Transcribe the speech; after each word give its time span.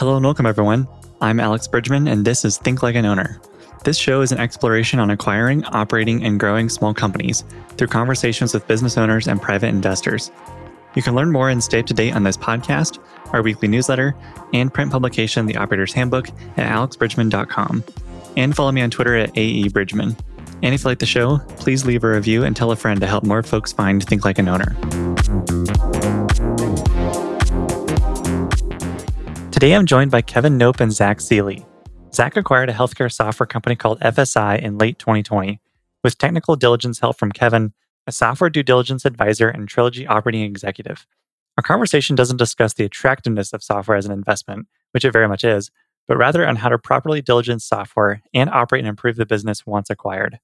Hello 0.00 0.16
and 0.16 0.24
welcome, 0.24 0.46
everyone. 0.46 0.88
I'm 1.20 1.38
Alex 1.40 1.68
Bridgman, 1.68 2.08
and 2.08 2.24
this 2.24 2.42
is 2.42 2.56
Think 2.56 2.82
Like 2.82 2.94
an 2.94 3.04
Owner. 3.04 3.38
This 3.84 3.98
show 3.98 4.22
is 4.22 4.32
an 4.32 4.38
exploration 4.38 4.98
on 4.98 5.10
acquiring, 5.10 5.62
operating, 5.66 6.24
and 6.24 6.40
growing 6.40 6.70
small 6.70 6.94
companies 6.94 7.44
through 7.76 7.88
conversations 7.88 8.54
with 8.54 8.66
business 8.66 8.96
owners 8.96 9.28
and 9.28 9.42
private 9.42 9.66
investors. 9.66 10.30
You 10.94 11.02
can 11.02 11.14
learn 11.14 11.30
more 11.30 11.50
and 11.50 11.62
stay 11.62 11.80
up 11.80 11.86
to 11.86 11.92
date 11.92 12.16
on 12.16 12.22
this 12.22 12.38
podcast, 12.38 12.98
our 13.34 13.42
weekly 13.42 13.68
newsletter, 13.68 14.16
and 14.54 14.72
print 14.72 14.90
publication, 14.90 15.44
The 15.44 15.58
Operator's 15.58 15.92
Handbook, 15.92 16.30
at 16.56 16.74
alexbridgman.com. 16.74 17.84
And 18.38 18.56
follow 18.56 18.72
me 18.72 18.80
on 18.80 18.90
Twitter 18.90 19.16
at 19.16 19.34
AEBridgman. 19.34 20.18
And 20.62 20.74
if 20.74 20.82
you 20.82 20.88
like 20.88 21.00
the 21.00 21.04
show, 21.04 21.40
please 21.58 21.84
leave 21.84 22.04
a 22.04 22.10
review 22.10 22.44
and 22.44 22.56
tell 22.56 22.70
a 22.70 22.76
friend 22.76 23.02
to 23.02 23.06
help 23.06 23.24
more 23.24 23.42
folks 23.42 23.70
find 23.70 24.02
Think 24.02 24.24
Like 24.24 24.38
an 24.38 24.48
Owner. 24.48 25.89
Today 29.60 29.74
I'm 29.74 29.84
joined 29.84 30.10
by 30.10 30.22
Kevin 30.22 30.56
Nope 30.56 30.80
and 30.80 30.90
Zach 30.90 31.20
Seeley. 31.20 31.66
Zach 32.14 32.34
acquired 32.34 32.70
a 32.70 32.72
healthcare 32.72 33.12
software 33.12 33.46
company 33.46 33.76
called 33.76 34.00
FSI 34.00 34.58
in 34.58 34.78
late 34.78 34.98
2020. 34.98 35.60
With 36.02 36.16
technical 36.16 36.56
diligence 36.56 36.98
help 36.98 37.18
from 37.18 37.30
Kevin, 37.30 37.74
a 38.06 38.12
software 38.12 38.48
due 38.48 38.62
diligence 38.62 39.04
advisor 39.04 39.50
and 39.50 39.68
Trilogy 39.68 40.06
operating 40.06 40.44
executive. 40.44 41.06
Our 41.58 41.62
conversation 41.62 42.16
doesn't 42.16 42.38
discuss 42.38 42.72
the 42.72 42.86
attractiveness 42.86 43.52
of 43.52 43.62
software 43.62 43.98
as 43.98 44.06
an 44.06 44.12
investment, 44.12 44.66
which 44.92 45.04
it 45.04 45.12
very 45.12 45.28
much 45.28 45.44
is, 45.44 45.70
but 46.08 46.16
rather 46.16 46.48
on 46.48 46.56
how 46.56 46.70
to 46.70 46.78
properly 46.78 47.20
diligence 47.20 47.66
software 47.66 48.22
and 48.32 48.48
operate 48.48 48.80
and 48.80 48.88
improve 48.88 49.16
the 49.16 49.26
business 49.26 49.66
once 49.66 49.90
acquired. 49.90 50.40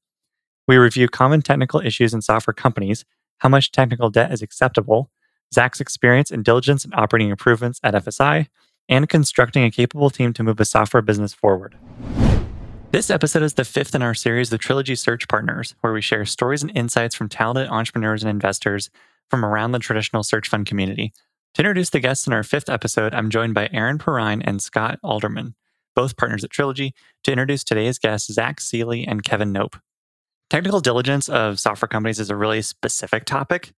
We 0.68 0.76
review 0.76 1.08
common 1.08 1.40
technical 1.40 1.80
issues 1.80 2.12
in 2.12 2.20
software 2.20 2.52
companies, 2.52 3.06
how 3.38 3.48
much 3.48 3.72
technical 3.72 4.10
debt 4.10 4.30
is 4.30 4.42
acceptable, 4.42 5.10
Zach's 5.54 5.80
experience 5.80 6.30
in 6.30 6.42
diligence 6.42 6.84
and 6.84 6.92
operating 6.94 7.30
improvements 7.30 7.80
at 7.82 7.94
FSI, 7.94 8.48
and 8.88 9.08
constructing 9.08 9.64
a 9.64 9.70
capable 9.70 10.10
team 10.10 10.32
to 10.34 10.42
move 10.42 10.60
a 10.60 10.64
software 10.64 11.02
business 11.02 11.34
forward. 11.34 11.76
This 12.92 13.10
episode 13.10 13.42
is 13.42 13.54
the 13.54 13.64
fifth 13.64 13.94
in 13.94 14.02
our 14.02 14.14
series, 14.14 14.50
The 14.50 14.58
Trilogy 14.58 14.94
Search 14.94 15.28
Partners, 15.28 15.74
where 15.80 15.92
we 15.92 16.00
share 16.00 16.24
stories 16.24 16.62
and 16.62 16.74
insights 16.74 17.14
from 17.14 17.28
talented 17.28 17.68
entrepreneurs 17.68 18.22
and 18.22 18.30
investors 18.30 18.90
from 19.28 19.44
around 19.44 19.72
the 19.72 19.78
traditional 19.78 20.22
search 20.22 20.48
fund 20.48 20.66
community. 20.66 21.12
To 21.54 21.62
introduce 21.62 21.90
the 21.90 22.00
guests 22.00 22.26
in 22.26 22.32
our 22.32 22.42
fifth 22.42 22.68
episode, 22.68 23.12
I'm 23.12 23.30
joined 23.30 23.54
by 23.54 23.68
Aaron 23.72 23.98
Perrine 23.98 24.42
and 24.42 24.62
Scott 24.62 24.98
Alderman, 25.02 25.54
both 25.94 26.16
partners 26.16 26.44
at 26.44 26.50
Trilogy, 26.50 26.94
to 27.24 27.32
introduce 27.32 27.64
today's 27.64 27.98
guests, 27.98 28.32
Zach 28.32 28.60
Seeley 28.60 29.06
and 29.06 29.22
Kevin 29.22 29.52
Nope. 29.52 29.76
Technical 30.48 30.80
diligence 30.80 31.28
of 31.28 31.58
software 31.58 31.88
companies 31.88 32.20
is 32.20 32.30
a 32.30 32.36
really 32.36 32.62
specific 32.62 33.24
topic. 33.24 33.72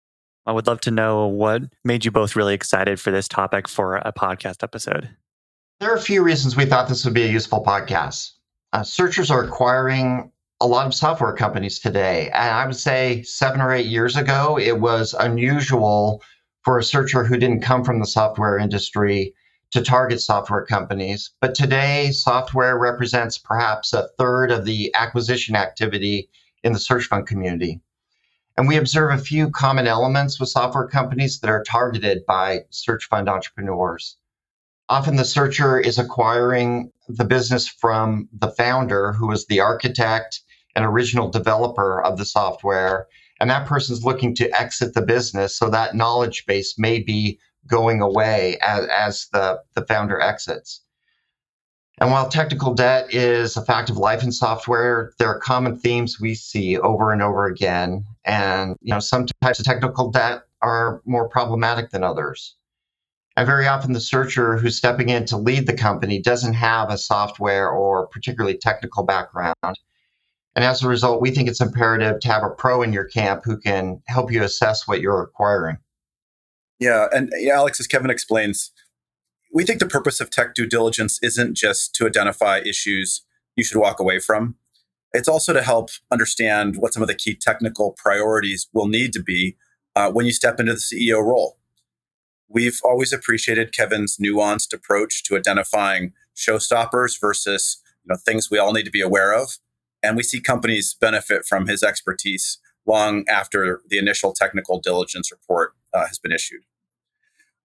I 0.49 0.53
would 0.53 0.67
love 0.67 0.81
to 0.81 0.91
know 0.91 1.27
what 1.27 1.65
made 1.85 2.07
you 2.07 2.11
both 2.11 2.35
really 2.35 2.55
excited 2.55 2.99
for 2.99 3.11
this 3.11 3.29
topic 3.29 3.69
for 3.69 3.97
a 3.97 4.15
podcast 4.15 4.63
episode. 4.63 5.11
There 5.79 5.93
are 5.93 5.97
a 5.97 6.01
few 6.01 6.23
reasons 6.23 6.57
we 6.57 6.65
thought 6.65 6.89
this 6.89 7.05
would 7.05 7.13
be 7.13 7.25
a 7.25 7.31
useful 7.31 7.63
podcast. 7.63 8.31
Uh, 8.73 8.83
searchers 8.83 9.31
are 9.31 9.45
acquiring 9.45 10.33
a 10.63 10.67
lot 10.67 10.87
of 10.87 10.95
software 10.95 11.35
companies 11.35 11.79
today. 11.79 12.31
And 12.33 12.51
I 12.51 12.67
would 12.67 12.77
say 12.77 13.23
seven 13.25 13.61
or 13.61 13.75
eight 13.75 13.89
years 13.89 14.17
ago, 14.17 14.59
it 14.59 14.81
was 14.81 15.15
unusual 15.21 16.23
for 16.65 16.79
a 16.79 16.83
searcher 16.83 17.25
who 17.25 17.37
didn't 17.37 17.61
come 17.61 17.85
from 17.85 17.99
the 17.99 18.07
software 18.07 18.57
industry 18.57 19.35
to 19.73 19.83
target 19.83 20.19
software 20.19 20.65
companies. 20.65 21.31
But 21.43 21.55
today, 21.55 22.11
software 22.11 22.79
represents 22.79 23.37
perhaps 23.37 23.93
a 23.93 24.09
third 24.17 24.51
of 24.51 24.65
the 24.65 24.95
acquisition 24.95 25.57
activity 25.57 26.31
in 26.65 26.73
the 26.73 26.79
search 26.79 27.05
fund 27.05 27.27
community. 27.27 27.83
And 28.59 28.67
we 28.67 28.77
observe 28.77 29.13
a 29.13 29.23
few 29.23 29.51
common 29.51 29.87
elements 29.87 30.41
with 30.41 30.49
software 30.49 30.89
companies 30.89 31.39
that 31.39 31.49
are 31.49 31.63
targeted 31.63 32.27
by 32.27 32.65
search 32.71 33.05
fund 33.05 33.29
entrepreneurs. 33.29 34.17
Often 34.89 35.15
the 35.15 35.25
searcher 35.25 35.79
is 35.79 35.97
acquiring 35.97 36.91
the 37.07 37.25
business 37.25 37.69
from 37.69 38.29
the 38.33 38.51
founder, 38.51 39.13
who 39.13 39.31
is 39.31 39.47
the 39.47 39.61
architect 39.61 40.41
and 40.75 40.85
original 40.85 41.31
developer 41.31 42.03
of 42.03 42.19
the 42.19 42.25
software. 42.25 43.07
And 43.39 43.49
that 43.49 43.69
person 43.69 43.93
is 43.93 44.03
looking 44.03 44.35
to 44.35 44.61
exit 44.61 44.93
the 44.93 45.03
business. 45.03 45.57
So 45.57 45.71
that 45.71 45.95
knowledge 45.95 46.45
base 46.45 46.75
may 46.77 47.01
be 47.01 47.39
going 47.69 48.01
away 48.01 48.59
as, 48.61 48.87
as 48.87 49.29
the, 49.33 49.63
the 49.77 49.87
founder 49.87 50.21
exits. 50.21 50.81
And 52.01 52.13
while 52.13 52.29
technical 52.29 52.75
debt 52.75 53.13
is 53.13 53.57
a 53.57 53.65
fact 53.65 53.91
of 53.91 53.97
life 53.97 54.23
in 54.23 54.31
software, 54.31 55.13
there 55.19 55.29
are 55.29 55.41
common 55.41 55.77
themes 55.77 56.21
we 56.21 56.35
see 56.35 56.79
over 56.79 57.13
and 57.13 57.21
over 57.21 57.47
again. 57.47 58.05
And 58.25 58.77
you 58.81 58.93
know, 58.95 59.01
some 59.01 59.27
types 59.43 59.59
of 59.59 59.65
technical 59.65 60.11
debt 60.11 60.43
are 60.63 61.03
more 61.05 61.29
problematic 61.29 61.91
than 61.91 62.05
others. 62.05 62.55
And 63.37 63.47
very 63.47 63.67
often 63.67 63.93
the 63.93 64.01
searcher 64.01 64.57
who's 64.57 64.77
stepping 64.77 65.09
in 65.09 65.25
to 65.27 65.37
lead 65.37 65.67
the 65.67 65.77
company 65.77 66.21
doesn't 66.21 66.55
have 66.55 66.91
a 66.91 66.99
software 66.99 67.69
or 67.69 68.09
particularly 68.09 68.59
technical 68.59 69.05
background. 69.05 69.55
And 70.57 70.65
as 70.65 70.83
a 70.83 70.89
result, 70.89 71.21
we 71.21 71.31
think 71.31 71.49
it's 71.49 71.61
imperative 71.61 72.21
to 72.21 72.29
have 72.29 72.43
a 72.43 72.51
pro 72.51 72.83
in 72.83 72.93
your 72.93 73.05
camp 73.05 73.43
who 73.45 73.57
can 73.57 74.03
help 74.07 74.33
you 74.33 74.43
assess 74.43 74.89
what 74.89 75.01
you're 75.01 75.23
acquiring. 75.23 75.79
Yeah, 76.81 77.07
and 77.13 77.33
Alex, 77.49 77.79
as 77.79 77.87
Kevin 77.87 78.11
explains, 78.11 78.73
we 79.53 79.65
think 79.65 79.81
the 79.81 79.87
purpose 79.87 80.21
of 80.21 80.31
tech 80.31 80.55
due 80.55 80.67
diligence 80.67 81.19
isn't 81.23 81.57
just 81.57 81.95
to 81.95 82.07
identify 82.07 82.59
issues 82.59 83.23
you 83.57 83.65
should 83.65 83.79
walk 83.79 83.99
away 83.99 84.19
from. 84.19 84.57
It's 85.13 85.29
also 85.29 85.53
to 85.53 85.63
help 85.63 85.91
understand 86.11 86.77
what 86.77 86.93
some 86.93 87.03
of 87.03 87.09
the 87.09 87.15
key 87.15 87.35
technical 87.35 87.95
priorities 87.97 88.69
will 88.73 88.89
need 88.89 89.13
to 89.15 89.23
be 89.23 89.57
uh, 89.97 90.11
when 90.13 90.27
you 90.27 90.33
step 90.33 90.61
into 90.61 90.75
the 90.75 90.79
CEO 90.79 91.25
role. 91.25 91.59
We've 92.49 92.79
always 92.85 93.13
appreciated 93.13 93.75
Kevin's 93.75 94.17
nuanced 94.17 94.73
approach 94.73 95.25
to 95.25 95.37
identifying 95.37 96.13
showstoppers 96.37 97.21
versus 97.21 97.83
you 98.05 98.11
know, 98.11 98.17
things 98.17 98.51
we 98.51 98.59
all 98.59 98.73
need 98.73 98.85
to 98.85 98.91
be 98.91 99.01
aware 99.01 99.33
of. 99.33 99.59
And 100.03 100.17
we 100.17 100.23
see 100.23 100.41
companies 100.41 100.95
benefit 100.95 101.45
from 101.45 101.67
his 101.67 101.83
expertise 101.83 102.59
long 102.87 103.25
after 103.29 103.83
the 103.89 103.99
initial 103.99 104.33
technical 104.33 104.81
diligence 104.81 105.31
report 105.31 105.73
uh, 105.93 106.07
has 106.07 106.19
been 106.19 106.33
issued. 106.33 106.63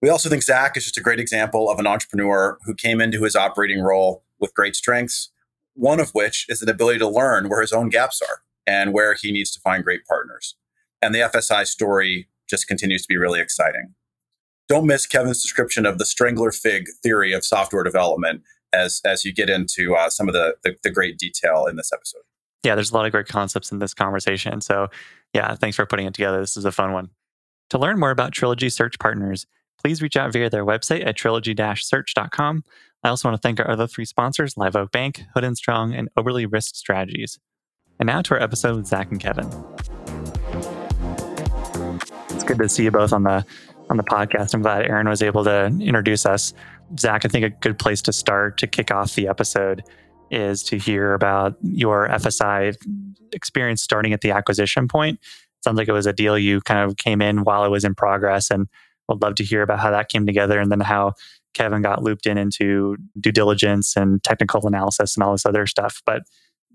We 0.03 0.09
also 0.09 0.27
think 0.27 0.43
Zach 0.43 0.75
is 0.75 0.83
just 0.83 0.97
a 0.97 1.01
great 1.01 1.21
example 1.21 1.71
of 1.71 1.79
an 1.79 1.87
entrepreneur 1.87 2.57
who 2.65 2.75
came 2.75 2.99
into 2.99 3.23
his 3.23 3.37
operating 3.37 3.79
role 3.79 4.25
with 4.37 4.53
great 4.53 4.75
strengths, 4.75 5.31
one 5.75 6.01
of 6.01 6.09
which 6.09 6.45
is 6.49 6.61
an 6.61 6.67
ability 6.67 6.99
to 6.99 7.07
learn 7.07 7.47
where 7.47 7.61
his 7.61 7.71
own 7.71 7.87
gaps 7.87 8.21
are 8.21 8.41
and 8.67 8.91
where 8.91 9.13
he 9.13 9.31
needs 9.31 9.49
to 9.51 9.61
find 9.61 9.81
great 9.81 10.05
partners. 10.05 10.57
And 11.01 11.15
the 11.15 11.19
FSI 11.19 11.65
story 11.65 12.27
just 12.49 12.67
continues 12.67 13.03
to 13.03 13.07
be 13.07 13.15
really 13.15 13.39
exciting. 13.39 13.93
Don't 14.67 14.85
miss 14.85 15.05
Kevin's 15.05 15.41
description 15.41 15.85
of 15.85 15.99
the 15.99 16.05
strangler 16.05 16.51
fig 16.51 16.87
theory 17.01 17.31
of 17.31 17.45
software 17.45 17.83
development 17.83 18.41
as, 18.73 18.99
as 19.05 19.23
you 19.23 19.33
get 19.33 19.49
into 19.49 19.95
uh, 19.95 20.09
some 20.09 20.27
of 20.27 20.33
the, 20.33 20.57
the, 20.65 20.75
the 20.83 20.91
great 20.91 21.17
detail 21.17 21.65
in 21.65 21.77
this 21.77 21.93
episode. 21.93 22.23
Yeah, 22.63 22.75
there's 22.75 22.91
a 22.91 22.93
lot 22.93 23.05
of 23.05 23.13
great 23.13 23.29
concepts 23.29 23.71
in 23.71 23.79
this 23.79 23.93
conversation. 23.93 24.59
So, 24.59 24.89
yeah, 25.33 25.55
thanks 25.55 25.77
for 25.77 25.85
putting 25.85 26.07
it 26.07 26.13
together. 26.13 26.41
This 26.41 26.57
is 26.57 26.65
a 26.65 26.73
fun 26.73 26.91
one. 26.91 27.09
To 27.69 27.77
learn 27.77 27.97
more 27.97 28.11
about 28.11 28.33
Trilogy 28.33 28.69
Search 28.69 28.99
Partners, 28.99 29.47
please 29.83 30.01
reach 30.01 30.15
out 30.15 30.31
via 30.31 30.49
their 30.49 30.65
website 30.65 31.05
at 31.05 31.17
trilogy-search.com. 31.17 32.63
I 33.03 33.09
also 33.09 33.27
want 33.27 33.41
to 33.41 33.45
thank 33.45 33.59
our 33.59 33.69
other 33.69 33.85
three 33.85 34.05
sponsors, 34.05 34.55
Live 34.55 34.77
Oak 34.77 34.91
Bank, 34.91 35.23
Hood 35.33 35.43
and 35.43 35.57
Strong, 35.57 35.93
and 35.93 36.07
Oberle 36.17 36.49
Risk 36.49 36.75
Strategies. 36.75 37.37
And 37.99 38.07
now 38.07 38.21
to 38.21 38.35
our 38.35 38.41
episode 38.41 38.77
with 38.77 38.87
Zach 38.87 39.11
and 39.11 39.19
Kevin. 39.19 39.45
It's 42.29 42.43
good 42.43 42.59
to 42.59 42.69
see 42.69 42.85
you 42.85 42.91
both 42.91 43.11
on 43.11 43.23
the 43.23 43.45
on 43.89 43.97
the 43.97 44.03
podcast. 44.03 44.53
I'm 44.53 44.61
glad 44.61 44.85
Aaron 44.85 45.09
was 45.09 45.21
able 45.21 45.43
to 45.43 45.65
introduce 45.65 46.25
us. 46.25 46.53
Zach, 46.97 47.25
I 47.25 47.27
think 47.27 47.45
a 47.45 47.49
good 47.49 47.77
place 47.77 48.01
to 48.03 48.13
start 48.13 48.57
to 48.59 48.67
kick 48.67 48.89
off 48.89 49.15
the 49.15 49.27
episode 49.27 49.83
is 50.31 50.63
to 50.63 50.77
hear 50.77 51.13
about 51.13 51.57
your 51.61 52.07
FSI 52.07 52.75
experience 53.33 53.81
starting 53.81 54.13
at 54.13 54.21
the 54.21 54.31
acquisition 54.31 54.87
point. 54.87 55.19
Sounds 55.61 55.77
like 55.77 55.89
it 55.89 55.93
was 55.93 56.05
a 56.05 56.13
deal 56.13 56.37
you 56.37 56.61
kind 56.61 56.89
of 56.89 56.95
came 56.95 57.21
in 57.21 57.43
while 57.43 57.65
it 57.65 57.69
was 57.69 57.83
in 57.83 57.93
progress 57.93 58.49
and 58.49 58.67
would 59.07 59.21
love 59.21 59.35
to 59.35 59.43
hear 59.43 59.61
about 59.61 59.79
how 59.79 59.91
that 59.91 60.09
came 60.09 60.25
together 60.25 60.59
and 60.59 60.71
then 60.71 60.79
how 60.79 61.13
Kevin 61.53 61.81
got 61.81 62.03
looped 62.03 62.25
in 62.25 62.37
into 62.37 62.97
due 63.19 63.31
diligence 63.31 63.95
and 63.95 64.23
technical 64.23 64.65
analysis 64.65 65.15
and 65.15 65.23
all 65.23 65.31
this 65.33 65.45
other 65.45 65.67
stuff. 65.67 66.01
But 66.05 66.23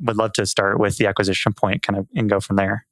would 0.00 0.16
love 0.16 0.32
to 0.34 0.46
start 0.46 0.78
with 0.78 0.96
the 0.98 1.06
acquisition 1.06 1.52
point 1.52 1.82
kind 1.82 1.98
of 1.98 2.06
and 2.14 2.30
go 2.30 2.40
from 2.40 2.56
there. 2.56 2.86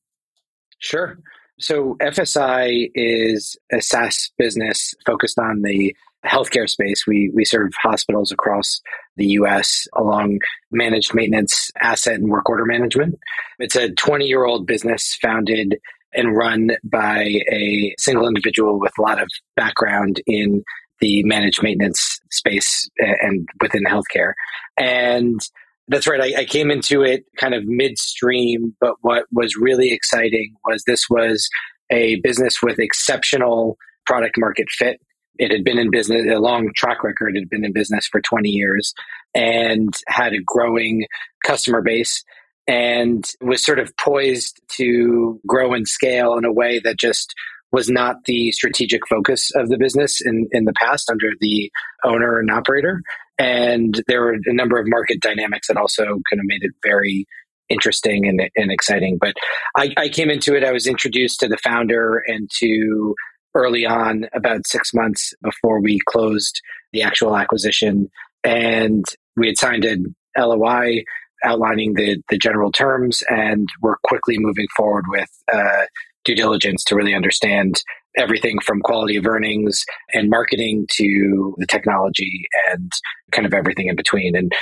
Sure. 0.78 1.18
So 1.58 1.96
FSI 2.00 2.90
is 2.94 3.56
a 3.72 3.80
SaaS 3.80 4.30
business 4.36 4.94
focused 5.06 5.38
on 5.38 5.62
the 5.62 5.96
healthcare 6.26 6.68
space. 6.68 7.06
We 7.06 7.30
we 7.34 7.44
serve 7.44 7.70
hospitals 7.80 8.32
across 8.32 8.80
the 9.16 9.26
US 9.28 9.86
along 9.94 10.40
managed 10.70 11.14
maintenance, 11.14 11.70
asset 11.80 12.16
and 12.16 12.28
work 12.28 12.50
order 12.50 12.64
management. 12.64 13.18
It's 13.58 13.76
a 13.76 13.92
20 13.92 14.26
year 14.26 14.44
old 14.44 14.66
business 14.66 15.16
founded 15.22 15.78
and 16.16 16.36
run 16.36 16.70
by 16.84 17.22
a 17.50 17.94
single 17.98 18.26
individual 18.26 18.80
with 18.80 18.92
a 18.98 19.02
lot 19.02 19.22
of 19.22 19.28
background 19.54 20.20
in 20.26 20.62
the 21.00 21.22
managed 21.24 21.62
maintenance 21.62 22.18
space 22.30 22.88
and 22.98 23.48
within 23.60 23.84
healthcare. 23.84 24.32
And 24.78 25.40
that's 25.88 26.06
right. 26.06 26.20
I, 26.20 26.40
I, 26.40 26.44
came 26.44 26.70
into 26.70 27.02
it 27.02 27.24
kind 27.36 27.54
of 27.54 27.64
midstream, 27.64 28.74
but 28.80 28.94
what 29.02 29.24
was 29.30 29.56
really 29.56 29.92
exciting 29.92 30.54
was 30.64 30.82
this 30.82 31.08
was 31.08 31.48
a 31.90 32.16
business 32.20 32.62
with 32.62 32.78
exceptional 32.78 33.76
product 34.04 34.36
market 34.38 34.66
fit. 34.70 35.00
It 35.38 35.50
had 35.50 35.64
been 35.64 35.78
in 35.78 35.90
business, 35.90 36.24
a 36.28 36.38
long 36.38 36.70
track 36.74 37.04
record, 37.04 37.36
it 37.36 37.40
had 37.40 37.50
been 37.50 37.64
in 37.64 37.72
business 37.72 38.06
for 38.06 38.20
20 38.20 38.48
years 38.48 38.94
and 39.34 39.94
had 40.08 40.32
a 40.32 40.40
growing 40.44 41.06
customer 41.44 41.82
base 41.82 42.24
and 42.66 43.24
was 43.40 43.64
sort 43.64 43.78
of 43.78 43.96
poised 43.96 44.60
to 44.76 45.40
grow 45.46 45.72
and 45.72 45.86
scale 45.86 46.36
in 46.36 46.44
a 46.44 46.52
way 46.52 46.80
that 46.80 46.98
just 46.98 47.34
was 47.72 47.88
not 47.88 48.24
the 48.24 48.50
strategic 48.52 49.06
focus 49.06 49.50
of 49.54 49.68
the 49.68 49.78
business 49.78 50.20
in, 50.20 50.48
in 50.52 50.64
the 50.64 50.72
past 50.72 51.10
under 51.10 51.28
the 51.40 51.70
owner 52.04 52.38
and 52.38 52.50
operator. 52.50 53.02
And 53.38 54.02
there 54.06 54.22
were 54.22 54.36
a 54.46 54.54
number 54.54 54.78
of 54.78 54.86
market 54.88 55.20
dynamics 55.20 55.68
that 55.68 55.76
also 55.76 56.04
kind 56.04 56.40
of 56.40 56.44
made 56.44 56.62
it 56.62 56.72
very 56.82 57.26
interesting 57.68 58.26
and, 58.26 58.40
and 58.56 58.70
exciting. 58.70 59.18
But 59.20 59.34
I, 59.76 59.92
I 59.96 60.08
came 60.08 60.30
into 60.30 60.56
it, 60.56 60.64
I 60.64 60.72
was 60.72 60.86
introduced 60.86 61.40
to 61.40 61.48
the 61.48 61.58
founder 61.58 62.22
and 62.26 62.48
to 62.58 63.14
early 63.56 63.86
on, 63.86 64.26
about 64.34 64.66
six 64.66 64.92
months 64.92 65.32
before 65.42 65.80
we 65.80 65.98
closed 66.06 66.60
the 66.92 67.02
actual 67.02 67.36
acquisition. 67.36 68.08
And 68.44 69.04
we 69.34 69.48
had 69.48 69.58
signed 69.58 69.84
an 69.84 70.14
LOI 70.38 71.02
outlining 71.46 71.94
the, 71.94 72.22
the 72.28 72.38
general 72.38 72.72
terms, 72.72 73.22
and 73.28 73.68
we're 73.80 73.96
quickly 74.04 74.36
moving 74.38 74.66
forward 74.76 75.04
with 75.08 75.30
uh, 75.52 75.86
due 76.24 76.34
diligence 76.34 76.84
to 76.84 76.96
really 76.96 77.14
understand 77.14 77.82
everything 78.16 78.58
from 78.58 78.80
quality 78.80 79.16
of 79.16 79.26
earnings 79.26 79.84
and 80.12 80.30
marketing 80.30 80.86
to 80.90 81.54
the 81.58 81.66
technology 81.66 82.42
and 82.70 82.90
kind 83.32 83.46
of 83.46 83.54
everything 83.54 83.88
in 83.88 83.96
between. 83.96 84.34
And 84.34 84.52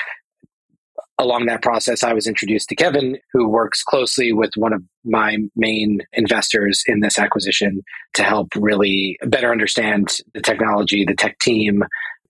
along 1.18 1.46
that 1.46 1.62
process, 1.62 2.02
I 2.02 2.12
was 2.12 2.26
introduced 2.26 2.68
to 2.68 2.74
Kevin, 2.74 3.16
who 3.32 3.48
works 3.48 3.82
closely 3.82 4.32
with 4.32 4.50
one 4.56 4.72
of 4.72 4.82
my 5.04 5.38
main 5.54 6.00
investors 6.12 6.82
in 6.86 7.00
this 7.00 7.18
acquisition 7.18 7.82
to 8.14 8.24
help 8.24 8.48
really 8.56 9.16
better 9.22 9.52
understand 9.52 10.18
the 10.34 10.40
technology, 10.40 11.04
the 11.04 11.14
tech 11.14 11.38
team, 11.38 11.84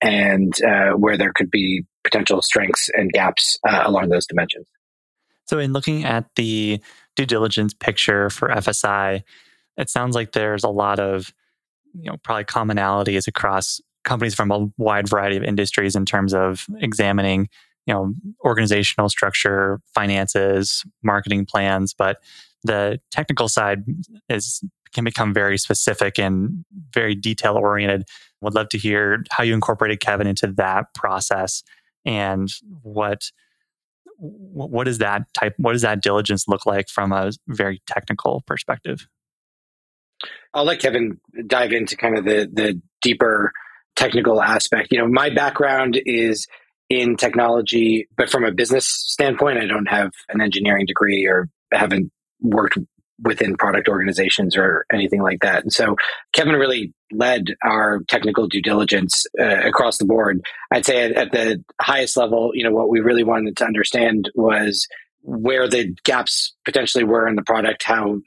and 0.05 0.53
uh, 0.63 0.91
where 0.91 1.17
there 1.17 1.31
could 1.35 1.49
be 1.49 1.83
potential 2.03 2.41
strengths 2.41 2.89
and 2.93 3.11
gaps 3.11 3.57
uh, 3.67 3.83
along 3.85 4.09
those 4.09 4.27
dimensions. 4.27 4.67
So, 5.45 5.59
in 5.59 5.73
looking 5.73 6.05
at 6.05 6.25
the 6.35 6.79
due 7.15 7.25
diligence 7.25 7.73
picture 7.73 8.29
for 8.29 8.49
FSI, 8.49 9.23
it 9.77 9.89
sounds 9.89 10.15
like 10.15 10.31
there's 10.31 10.63
a 10.63 10.69
lot 10.69 10.99
of, 10.99 11.33
you 11.93 12.09
know, 12.09 12.17
probably 12.23 12.45
commonalities 12.45 13.27
across 13.27 13.81
companies 14.03 14.35
from 14.35 14.51
a 14.51 14.67
wide 14.77 15.09
variety 15.09 15.37
of 15.37 15.43
industries 15.43 15.95
in 15.95 16.05
terms 16.05 16.33
of 16.33 16.65
examining, 16.79 17.49
you 17.87 17.93
know, 17.93 18.13
organizational 18.43 19.09
structure, 19.09 19.79
finances, 19.93 20.83
marketing 21.03 21.45
plans, 21.45 21.93
but 21.93 22.17
the 22.63 22.99
technical 23.11 23.47
side 23.47 23.83
is 24.29 24.63
can 24.93 25.03
become 25.03 25.33
very 25.33 25.57
specific 25.57 26.19
and 26.19 26.65
very 26.93 27.15
detail 27.15 27.55
oriented. 27.55 28.03
Would 28.41 28.53
love 28.53 28.69
to 28.69 28.77
hear 28.77 29.23
how 29.31 29.43
you 29.43 29.53
incorporated 29.53 29.99
Kevin 29.99 30.27
into 30.27 30.47
that 30.57 30.93
process 30.93 31.63
and 32.05 32.49
what 32.83 33.31
what 34.17 34.85
does 34.85 34.99
that 34.99 35.23
type 35.33 35.53
what 35.57 35.73
does 35.73 35.81
that 35.81 36.01
diligence 36.01 36.47
look 36.47 36.65
like 36.65 36.87
from 36.87 37.11
a 37.11 37.31
very 37.47 37.81
technical 37.85 38.43
perspective 38.47 39.07
i'll 40.53 40.63
let 40.63 40.79
kevin 40.79 41.19
dive 41.47 41.73
into 41.73 41.97
kind 41.97 42.17
of 42.17 42.23
the 42.23 42.49
the 42.53 42.79
deeper 43.01 43.51
technical 43.95 44.41
aspect 44.41 44.87
you 44.91 44.97
know 44.97 45.07
my 45.07 45.29
background 45.29 45.99
is 46.05 46.47
in 46.89 47.17
technology 47.17 48.07
but 48.15 48.29
from 48.29 48.45
a 48.45 48.51
business 48.51 48.87
standpoint 48.87 49.57
i 49.57 49.65
don't 49.65 49.89
have 49.89 50.11
an 50.29 50.39
engineering 50.39 50.85
degree 50.85 51.25
or 51.25 51.49
haven't 51.73 52.09
worked 52.41 52.77
within 53.23 53.55
product 53.55 53.87
organizations 53.87 54.57
or 54.57 54.85
anything 54.91 55.21
like 55.21 55.39
that. 55.41 55.63
And 55.63 55.71
so 55.71 55.95
Kevin 56.33 56.55
really 56.55 56.93
led 57.11 57.55
our 57.63 58.01
technical 58.09 58.47
due 58.47 58.61
diligence 58.61 59.25
uh, 59.39 59.61
across 59.67 59.97
the 59.97 60.05
board. 60.05 60.41
I'd 60.71 60.85
say 60.85 61.03
at, 61.05 61.11
at, 61.13 61.31
the 61.31 61.63
highest 61.81 62.17
level, 62.17 62.51
you 62.53 62.63
know, 62.63 62.71
what 62.71 62.89
we 62.89 62.99
really 62.99 63.23
wanted 63.23 63.55
to 63.57 63.65
understand 63.65 64.29
was 64.35 64.87
where 65.21 65.67
the 65.67 65.95
gaps 66.03 66.53
potentially 66.65 67.03
were 67.03 67.27
in 67.27 67.35
the 67.35 67.43
product, 67.43 67.83
how 67.83 68.17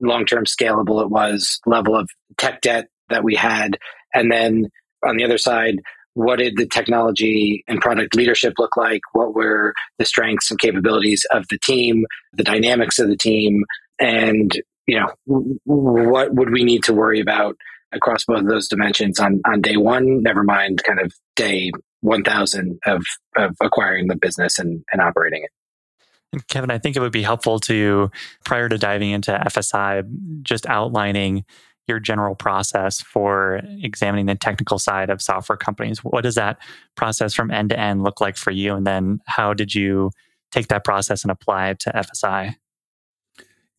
long-term 0.00 0.44
scalable 0.44 1.02
it 1.02 1.10
was, 1.10 1.60
level 1.66 1.94
of 1.94 2.08
tech 2.38 2.60
debt 2.60 2.88
that 3.08 3.22
we 3.22 3.34
had, 3.34 3.78
and 4.14 4.32
then 4.32 4.66
on 5.04 5.16
the 5.16 5.24
other 5.24 5.38
side, 5.38 5.80
what 6.14 6.38
did 6.38 6.56
the 6.56 6.66
technology 6.66 7.64
and 7.68 7.80
product 7.80 8.14
leadership 8.16 8.54
look 8.58 8.76
like? 8.76 9.00
What 9.12 9.34
were 9.34 9.72
the 9.98 10.04
strengths 10.04 10.50
and 10.50 10.58
capabilities 10.58 11.24
of 11.30 11.46
the 11.48 11.58
team, 11.58 12.04
the 12.32 12.42
dynamics 12.42 12.98
of 12.98 13.08
the 13.08 13.16
team, 13.16 13.64
and 14.00 14.52
you 14.86 14.98
know 14.98 15.12
what 15.64 16.34
would 16.34 16.50
we 16.50 16.64
need 16.64 16.82
to 16.84 16.94
worry 16.94 17.20
about 17.20 17.56
across 17.92 18.24
both 18.24 18.40
of 18.40 18.46
those 18.46 18.68
dimensions 18.68 19.18
on 19.20 19.40
on 19.46 19.60
day 19.60 19.76
one 19.76 20.22
never 20.22 20.42
mind 20.42 20.82
kind 20.84 21.00
of 21.00 21.12
day 21.36 21.70
1000 22.00 22.78
of 22.86 23.02
of 23.36 23.54
acquiring 23.60 24.08
the 24.08 24.16
business 24.16 24.58
and, 24.58 24.82
and 24.92 25.00
operating 25.00 25.42
it 25.44 25.50
and 26.32 26.46
Kevin, 26.46 26.70
I 26.70 26.78
think 26.78 26.96
it 26.96 27.00
would 27.00 27.10
be 27.10 27.22
helpful 27.22 27.58
to, 27.60 28.08
prior 28.44 28.68
to 28.68 28.78
diving 28.78 29.10
into 29.10 29.32
FSI, 29.32 30.04
just 30.42 30.64
outlining 30.66 31.44
your 31.88 31.98
general 31.98 32.36
process 32.36 33.00
for 33.00 33.60
examining 33.82 34.26
the 34.26 34.36
technical 34.36 34.78
side 34.78 35.10
of 35.10 35.20
software 35.20 35.56
companies. 35.56 36.04
What 36.04 36.22
does 36.22 36.36
that 36.36 36.58
process 36.96 37.34
from 37.34 37.50
end 37.50 37.70
to 37.70 37.78
end 37.78 38.04
look 38.04 38.20
like 38.20 38.36
for 38.36 38.52
you? 38.52 38.74
And 38.74 38.86
then 38.86 39.20
how 39.26 39.54
did 39.54 39.74
you 39.74 40.12
take 40.52 40.68
that 40.68 40.84
process 40.84 41.22
and 41.22 41.32
apply 41.32 41.70
it 41.70 41.80
to 41.80 41.90
FSI? 41.90 42.54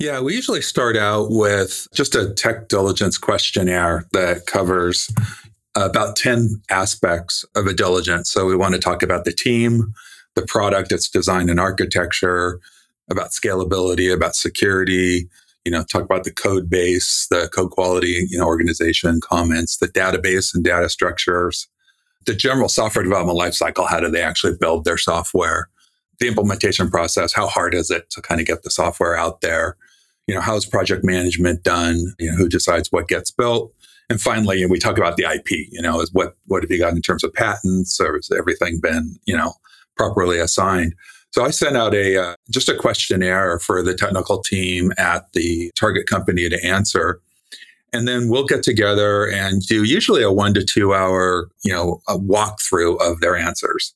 Yeah, 0.02 0.20
we 0.20 0.34
usually 0.34 0.64
start 0.64 0.98
out 0.98 1.28
with 1.30 1.88
just 1.94 2.16
a 2.16 2.34
tech 2.34 2.70
diligence 2.70 3.20
questionnaire 3.20 4.08
that 4.14 4.48
covers 4.48 5.14
about 5.76 6.16
10 6.16 6.60
aspects 6.72 7.46
of 7.56 7.68
a 7.68 7.74
diligence. 7.74 8.32
So 8.32 8.48
we 8.48 8.56
want 8.56 8.74
to 8.74 8.80
talk 8.80 9.04
about 9.04 9.26
the 9.26 9.32
team, 9.32 9.94
the 10.34 10.42
product, 10.42 10.92
its 10.92 11.08
design 11.08 11.52
and 11.52 11.60
architecture, 11.60 12.60
about 13.12 13.30
scalability, 13.30 14.12
about 14.12 14.36
security, 14.36 15.30
you 15.66 15.72
know, 15.72 15.84
talk 15.84 16.02
about 16.02 16.24
the 16.24 16.34
code 16.34 16.68
base, 16.68 17.28
the 17.30 17.48
code 17.54 17.70
quality, 17.70 18.26
you 18.28 18.40
know, 18.40 18.48
organization 18.48 19.20
comments, 19.22 19.78
the 19.78 19.88
database 19.88 20.52
and 20.56 20.64
data 20.64 20.90
structures, 20.90 21.68
the 22.26 22.34
general 22.34 22.70
software 22.70 23.04
development 23.04 23.38
lifecycle. 23.38 23.88
How 23.88 24.00
do 24.00 24.10
they 24.10 24.24
actually 24.24 24.58
build 24.60 24.84
their 24.84 24.98
software? 24.98 25.70
The 26.20 26.28
implementation 26.28 26.90
process. 26.90 27.34
How 27.34 27.46
hard 27.46 27.76
is 27.76 27.92
it 27.92 28.10
to 28.10 28.22
kind 28.24 28.42
of 28.42 28.48
get 28.48 28.64
the 28.64 28.72
software 28.72 29.16
out 29.16 29.42
there? 29.42 29.78
You 30.28 30.36
know, 30.36 30.42
how's 30.42 30.66
project 30.66 31.04
management 31.04 31.64
done? 31.64 32.14
You 32.20 32.32
know, 32.32 32.38
who 32.38 32.50
decides 32.50 32.92
what 32.92 33.08
gets 33.08 33.32
built? 33.32 33.74
And 34.10 34.20
finally, 34.20 34.66
we 34.66 34.78
talk 34.78 34.98
about 34.98 35.16
the 35.16 35.24
IP, 35.24 35.52
you 35.72 35.82
know, 35.82 36.02
is 36.02 36.12
what, 36.12 36.36
what 36.48 36.64
have 36.64 36.72
you 36.72 36.80
got 36.80 36.94
in 36.94 37.02
terms 37.02 37.24
of 37.24 37.34
patents 37.34 38.00
or 38.00 38.16
has 38.16 38.30
everything 38.38 38.80
been, 38.82 39.18
you 39.26 39.36
know, 39.36 39.54
properly 39.96 40.38
assigned? 40.38 40.94
So 41.32 41.46
I 41.46 41.50
sent 41.50 41.78
out 41.78 41.94
a, 41.94 42.18
uh, 42.18 42.36
just 42.50 42.68
a 42.68 42.76
questionnaire 42.76 43.60
for 43.60 43.82
the 43.82 43.96
technical 43.96 44.42
team 44.42 44.92
at 44.98 45.32
the 45.32 45.72
target 45.76 46.08
company 46.08 46.50
to 46.50 46.66
answer. 46.66 47.22
And 47.94 48.06
then 48.06 48.28
we'll 48.28 48.46
get 48.46 48.64
together 48.64 49.30
and 49.30 49.62
do 49.66 49.84
usually 49.84 50.24
a 50.24 50.32
one 50.32 50.54
to 50.56 50.64
two 50.64 50.94
hour, 50.94 51.50
you 51.64 51.72
know, 51.72 52.02
a 52.10 52.18
walkthrough 52.18 53.00
of 53.02 53.22
their 53.22 53.38
answers. 53.38 53.94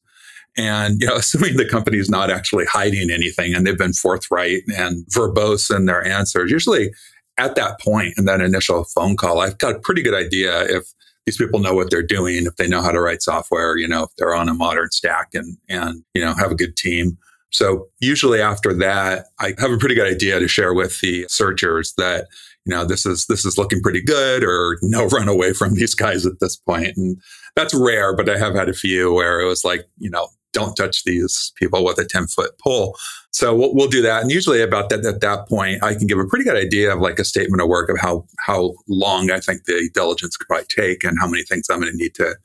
And, 0.57 1.01
you 1.01 1.07
know, 1.07 1.15
assuming 1.17 1.57
the 1.57 1.67
company 1.67 1.97
is 1.97 2.09
not 2.09 2.29
actually 2.29 2.65
hiding 2.65 3.09
anything 3.11 3.53
and 3.53 3.65
they've 3.65 3.77
been 3.77 3.93
forthright 3.93 4.63
and 4.75 5.05
verbose 5.07 5.75
in 5.75 5.85
their 5.85 6.05
answers, 6.05 6.51
usually 6.51 6.91
at 7.37 7.55
that 7.55 7.79
point 7.79 8.13
in 8.17 8.25
that 8.25 8.41
initial 8.41 8.85
phone 8.85 9.17
call, 9.17 9.41
I've 9.41 9.57
got 9.57 9.75
a 9.75 9.79
pretty 9.79 10.01
good 10.01 10.13
idea 10.13 10.63
if 10.63 10.93
these 11.25 11.37
people 11.37 11.59
know 11.59 11.73
what 11.73 11.89
they're 11.89 12.03
doing, 12.03 12.45
if 12.45 12.55
they 12.55 12.67
know 12.67 12.81
how 12.81 12.91
to 12.91 13.01
write 13.01 13.21
software, 13.21 13.77
you 13.77 13.87
know, 13.87 14.03
if 14.03 14.09
they're 14.17 14.35
on 14.35 14.47
a 14.47 14.53
modern 14.53 14.91
stack 14.91 15.29
and, 15.33 15.57
and, 15.67 16.03
you 16.13 16.23
know, 16.23 16.33
have 16.35 16.51
a 16.51 16.55
good 16.55 16.77
team. 16.77 17.17
So 17.51 17.87
usually 17.99 18.41
after 18.41 18.73
that, 18.75 19.27
I 19.39 19.53
have 19.57 19.71
a 19.71 19.77
pretty 19.77 19.95
good 19.95 20.11
idea 20.11 20.39
to 20.39 20.47
share 20.47 20.73
with 20.73 20.99
the 21.01 21.25
searchers 21.27 21.93
that, 21.97 22.27
you 22.65 22.75
know, 22.75 22.85
this 22.85 23.05
is, 23.05 23.25
this 23.27 23.45
is 23.45 23.57
looking 23.57 23.81
pretty 23.81 24.01
good 24.01 24.43
or 24.43 24.77
no 24.81 25.07
run 25.07 25.27
away 25.27 25.53
from 25.53 25.73
these 25.73 25.95
guys 25.95 26.25
at 26.25 26.39
this 26.39 26.55
point. 26.55 26.95
And 26.95 27.19
that's 27.55 27.73
rare, 27.73 28.15
but 28.15 28.29
I 28.29 28.37
have 28.37 28.53
had 28.53 28.69
a 28.69 28.73
few 28.73 29.13
where 29.13 29.39
it 29.39 29.47
was 29.47 29.63
like, 29.63 29.85
you 29.97 30.09
know, 30.09 30.27
don't 30.55 30.75
touch 30.75 31.03
these 31.03 31.51
people 31.57 31.83
with 31.83 31.99
a 31.99 32.05
10 32.05 32.27
foot 32.27 32.57
pole. 32.57 32.97
So 33.31 33.53
we'll, 33.53 33.75
we'll, 33.75 33.89
do 33.89 34.01
that. 34.01 34.21
And 34.21 34.31
usually 34.31 34.61
about 34.61 34.89
that, 34.89 35.05
at 35.05 35.19
that 35.19 35.49
point, 35.49 35.83
I 35.83 35.93
can 35.93 36.07
give 36.07 36.17
a 36.17 36.25
pretty 36.25 36.45
good 36.45 36.55
idea 36.55 36.93
of 36.93 37.01
like 37.01 37.19
a 37.19 37.25
statement 37.25 37.61
of 37.61 37.67
work 37.67 37.89
of 37.89 37.99
how, 37.99 38.25
how 38.39 38.75
long 38.87 39.29
I 39.29 39.41
think 39.41 39.65
the 39.65 39.89
diligence 39.93 40.37
could 40.37 40.47
probably 40.47 40.67
take 40.69 41.03
and 41.03 41.19
how 41.19 41.27
many 41.27 41.43
things 41.43 41.69
I'm 41.69 41.81
going 41.81 41.91
to 41.91 41.97
need 41.97 42.15
to 42.15 42.35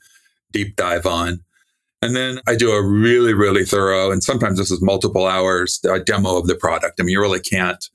deep 0.50 0.74
dive 0.74 1.06
on. 1.06 1.44
And 2.02 2.16
then 2.16 2.40
I 2.48 2.56
do 2.56 2.72
a 2.72 2.82
really, 2.82 3.34
really 3.34 3.64
thorough, 3.64 4.10
and 4.10 4.24
sometimes 4.24 4.58
this 4.58 4.70
is 4.70 4.82
multiple 4.82 5.26
hours, 5.26 5.78
a 5.88 6.00
demo 6.00 6.38
of 6.38 6.46
the 6.46 6.56
product. 6.56 6.98
I 6.98 7.04
mean, 7.04 7.12
you 7.12 7.20
really 7.20 7.40
can't 7.40 7.88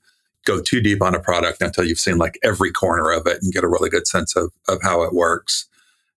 go 0.46 0.62
too 0.62 0.80
deep 0.80 1.02
on 1.02 1.14
a 1.14 1.20
product 1.20 1.60
until 1.60 1.84
you've 1.84 1.98
seen 1.98 2.16
like 2.16 2.38
every 2.42 2.70
corner 2.70 3.10
of 3.10 3.26
it 3.26 3.42
and 3.42 3.52
get 3.52 3.64
a 3.64 3.68
really 3.68 3.90
good 3.90 4.06
sense 4.06 4.36
of, 4.36 4.52
of 4.68 4.80
how 4.82 5.02
it 5.02 5.12
works. 5.12 5.68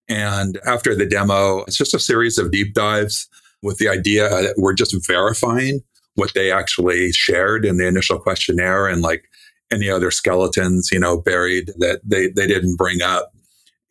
And 0.07 0.59
after 0.65 0.95
the 0.95 1.05
demo, 1.05 1.63
it's 1.63 1.77
just 1.77 1.93
a 1.93 1.99
series 1.99 2.37
of 2.37 2.51
deep 2.51 2.73
dives 2.73 3.27
with 3.61 3.77
the 3.77 3.89
idea 3.89 4.29
that 4.29 4.55
we're 4.57 4.73
just 4.73 4.95
verifying 5.07 5.81
what 6.15 6.33
they 6.33 6.51
actually 6.51 7.11
shared 7.11 7.65
in 7.65 7.77
the 7.77 7.87
initial 7.87 8.19
questionnaire 8.19 8.87
and 8.87 9.01
like 9.01 9.25
any 9.71 9.89
other 9.89 10.11
skeletons, 10.11 10.89
you 10.91 10.99
know, 10.99 11.21
buried 11.21 11.71
that 11.77 12.01
they, 12.03 12.27
they 12.29 12.47
didn't 12.47 12.75
bring 12.75 13.01
up. 13.01 13.31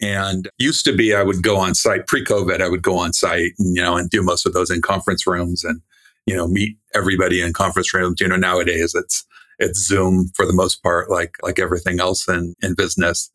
And 0.01 0.49
used 0.59 0.85
to 0.85 0.95
be, 0.95 1.15
I 1.15 1.23
would 1.23 1.43
go 1.43 1.57
on 1.57 1.75
site 1.75 2.07
pre 2.07 2.25
COVID, 2.25 2.61
I 2.61 2.69
would 2.69 2.83
go 2.83 2.97
on 2.99 3.13
site 3.13 3.53
and, 3.59 3.77
you 3.77 3.83
know, 3.83 3.97
and 3.97 4.09
do 4.11 4.23
most 4.23 4.47
of 4.47 4.53
those 4.53 4.71
in 4.71 4.81
conference 4.81 5.27
rooms 5.27 5.65
and, 5.65 5.81
you 6.27 6.37
know, 6.37 6.47
meet 6.47 6.77
everybody 6.95 7.41
in 7.41 7.53
conference 7.53 7.93
rooms. 7.93 8.21
You 8.21 8.29
know, 8.29 8.37
nowadays 8.37 8.95
it's, 8.95 9.27
it's 9.59 9.87
Zoom 9.87 10.31
for 10.37 10.47
the 10.47 10.53
most 10.53 10.83
part, 10.83 11.11
like, 11.11 11.37
like 11.43 11.59
everything 11.59 11.99
else 11.99 12.29
in, 12.29 12.55
in 12.63 12.75
business. 12.75 13.31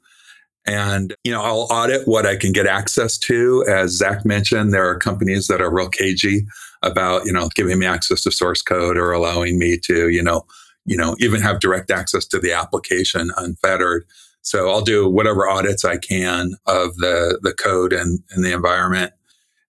And, 0.65 1.13
you 1.23 1.31
know, 1.31 1.41
I'll 1.41 1.67
audit 1.69 2.07
what 2.07 2.25
I 2.25 2.37
can 2.37 2.53
get 2.53 2.67
access 2.67 3.17
to. 3.19 3.65
As 3.67 3.91
Zach 3.91 4.23
mentioned, 4.25 4.73
there 4.73 4.87
are 4.87 4.97
companies 4.97 5.47
that 5.47 5.61
are 5.61 5.73
real 5.73 5.89
cagey 5.89 6.45
about, 6.81 7.25
you 7.25 7.33
know, 7.33 7.49
giving 7.55 7.79
me 7.79 7.85
access 7.85 8.23
to 8.23 8.31
source 8.31 8.61
code 8.61 8.97
or 8.97 9.11
allowing 9.11 9.59
me 9.59 9.77
to, 9.79 10.09
you 10.09 10.23
know, 10.23 10.45
you 10.85 10.97
know, 10.97 11.15
even 11.19 11.41
have 11.41 11.59
direct 11.59 11.91
access 11.91 12.25
to 12.25 12.39
the 12.39 12.53
application 12.53 13.31
unfettered. 13.37 14.05
So 14.41 14.69
I'll 14.69 14.81
do 14.81 15.09
whatever 15.09 15.49
audits 15.49 15.85
I 15.85 15.97
can 15.97 16.55
of 16.65 16.95
the, 16.97 17.39
the 17.41 17.53
code 17.53 17.93
and, 17.93 18.19
and 18.31 18.43
the 18.43 18.53
environment. 18.53 19.13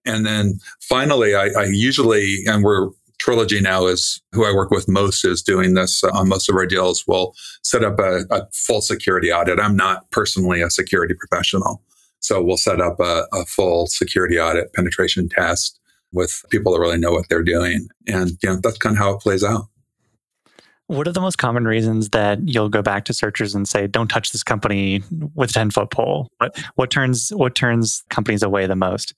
And 0.04 0.26
then 0.26 0.58
finally, 0.80 1.34
I, 1.34 1.48
I 1.56 1.64
usually, 1.64 2.40
and 2.46 2.62
we're 2.62 2.90
Trilogy 3.18 3.60
now 3.60 3.86
is 3.86 4.20
who 4.32 4.44
I 4.44 4.52
work 4.52 4.70
with 4.70 4.88
most 4.88 5.24
is 5.24 5.42
doing 5.42 5.74
this 5.74 6.02
uh, 6.04 6.10
on 6.12 6.28
most 6.28 6.48
of 6.48 6.56
our 6.56 6.66
deals. 6.66 7.04
We'll 7.06 7.34
set 7.62 7.84
up 7.84 7.98
a, 7.98 8.24
a 8.30 8.46
full 8.52 8.80
security 8.80 9.32
audit. 9.32 9.58
I'm 9.58 9.76
not 9.76 10.10
personally 10.10 10.60
a 10.60 10.70
security 10.70 11.14
professional. 11.14 11.82
So 12.20 12.42
we'll 12.42 12.56
set 12.56 12.80
up 12.80 12.98
a, 13.00 13.26
a, 13.32 13.44
full 13.44 13.86
security 13.86 14.38
audit 14.38 14.72
penetration 14.72 15.28
test 15.28 15.78
with 16.12 16.42
people 16.50 16.72
that 16.72 16.80
really 16.80 16.96
know 16.96 17.12
what 17.12 17.28
they're 17.28 17.42
doing. 17.42 17.88
And 18.06 18.30
you 18.42 18.48
know, 18.48 18.60
that's 18.62 18.78
kind 18.78 18.94
of 18.94 18.98
how 18.98 19.12
it 19.12 19.20
plays 19.20 19.44
out. 19.44 19.68
What 20.86 21.08
are 21.08 21.12
the 21.12 21.20
most 21.20 21.36
common 21.36 21.66
reasons 21.66 22.10
that 22.10 22.46
you'll 22.46 22.68
go 22.68 22.82
back 22.82 23.04
to 23.06 23.14
searchers 23.14 23.54
and 23.54 23.66
say, 23.66 23.86
"Don't 23.86 24.08
touch 24.08 24.32
this 24.32 24.42
company 24.42 25.02
with 25.34 25.50
a 25.50 25.52
ten 25.52 25.70
foot 25.70 25.90
pole"? 25.90 26.28
What 26.38 26.62
what 26.74 26.90
turns 26.90 27.30
what 27.30 27.54
turns 27.54 28.04
companies 28.10 28.42
away 28.42 28.66
the 28.66 28.76
most? 28.76 29.14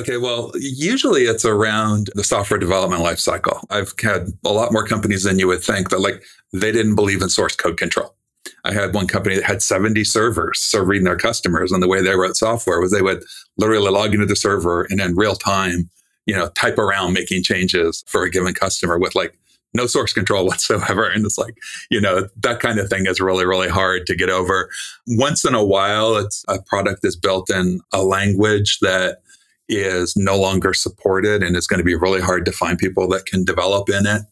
Okay, 0.00 0.18
well, 0.18 0.52
usually 0.56 1.22
it's 1.22 1.44
around 1.44 2.10
the 2.14 2.24
software 2.24 2.60
development 2.60 3.02
lifecycle. 3.02 3.64
I've 3.70 3.94
had 4.02 4.28
a 4.44 4.52
lot 4.52 4.72
more 4.72 4.86
companies 4.86 5.22
than 5.22 5.38
you 5.38 5.46
would 5.46 5.62
think 5.62 5.88
that 5.88 6.00
like 6.00 6.22
they 6.52 6.70
didn't 6.70 6.96
believe 6.96 7.22
in 7.22 7.30
source 7.30 7.56
code 7.56 7.78
control. 7.78 8.14
I 8.64 8.72
had 8.72 8.94
one 8.94 9.06
company 9.06 9.36
that 9.36 9.44
had 9.44 9.62
70 9.62 10.04
servers 10.04 10.58
serving 10.58 11.04
their 11.04 11.16
customers, 11.16 11.72
and 11.72 11.82
the 11.82 11.88
way 11.88 12.02
they 12.02 12.14
wrote 12.14 12.36
software 12.36 12.80
was 12.80 12.92
they 12.92 13.02
would 13.02 13.24
literally 13.56 13.90
log 13.90 14.12
into 14.12 14.26
the 14.26 14.36
server 14.36 14.86
and 14.90 15.00
in 15.00 15.16
real 15.16 15.34
time, 15.34 15.88
you 16.26 16.34
know, 16.34 16.48
type 16.50 16.78
around 16.78 17.14
making 17.14 17.42
changes 17.42 18.04
for 18.06 18.22
a 18.24 18.30
given 18.30 18.52
customer 18.52 18.98
with 18.98 19.14
like 19.14 19.38
no 19.72 19.86
source 19.86 20.12
control 20.12 20.46
whatsoever. 20.46 21.08
And 21.08 21.24
it's 21.24 21.38
like, 21.38 21.56
you 21.90 22.00
know, 22.00 22.28
that 22.38 22.60
kind 22.60 22.78
of 22.78 22.88
thing 22.88 23.06
is 23.06 23.20
really, 23.20 23.46
really 23.46 23.68
hard 23.68 24.06
to 24.06 24.16
get 24.16 24.30
over. 24.30 24.68
Once 25.06 25.44
in 25.44 25.54
a 25.54 25.64
while, 25.64 26.16
it's 26.16 26.44
a 26.48 26.60
product 26.62 27.00
that's 27.02 27.16
built 27.16 27.48
in 27.50 27.80
a 27.92 28.02
language 28.02 28.78
that 28.80 29.18
is 29.68 30.16
no 30.16 30.38
longer 30.38 30.72
supported 30.72 31.42
and 31.42 31.56
it's 31.56 31.66
going 31.66 31.78
to 31.78 31.84
be 31.84 31.94
really 31.94 32.20
hard 32.20 32.44
to 32.44 32.52
find 32.52 32.78
people 32.78 33.08
that 33.08 33.26
can 33.26 33.44
develop 33.44 33.88
in 33.88 34.06
it. 34.06 34.22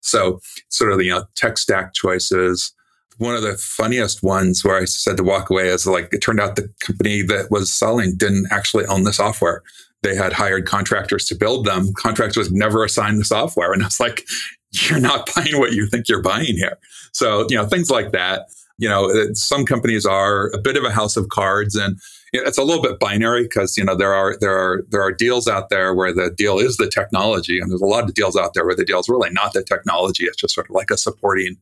So 0.00 0.40
sort 0.68 0.92
of, 0.92 1.02
you 1.02 1.10
know, 1.10 1.24
tech 1.34 1.58
stack 1.58 1.94
choices. 1.94 2.72
One 3.18 3.34
of 3.34 3.42
the 3.42 3.56
funniest 3.56 4.22
ones 4.22 4.64
where 4.64 4.76
I 4.76 4.84
said 4.84 5.16
to 5.16 5.24
walk 5.24 5.50
away 5.50 5.68
is 5.68 5.86
like, 5.86 6.12
it 6.12 6.18
turned 6.18 6.40
out 6.40 6.56
the 6.56 6.68
company 6.80 7.22
that 7.22 7.50
was 7.50 7.72
selling 7.72 8.16
didn't 8.16 8.48
actually 8.50 8.86
own 8.86 9.04
the 9.04 9.12
software. 9.12 9.62
They 10.02 10.14
had 10.14 10.32
hired 10.34 10.66
contractors 10.66 11.24
to 11.26 11.34
build 11.34 11.64
them. 11.64 11.92
Contractors 11.96 12.52
never 12.52 12.84
assigned 12.84 13.18
the 13.18 13.24
software. 13.24 13.72
And 13.72 13.82
I 13.82 13.86
was 13.86 14.00
like, 14.00 14.24
you're 14.72 15.00
not 15.00 15.30
buying 15.36 15.58
what 15.58 15.72
you 15.72 15.86
think 15.86 16.08
you're 16.08 16.22
buying 16.22 16.56
here. 16.56 16.78
So, 17.12 17.46
you 17.48 17.56
know, 17.56 17.66
things 17.66 17.90
like 17.90 18.12
that. 18.12 18.48
You 18.76 18.88
know, 18.88 19.32
some 19.34 19.64
companies 19.64 20.04
are 20.04 20.48
a 20.48 20.58
bit 20.58 20.76
of 20.76 20.84
a 20.84 20.90
house 20.90 21.16
of 21.16 21.28
cards 21.28 21.76
and 21.76 21.98
it's 22.42 22.58
a 22.58 22.62
little 22.62 22.82
bit 22.82 22.98
binary 22.98 23.44
because, 23.44 23.76
you 23.76 23.84
know, 23.84 23.96
there 23.96 24.12
are, 24.12 24.36
there 24.40 24.56
are, 24.56 24.84
there 24.90 25.02
are 25.02 25.12
deals 25.12 25.48
out 25.48 25.70
there 25.70 25.94
where 25.94 26.12
the 26.12 26.30
deal 26.36 26.58
is 26.58 26.76
the 26.76 26.88
technology. 26.88 27.60
And 27.60 27.70
there's 27.70 27.80
a 27.80 27.86
lot 27.86 28.04
of 28.04 28.14
deals 28.14 28.36
out 28.36 28.54
there 28.54 28.64
where 28.64 28.76
the 28.76 28.84
deal 28.84 29.00
is 29.00 29.08
really 29.08 29.30
not 29.30 29.52
the 29.52 29.62
technology. 29.62 30.24
It's 30.24 30.36
just 30.36 30.54
sort 30.54 30.68
of 30.68 30.74
like 30.74 30.90
a 30.90 30.96
supporting 30.96 31.56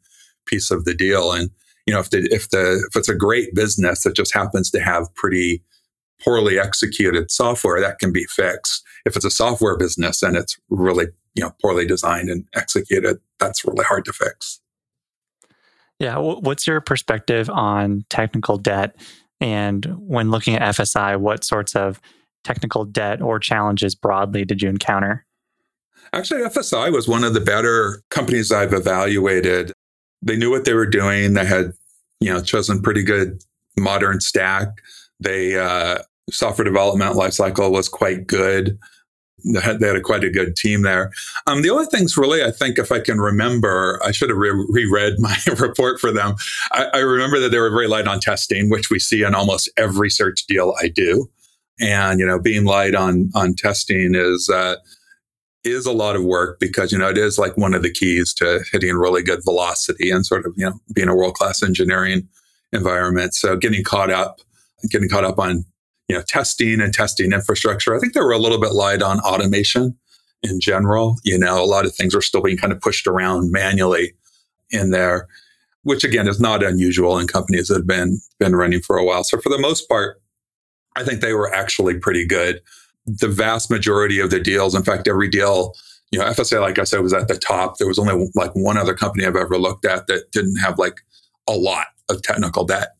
piece 0.46 0.70
of 0.70 0.84
the 0.84 0.94
deal. 0.94 1.32
And, 1.32 1.50
you 1.86 1.94
know, 1.94 2.00
if 2.00 2.10
the, 2.10 2.26
if 2.30 2.50
the, 2.50 2.84
if 2.88 2.96
it's 2.96 3.08
a 3.08 3.14
great 3.14 3.54
business 3.54 4.02
that 4.02 4.16
just 4.16 4.34
happens 4.34 4.70
to 4.70 4.80
have 4.80 5.14
pretty 5.14 5.62
poorly 6.22 6.58
executed 6.58 7.30
software, 7.30 7.80
that 7.80 7.98
can 7.98 8.12
be 8.12 8.24
fixed. 8.24 8.82
If 9.04 9.16
it's 9.16 9.24
a 9.24 9.30
software 9.30 9.76
business 9.76 10.22
and 10.22 10.36
it's 10.36 10.56
really 10.70 11.08
you 11.34 11.42
know 11.42 11.52
poorly 11.60 11.86
designed 11.86 12.28
and 12.28 12.44
executed 12.54 13.18
that's 13.38 13.64
really 13.64 13.84
hard 13.84 14.04
to 14.04 14.12
fix 14.12 14.60
yeah 15.98 16.18
what's 16.18 16.66
your 16.66 16.80
perspective 16.80 17.48
on 17.50 18.04
technical 18.10 18.56
debt 18.56 18.96
and 19.42 19.84
when 19.98 20.30
looking 20.30 20.54
at 20.54 20.74
fsi 20.76 21.18
what 21.18 21.44
sorts 21.44 21.76
of 21.76 22.00
technical 22.44 22.84
debt 22.84 23.20
or 23.20 23.38
challenges 23.38 23.94
broadly 23.94 24.44
did 24.44 24.62
you 24.62 24.68
encounter? 24.68 25.26
Actually 26.12 26.42
fsi 26.42 26.92
was 26.92 27.08
one 27.08 27.24
of 27.24 27.34
the 27.34 27.40
better 27.40 28.02
companies 28.10 28.50
i've 28.50 28.72
evaluated. 28.72 29.72
They 30.22 30.36
knew 30.36 30.50
what 30.50 30.64
they 30.64 30.74
were 30.74 30.86
doing. 30.86 31.34
They 31.34 31.44
had 31.44 31.72
you 32.20 32.32
know 32.32 32.40
chosen 32.40 32.80
pretty 32.80 33.02
good 33.02 33.42
modern 33.76 34.20
stack. 34.20 34.68
They 35.20 35.58
uh, 35.58 35.98
software 36.30 36.64
development 36.64 37.16
lifecycle 37.16 37.70
was 37.70 37.88
quite 37.88 38.26
good 38.26 38.78
they 39.44 39.60
had, 39.60 39.82
a 39.82 40.00
quite 40.00 40.24
a 40.24 40.30
good 40.30 40.56
team 40.56 40.82
there. 40.82 41.10
Um, 41.46 41.62
the 41.62 41.70
only 41.70 41.86
things 41.86 42.16
really, 42.16 42.44
I 42.44 42.50
think, 42.50 42.78
if 42.78 42.92
I 42.92 43.00
can 43.00 43.20
remember, 43.20 44.00
I 44.04 44.12
should 44.12 44.30
have 44.30 44.38
re- 44.38 44.66
reread 44.68 45.14
my 45.18 45.36
report 45.58 46.00
for 46.00 46.12
them. 46.12 46.36
I, 46.72 46.86
I, 46.94 46.98
remember 46.98 47.40
that 47.40 47.50
they 47.50 47.58
were 47.58 47.70
very 47.70 47.88
light 47.88 48.06
on 48.06 48.20
testing, 48.20 48.70
which 48.70 48.90
we 48.90 48.98
see 48.98 49.22
in 49.22 49.34
almost 49.34 49.68
every 49.76 50.10
search 50.10 50.46
deal 50.46 50.74
I 50.80 50.88
do. 50.88 51.28
And 51.80 52.20
you 52.20 52.26
know, 52.26 52.38
being 52.38 52.64
light 52.64 52.94
on 52.94 53.30
on 53.34 53.54
testing 53.54 54.14
is 54.14 54.48
uh, 54.48 54.76
is 55.64 55.86
a 55.86 55.92
lot 55.92 56.16
of 56.16 56.22
work 56.22 56.60
because 56.60 56.92
you 56.92 56.98
know 56.98 57.08
it 57.08 57.18
is 57.18 57.38
like 57.38 57.56
one 57.56 57.74
of 57.74 57.82
the 57.82 57.90
keys 57.90 58.34
to 58.34 58.60
hitting 58.70 58.94
really 58.94 59.22
good 59.22 59.42
velocity 59.42 60.10
and 60.10 60.26
sort 60.26 60.44
of 60.44 60.52
you 60.56 60.66
know 60.66 60.74
being 60.94 61.08
a 61.08 61.14
world 61.14 61.34
class 61.34 61.62
engineering 61.62 62.28
environment. 62.72 63.34
So 63.34 63.56
getting 63.56 63.82
caught 63.82 64.10
up, 64.10 64.40
getting 64.90 65.08
caught 65.08 65.24
up 65.24 65.38
on 65.38 65.64
you 66.12 66.18
know, 66.18 66.24
testing 66.28 66.82
and 66.82 66.92
testing 66.92 67.32
infrastructure. 67.32 67.96
I 67.96 67.98
think 67.98 68.12
they 68.12 68.20
were 68.20 68.32
a 68.32 68.38
little 68.38 68.60
bit 68.60 68.72
light 68.72 69.00
on 69.00 69.18
automation 69.20 69.96
in 70.42 70.60
general. 70.60 71.16
You 71.24 71.38
know, 71.38 71.58
a 71.58 71.64
lot 71.64 71.86
of 71.86 71.94
things 71.94 72.14
are 72.14 72.20
still 72.20 72.42
being 72.42 72.58
kind 72.58 72.70
of 72.70 72.82
pushed 72.82 73.06
around 73.06 73.50
manually 73.50 74.12
in 74.68 74.90
there, 74.90 75.26
which 75.84 76.04
again 76.04 76.28
is 76.28 76.38
not 76.38 76.62
unusual 76.62 77.18
in 77.18 77.28
companies 77.28 77.68
that 77.68 77.78
have 77.78 77.86
been 77.86 78.20
been 78.38 78.54
running 78.54 78.82
for 78.82 78.98
a 78.98 79.04
while. 79.04 79.24
So 79.24 79.40
for 79.40 79.48
the 79.48 79.58
most 79.58 79.88
part, 79.88 80.20
I 80.96 81.02
think 81.02 81.22
they 81.22 81.32
were 81.32 81.50
actually 81.50 81.98
pretty 81.98 82.26
good. 82.26 82.60
The 83.06 83.28
vast 83.28 83.70
majority 83.70 84.20
of 84.20 84.28
the 84.28 84.38
deals, 84.38 84.74
in 84.74 84.82
fact, 84.82 85.08
every 85.08 85.30
deal, 85.30 85.72
you 86.10 86.18
know, 86.18 86.26
FSI, 86.26 86.60
like 86.60 86.78
I 86.78 86.84
said, 86.84 87.00
was 87.00 87.14
at 87.14 87.28
the 87.28 87.38
top. 87.38 87.78
There 87.78 87.88
was 87.88 87.98
only 87.98 88.30
like 88.34 88.50
one 88.52 88.76
other 88.76 88.92
company 88.92 89.24
I've 89.24 89.34
ever 89.34 89.56
looked 89.56 89.86
at 89.86 90.08
that 90.08 90.30
didn't 90.30 90.56
have 90.56 90.78
like 90.78 91.00
a 91.48 91.54
lot 91.54 91.86
of 92.10 92.20
technical 92.20 92.64
debt. 92.64 92.90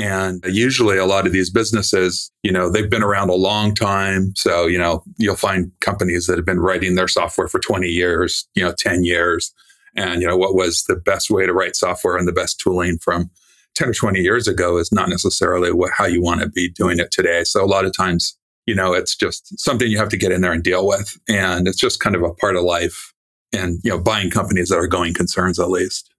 And 0.00 0.42
usually 0.46 0.96
a 0.96 1.04
lot 1.04 1.26
of 1.26 1.32
these 1.32 1.50
businesses, 1.50 2.32
you 2.42 2.50
know, 2.50 2.70
they've 2.70 2.88
been 2.88 3.02
around 3.02 3.28
a 3.28 3.34
long 3.34 3.74
time. 3.74 4.32
So, 4.34 4.66
you 4.66 4.78
know, 4.78 5.02
you'll 5.18 5.36
find 5.36 5.70
companies 5.80 6.26
that 6.26 6.38
have 6.38 6.46
been 6.46 6.58
writing 6.58 6.94
their 6.94 7.06
software 7.06 7.48
for 7.48 7.60
20 7.60 7.86
years, 7.86 8.48
you 8.54 8.64
know, 8.64 8.72
10 8.72 9.04
years. 9.04 9.52
And, 9.94 10.22
you 10.22 10.26
know, 10.26 10.38
what 10.38 10.54
was 10.54 10.84
the 10.84 10.96
best 10.96 11.28
way 11.30 11.44
to 11.44 11.52
write 11.52 11.76
software 11.76 12.16
and 12.16 12.26
the 12.26 12.32
best 12.32 12.58
tooling 12.58 12.96
from 12.96 13.30
10 13.74 13.90
or 13.90 13.92
20 13.92 14.20
years 14.20 14.48
ago 14.48 14.78
is 14.78 14.90
not 14.90 15.10
necessarily 15.10 15.70
what, 15.70 15.92
how 15.92 16.06
you 16.06 16.22
want 16.22 16.40
to 16.40 16.48
be 16.48 16.70
doing 16.70 16.98
it 16.98 17.10
today. 17.10 17.44
So 17.44 17.62
a 17.62 17.66
lot 17.66 17.84
of 17.84 17.94
times, 17.94 18.38
you 18.66 18.74
know, 18.74 18.94
it's 18.94 19.14
just 19.14 19.58
something 19.60 19.90
you 19.90 19.98
have 19.98 20.08
to 20.10 20.16
get 20.16 20.32
in 20.32 20.40
there 20.40 20.52
and 20.52 20.62
deal 20.62 20.86
with. 20.86 21.18
And 21.28 21.68
it's 21.68 21.78
just 21.78 22.00
kind 22.00 22.16
of 22.16 22.22
a 22.22 22.32
part 22.32 22.56
of 22.56 22.62
life 22.62 23.12
and, 23.52 23.80
you 23.84 23.90
know, 23.90 24.00
buying 24.00 24.30
companies 24.30 24.70
that 24.70 24.78
are 24.78 24.86
going 24.86 25.12
concerns 25.12 25.58
at 25.58 25.68
least. 25.68 26.10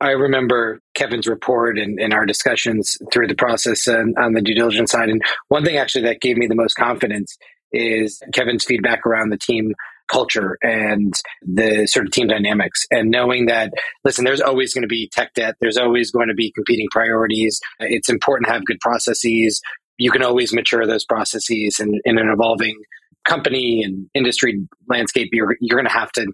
I 0.00 0.10
remember 0.10 0.80
Kevin's 0.98 1.28
report 1.28 1.78
and, 1.78 2.00
and 2.00 2.12
our 2.12 2.26
discussions 2.26 2.98
through 3.12 3.28
the 3.28 3.34
process 3.34 3.86
and, 3.86 4.16
on 4.18 4.32
the 4.32 4.42
due 4.42 4.54
diligence 4.54 4.90
side. 4.90 5.08
And 5.08 5.22
one 5.48 5.64
thing 5.64 5.76
actually 5.76 6.02
that 6.02 6.20
gave 6.20 6.36
me 6.36 6.48
the 6.48 6.56
most 6.56 6.74
confidence 6.74 7.38
is 7.72 8.20
Kevin's 8.34 8.64
feedback 8.64 9.06
around 9.06 9.30
the 9.30 9.38
team 9.38 9.74
culture 10.10 10.56
and 10.62 11.12
the 11.42 11.86
sort 11.86 12.06
of 12.06 12.12
team 12.12 12.28
dynamics 12.28 12.86
and 12.90 13.10
knowing 13.10 13.44
that 13.44 13.70
listen 14.04 14.24
there's 14.24 14.40
always 14.40 14.72
going 14.72 14.82
to 14.82 14.88
be 14.88 15.08
tech 15.12 15.34
debt. 15.34 15.54
There's 15.60 15.76
always 15.76 16.10
going 16.10 16.28
to 16.28 16.34
be 16.34 16.50
competing 16.52 16.88
priorities. 16.90 17.60
It's 17.78 18.08
important 18.08 18.46
to 18.46 18.52
have 18.54 18.64
good 18.64 18.80
processes. 18.80 19.60
You 19.98 20.10
can 20.10 20.22
always 20.22 20.52
mature 20.52 20.86
those 20.86 21.04
processes 21.04 21.78
and 21.78 22.00
in 22.04 22.18
an 22.18 22.30
evolving 22.30 22.80
company 23.26 23.82
and 23.84 24.08
industry 24.14 24.66
landscape. 24.88 25.28
You're, 25.32 25.56
you're 25.60 25.76
going 25.76 25.86
to 25.86 25.92
have 25.92 26.10
to 26.12 26.26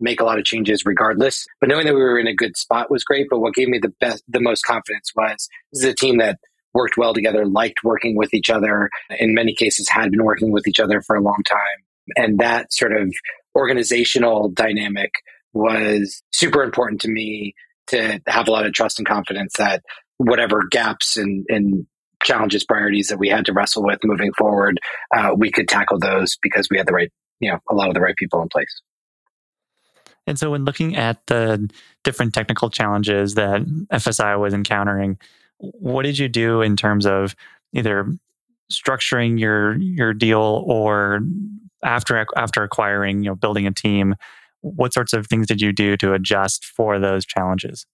make 0.00 0.20
a 0.20 0.24
lot 0.24 0.38
of 0.38 0.44
changes 0.44 0.84
regardless. 0.84 1.46
But 1.60 1.68
knowing 1.68 1.86
that 1.86 1.94
we 1.94 2.00
were 2.00 2.18
in 2.18 2.26
a 2.26 2.34
good 2.34 2.56
spot 2.56 2.90
was 2.90 3.04
great. 3.04 3.28
But 3.30 3.40
what 3.40 3.54
gave 3.54 3.68
me 3.68 3.78
the 3.78 3.92
best, 4.00 4.22
the 4.28 4.40
most 4.40 4.64
confidence 4.64 5.12
was 5.14 5.48
this 5.72 5.82
is 5.82 5.88
a 5.88 5.94
team 5.94 6.18
that 6.18 6.38
worked 6.74 6.96
well 6.96 7.14
together, 7.14 7.46
liked 7.46 7.82
working 7.84 8.16
with 8.16 8.32
each 8.32 8.50
other. 8.50 8.90
In 9.18 9.34
many 9.34 9.54
cases, 9.54 9.88
had 9.88 10.10
been 10.10 10.24
working 10.24 10.52
with 10.52 10.66
each 10.66 10.80
other 10.80 11.02
for 11.02 11.16
a 11.16 11.22
long 11.22 11.42
time, 11.48 11.58
and 12.16 12.38
that 12.38 12.72
sort 12.72 12.92
of 12.92 13.12
organizational 13.56 14.48
dynamic 14.50 15.12
was 15.52 16.22
super 16.32 16.62
important 16.62 17.00
to 17.02 17.08
me 17.08 17.54
to 17.88 18.20
have 18.28 18.46
a 18.46 18.52
lot 18.52 18.66
of 18.66 18.72
trust 18.72 18.98
and 18.98 19.08
confidence 19.08 19.54
that 19.58 19.82
whatever 20.18 20.62
gaps 20.70 21.16
and, 21.16 21.44
and 21.48 21.86
challenges, 22.22 22.64
priorities 22.64 23.08
that 23.08 23.18
we 23.18 23.28
had 23.28 23.46
to 23.46 23.52
wrestle 23.52 23.84
with 23.84 23.98
moving 24.04 24.32
forward, 24.34 24.78
uh, 25.14 25.30
we 25.36 25.50
could 25.50 25.68
tackle 25.68 25.98
those 25.98 26.36
because 26.42 26.68
we 26.70 26.78
had 26.78 26.86
the 26.86 26.92
right, 26.92 27.10
you 27.40 27.50
know, 27.50 27.58
a 27.68 27.74
lot 27.74 27.88
of 27.88 27.94
the 27.94 28.00
right 28.00 28.16
people 28.16 28.40
in 28.42 28.48
place. 28.48 28.80
And 30.30 30.38
so, 30.38 30.52
when 30.52 30.64
looking 30.64 30.94
at 30.94 31.26
the 31.26 31.68
different 32.04 32.32
technical 32.32 32.70
challenges 32.70 33.34
that 33.34 33.62
FSI 33.92 34.38
was 34.38 34.54
encountering, 34.54 35.18
what 35.58 36.04
did 36.04 36.18
you 36.18 36.28
do 36.28 36.62
in 36.62 36.76
terms 36.76 37.04
of 37.04 37.34
either 37.72 38.16
structuring 38.72 39.40
your 39.40 39.76
your 39.76 40.14
deal 40.14 40.62
or 40.64 41.18
after 41.82 42.24
after 42.36 42.62
acquiring, 42.62 43.24
you 43.24 43.30
know, 43.30 43.34
building 43.34 43.66
a 43.66 43.72
team? 43.72 44.14
What 44.60 44.94
sorts 44.94 45.12
of 45.12 45.26
things 45.26 45.48
did 45.48 45.60
you 45.60 45.72
do 45.72 45.96
to 45.96 46.12
adjust 46.12 46.64
for 46.64 47.00
those 47.00 47.26
challenges? 47.26 47.84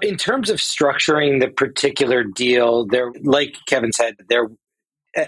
In 0.00 0.16
terms 0.16 0.48
of 0.48 0.60
structuring 0.60 1.40
the 1.40 1.48
particular 1.48 2.24
deal, 2.24 2.86
there, 2.86 3.12
like 3.22 3.56
Kevin 3.66 3.92
said, 3.92 4.16
there 4.30 4.48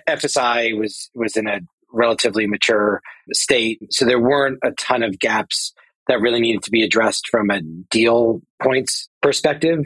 FSI 0.08 0.78
was 0.78 1.10
was 1.14 1.36
in 1.36 1.46
a 1.46 1.60
relatively 1.96 2.46
mature 2.46 3.00
state, 3.32 3.80
so 3.90 4.04
there 4.04 4.20
weren't 4.20 4.58
a 4.62 4.70
ton 4.72 5.02
of 5.02 5.18
gaps 5.18 5.72
that 6.08 6.20
really 6.20 6.40
needed 6.40 6.62
to 6.62 6.70
be 6.70 6.84
addressed 6.84 7.28
from 7.28 7.50
a 7.50 7.60
deal 7.90 8.40
points 8.62 9.08
perspective. 9.22 9.80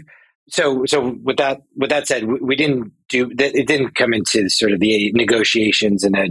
So, 0.50 0.85
so 0.87 1.17
with 1.23 1.37
that 1.37 1.62
with 1.76 1.90
that 1.90 2.09
said, 2.09 2.25
we, 2.25 2.38
we 2.40 2.57
didn't 2.57 2.93
do 3.09 3.33
that. 3.37 3.55
It 3.55 3.67
didn't 3.67 3.95
come 3.95 4.12
into 4.12 4.49
sort 4.50 4.73
of 4.73 4.81
the 4.81 5.12
negotiations 5.12 6.05
in 6.05 6.17
a 6.17 6.29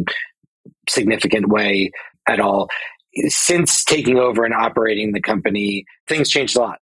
significant 0.88 1.48
way 1.48 1.92
at 2.28 2.40
all. 2.40 2.68
Since 3.28 3.84
taking 3.86 4.18
over 4.18 4.46
and 4.46 4.54
operating 4.54 5.14
the 5.14 5.22
company, 5.22 5.86
things 6.08 6.30
changed 6.30 6.56
a 6.58 6.60
lot. 6.60 6.80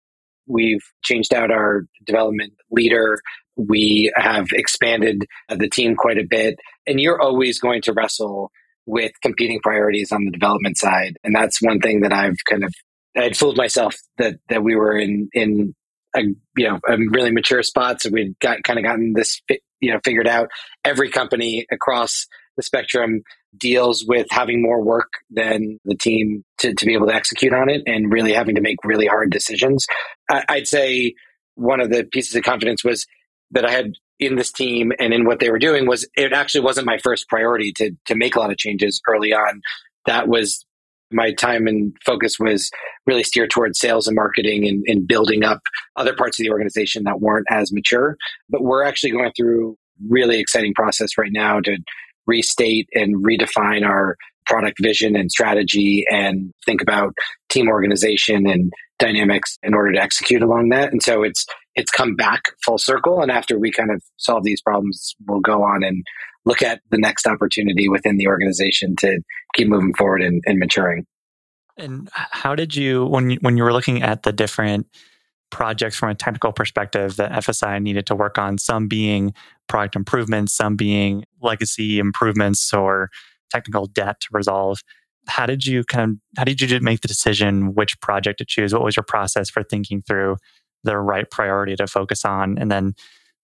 We've 0.48 0.84
changed 1.04 1.34
out 1.34 1.52
our 1.52 1.86
development 2.06 2.54
leader. 2.70 3.20
We 3.56 4.12
have 4.16 4.48
expanded 4.52 5.26
the 5.50 5.70
team 5.70 5.96
quite 5.96 6.18
a 6.18 6.28
bit. 6.30 6.60
And 6.86 7.00
you're 7.00 7.22
always 7.22 7.60
going 7.60 7.82
to 7.84 7.94
wrestle 7.94 8.52
with 8.86 9.12
competing 9.22 9.60
priorities 9.62 10.12
on 10.12 10.26
the 10.26 10.32
development 10.32 10.78
side. 10.78 11.18
And 11.24 11.36
that's 11.36 11.62
one 11.62 11.80
thing 11.80 12.02
that 12.02 12.14
I've 12.14 12.38
kind 12.50 12.64
of 12.64 12.74
I'd 13.16 13.38
fooled 13.38 13.58
myself 13.58 13.96
that 14.18 14.36
that 14.50 14.64
we 14.64 14.76
were 14.76 14.98
in 14.98 15.30
in 15.34 15.76
a 16.16 16.22
you 16.58 16.70
know 16.70 16.80
a 16.88 16.98
really 16.98 17.32
mature 17.32 17.64
spot. 17.64 18.02
So 18.02 18.10
we'd 18.10 18.38
got 18.40 18.64
kind 18.64 18.80
of 18.80 18.86
gotten 18.86 19.14
this 19.14 19.42
you 19.80 19.92
know 19.92 20.00
figured 20.04 20.28
out. 20.28 20.50
Every 20.84 21.10
company 21.10 21.66
across 21.72 22.28
the 22.58 22.64
spectrum 22.64 23.22
deals 23.58 24.06
with 24.06 24.28
having 24.30 24.62
more 24.62 24.82
work 24.82 25.10
than 25.30 25.80
the 25.86 25.96
team 25.96 26.44
to, 26.60 26.74
to 26.74 26.86
be 26.86 26.94
able 26.94 27.08
to 27.08 27.16
execute 27.16 27.54
on 27.54 27.70
it 27.70 27.82
and 27.86 28.12
really 28.12 28.34
having 28.34 28.56
to 28.56 28.62
make 28.62 28.78
really 28.84 29.08
hard 29.08 29.30
decisions. 29.30 29.86
I, 30.30 30.44
I'd 30.48 30.68
say 30.68 31.14
one 31.56 31.82
of 31.82 31.90
the 31.90 32.04
pieces 32.06 32.36
of 32.36 32.44
confidence 32.44 32.84
was 32.84 33.06
that 33.52 33.66
I 33.66 33.72
had 33.72 33.94
in 34.22 34.36
this 34.36 34.52
team 34.52 34.94
and 35.00 35.14
in 35.14 35.26
what 35.26 35.40
they 35.40 35.50
were 35.50 35.60
doing 35.60 35.88
was 35.88 36.08
it 36.16 36.32
actually 36.32 36.62
wasn't 36.62 36.86
my 36.86 37.00
first 37.00 37.28
priority 37.28 37.74
to 37.76 37.92
to 38.06 38.16
make 38.16 38.36
a 38.36 38.40
lot 38.40 38.52
of 38.52 38.58
changes 38.58 39.02
early 39.10 39.34
on. 39.34 39.62
That 40.06 40.28
was 40.28 40.64
my 41.12 41.34
time 41.34 41.68
and 41.68 41.94
focus 42.06 42.40
was 42.40 42.70
really 43.06 43.24
steered 43.24 43.50
towards 43.50 43.80
sales 43.80 44.08
and 44.08 44.16
marketing 44.16 44.66
and, 44.66 44.84
and 44.88 45.06
building 45.08 45.44
up 45.44 45.60
other 45.98 46.16
parts 46.16 46.40
of 46.40 46.44
the 46.44 46.52
organization 46.52 47.04
that 47.04 47.20
weren't 47.20 47.48
as 47.50 47.74
mature. 47.74 48.16
But 48.50 48.62
we're 48.62 48.86
actually 48.86 49.12
going 49.12 49.32
through 49.36 49.76
really 50.08 50.40
exciting 50.40 50.74
process 50.74 51.18
right 51.18 51.32
now 51.34 51.60
to 51.60 51.78
restate 52.28 52.88
and 52.94 53.26
redefine 53.26 53.86
our 53.86 54.16
product 54.46 54.78
vision 54.82 55.16
and 55.16 55.32
strategy 55.32 56.06
and 56.10 56.54
think 56.66 56.82
about 56.82 57.14
team 57.50 57.68
organization 57.68 58.48
and 58.48 58.72
dynamics 59.00 59.58
in 59.64 59.74
order 59.74 59.92
to 59.92 60.02
execute 60.02 60.42
along 60.42 60.70
that. 60.70 60.92
And 60.92 61.04
so 61.04 61.24
it's 61.24 61.46
it's 61.76 61.92
come 61.92 62.16
back 62.16 62.50
full 62.64 62.78
circle. 62.78 63.22
And 63.22 63.32
after 63.32 63.58
we 63.58 63.72
kind 63.72 63.92
of 63.92 64.04
solve 64.18 64.44
these 64.44 64.62
problems, 64.62 65.16
we'll 65.28 65.40
go 65.40 65.64
on 65.64 65.84
and 65.84 66.06
look 66.46 66.62
at 66.62 66.82
the 66.90 66.98
next 66.98 67.28
opportunity 67.28 67.88
within 67.88 68.18
the 68.18 68.28
organization 68.28 68.96
to 68.98 69.22
keep 69.56 69.68
moving 69.68 69.94
forward 69.94 70.22
and, 70.22 70.42
and 70.46 70.60
maturing. 70.60 71.06
And 71.78 72.10
how 72.14 72.56
did 72.56 72.76
you 72.76 73.06
when 73.06 73.32
you, 73.32 73.38
when 73.42 73.58
you 73.58 73.64
were 73.64 73.74
looking 73.74 74.02
at 74.04 74.24
the 74.24 74.34
different 74.34 74.88
projects 75.52 75.98
from 75.98 76.10
a 76.10 76.16
technical 76.16 76.52
perspective 76.52 77.18
that 77.18 77.32
FSI 77.32 77.82
needed 77.82 78.06
to 78.08 78.16
work 78.16 78.38
on, 78.38 78.58
some 78.58 78.88
being 78.88 79.34
product 79.68 79.96
improvements, 79.96 80.54
some 80.54 80.76
being 80.76 81.26
legacy 81.42 82.00
improvements 82.00 82.74
or 82.74 83.10
technical 83.50 83.86
debt 83.86 84.20
to 84.22 84.28
resolve. 84.32 84.80
How 85.28 85.46
did 85.46 85.66
you 85.66 85.84
kind 85.84 86.12
of 86.12 86.18
how 86.38 86.44
did 86.44 86.62
you 86.62 86.80
make 86.82 87.02
the 87.02 87.08
decision 87.08 87.76
which 87.76 88.00
project 88.02 88.40
to 88.40 88.46
choose? 88.46 88.74
What 88.74 88.84
was 88.84 88.96
your 88.96 89.04
process 89.04 89.50
for 89.50 89.62
thinking 89.62 90.02
through 90.02 90.38
the 90.84 90.98
right 90.98 91.30
priority 91.30 91.76
to 91.76 91.88
focus 91.88 92.26
on? 92.26 92.58
And 92.58 92.72
then 92.72 92.96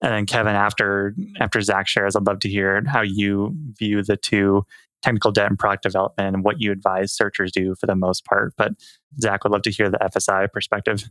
and 0.02 0.13
then 0.13 0.26
Kevin, 0.26 0.56
after 0.56 1.15
after 1.39 1.62
Zach 1.62 1.88
shares, 1.88 2.15
I'd 2.15 2.28
love 2.28 2.39
to 2.39 2.50
hear 2.50 2.84
how 2.86 3.02
you 3.02 3.56
view 3.80 4.04
the 4.04 4.17
two 4.17 4.63
technical 5.02 5.32
debt 5.32 5.50
and 5.50 5.60
product 5.60 5.84
development 5.84 6.36
and 6.36 6.43
what 6.43 6.60
you 6.60 6.71
advise 6.71 7.13
searchers 7.13 7.52
do 7.52 7.76
for 7.76 7.86
the 7.86 7.95
most 7.95 8.26
part. 8.26 8.54
But 8.58 8.73
Zach 9.21 9.43
would 9.43 9.54
love 9.54 9.62
to 9.63 9.71
hear 9.71 9.89
the 9.89 9.97
FSI 9.97 10.52
perspective. 10.52 11.10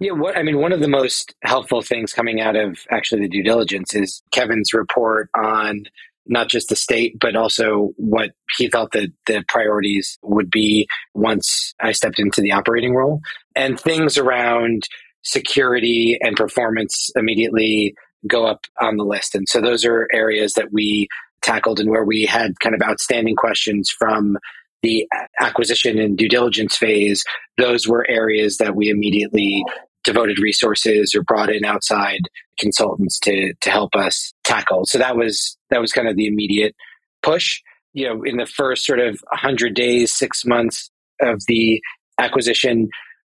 Yeah, 0.00 0.12
what 0.12 0.36
I 0.36 0.42
mean, 0.42 0.58
one 0.58 0.72
of 0.72 0.80
the 0.80 0.88
most 0.88 1.34
helpful 1.42 1.82
things 1.82 2.12
coming 2.12 2.40
out 2.40 2.56
of 2.56 2.78
actually 2.90 3.22
the 3.22 3.28
due 3.28 3.42
diligence 3.42 3.94
is 3.94 4.22
Kevin's 4.30 4.74
report 4.74 5.30
on 5.34 5.84
not 6.26 6.48
just 6.48 6.68
the 6.68 6.76
state, 6.76 7.16
but 7.20 7.34
also 7.34 7.92
what 7.96 8.30
he 8.56 8.68
thought 8.68 8.92
that 8.92 9.10
the 9.26 9.42
priorities 9.48 10.18
would 10.22 10.50
be 10.50 10.86
once 11.14 11.74
I 11.80 11.92
stepped 11.92 12.20
into 12.20 12.40
the 12.40 12.52
operating 12.52 12.94
role. 12.94 13.20
And 13.56 13.80
things 13.80 14.16
around 14.16 14.86
security 15.22 16.18
and 16.20 16.36
performance 16.36 17.10
immediately 17.16 17.94
go 18.26 18.46
up 18.46 18.66
on 18.80 18.96
the 18.96 19.04
list. 19.04 19.34
And 19.34 19.48
so 19.48 19.60
those 19.60 19.84
are 19.84 20.08
areas 20.12 20.54
that 20.54 20.72
we 20.72 21.08
tackled 21.42 21.80
and 21.80 21.90
where 21.90 22.04
we 22.04 22.24
had 22.24 22.58
kind 22.60 22.74
of 22.74 22.82
outstanding 22.82 23.34
questions 23.34 23.90
from 23.90 24.38
the 24.82 25.06
acquisition 25.40 25.98
and 25.98 26.16
due 26.18 26.28
diligence 26.28 26.76
phase, 26.76 27.24
those 27.56 27.86
were 27.86 28.08
areas 28.08 28.58
that 28.58 28.74
we 28.74 28.90
immediately 28.90 29.64
devoted 30.04 30.38
resources 30.40 31.14
or 31.14 31.22
brought 31.22 31.50
in 31.50 31.64
outside 31.64 32.20
consultants 32.58 33.18
to 33.20 33.54
to 33.60 33.70
help 33.70 33.94
us 33.94 34.32
tackle. 34.42 34.84
So 34.84 34.98
that 34.98 35.16
was 35.16 35.56
that 35.70 35.80
was 35.80 35.92
kind 35.92 36.08
of 36.08 36.16
the 36.16 36.26
immediate 36.26 36.74
push. 37.22 37.60
You 37.92 38.08
know, 38.08 38.22
in 38.22 38.38
the 38.38 38.46
first 38.46 38.86
sort 38.86 39.00
of 39.00 39.20
100 39.30 39.74
days, 39.74 40.16
6 40.16 40.44
months 40.46 40.90
of 41.20 41.42
the 41.46 41.80
acquisition, 42.18 42.88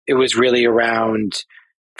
it 0.08 0.14
was 0.14 0.36
really 0.36 0.66
around 0.66 1.44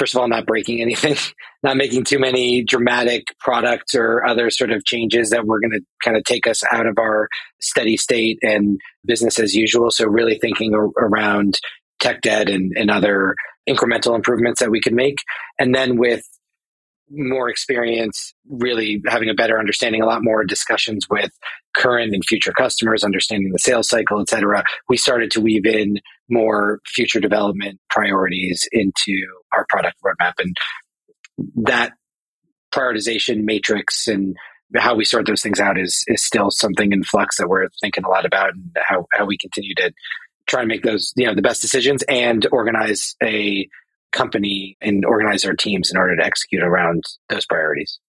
first 0.02 0.16
of 0.16 0.22
all, 0.22 0.28
not 0.28 0.48
breaking 0.48 0.82
anything, 0.82 1.16
not 1.64 1.78
making 1.78 2.04
too 2.04 2.18
many 2.18 2.64
dramatic 2.64 3.24
products 3.40 3.94
or 3.94 4.26
other 4.26 4.50
sort 4.50 4.72
of 4.72 4.84
changes 4.84 5.30
that 5.30 5.46
were 5.46 5.60
going 5.60 5.70
to 5.70 5.82
kind 6.04 6.18
of 6.18 6.24
take 6.24 6.48
us 6.48 6.64
out 6.72 6.88
of 6.88 6.98
our 6.98 7.28
steady 7.60 7.96
state 7.96 8.40
and 8.42 8.80
business 9.06 9.38
as 9.38 9.54
usual. 9.54 9.92
So, 9.92 10.08
really 10.08 10.40
thinking 10.40 10.74
around 10.74 11.60
tech 12.00 12.22
debt 12.22 12.50
and, 12.50 12.74
and 12.76 12.90
other 12.90 13.36
incremental 13.70 14.16
improvements 14.16 14.60
that 14.60 14.72
we 14.72 14.82
could 14.82 14.96
make. 14.96 15.20
And 15.60 15.76
then 15.76 15.98
with 15.98 16.24
more 17.12 17.48
experience, 17.48 18.34
really 18.50 19.04
having 19.08 19.30
a 19.30 19.36
better 19.36 19.60
understanding, 19.60 20.02
a 20.02 20.08
lot 20.08 20.24
more 20.24 20.44
discussions 20.44 21.06
with 21.12 21.30
current 21.78 22.12
and 22.12 22.26
future 22.26 22.54
customers, 22.54 23.04
understanding 23.04 23.52
the 23.52 23.60
sales 23.60 23.88
cycle, 23.88 24.20
et 24.20 24.30
cetera, 24.30 24.64
we 24.90 24.98
started 24.98 25.30
to 25.30 25.42
weave 25.42 25.68
in 25.68 26.00
more 26.28 26.80
future 26.88 27.20
development 27.20 27.80
priorities 27.92 28.68
into 28.72 29.22
our 29.54 29.66
product 29.70 29.98
roadmap. 30.04 30.34
And 30.40 30.56
that 31.66 31.94
prioritization 32.74 33.44
matrix 33.44 34.08
and 34.08 34.36
how 34.78 34.96
we 34.96 35.04
sort 35.04 35.26
those 35.26 35.42
things 35.42 35.60
out 35.60 35.78
is 35.80 36.04
is 36.08 36.24
still 36.24 36.50
something 36.50 36.94
in 36.94 37.04
flux 37.04 37.38
that 37.38 37.50
we're 37.50 37.68
thinking 37.82 38.06
a 38.06 38.10
lot 38.10 38.26
about 38.26 38.54
and 38.54 38.76
how, 38.78 39.06
how 39.14 39.26
we 39.26 39.38
continue 39.38 39.76
to 39.76 39.92
try 40.48 40.62
and 40.62 40.70
make 40.70 40.84
those, 40.84 41.12
you 41.16 41.26
know, 41.26 41.36
the 41.36 41.42
best 41.42 41.62
decisions 41.62 42.04
and 42.04 42.48
organize 42.52 43.16
a 43.24 43.68
company 44.12 44.78
and 44.82 45.06
organize 45.06 45.46
our 45.46 45.54
teams 45.54 45.92
in 45.92 45.98
order 45.98 46.16
to 46.16 46.26
execute 46.26 46.64
around 46.64 47.04
those 47.30 47.46
priorities. 47.46 48.00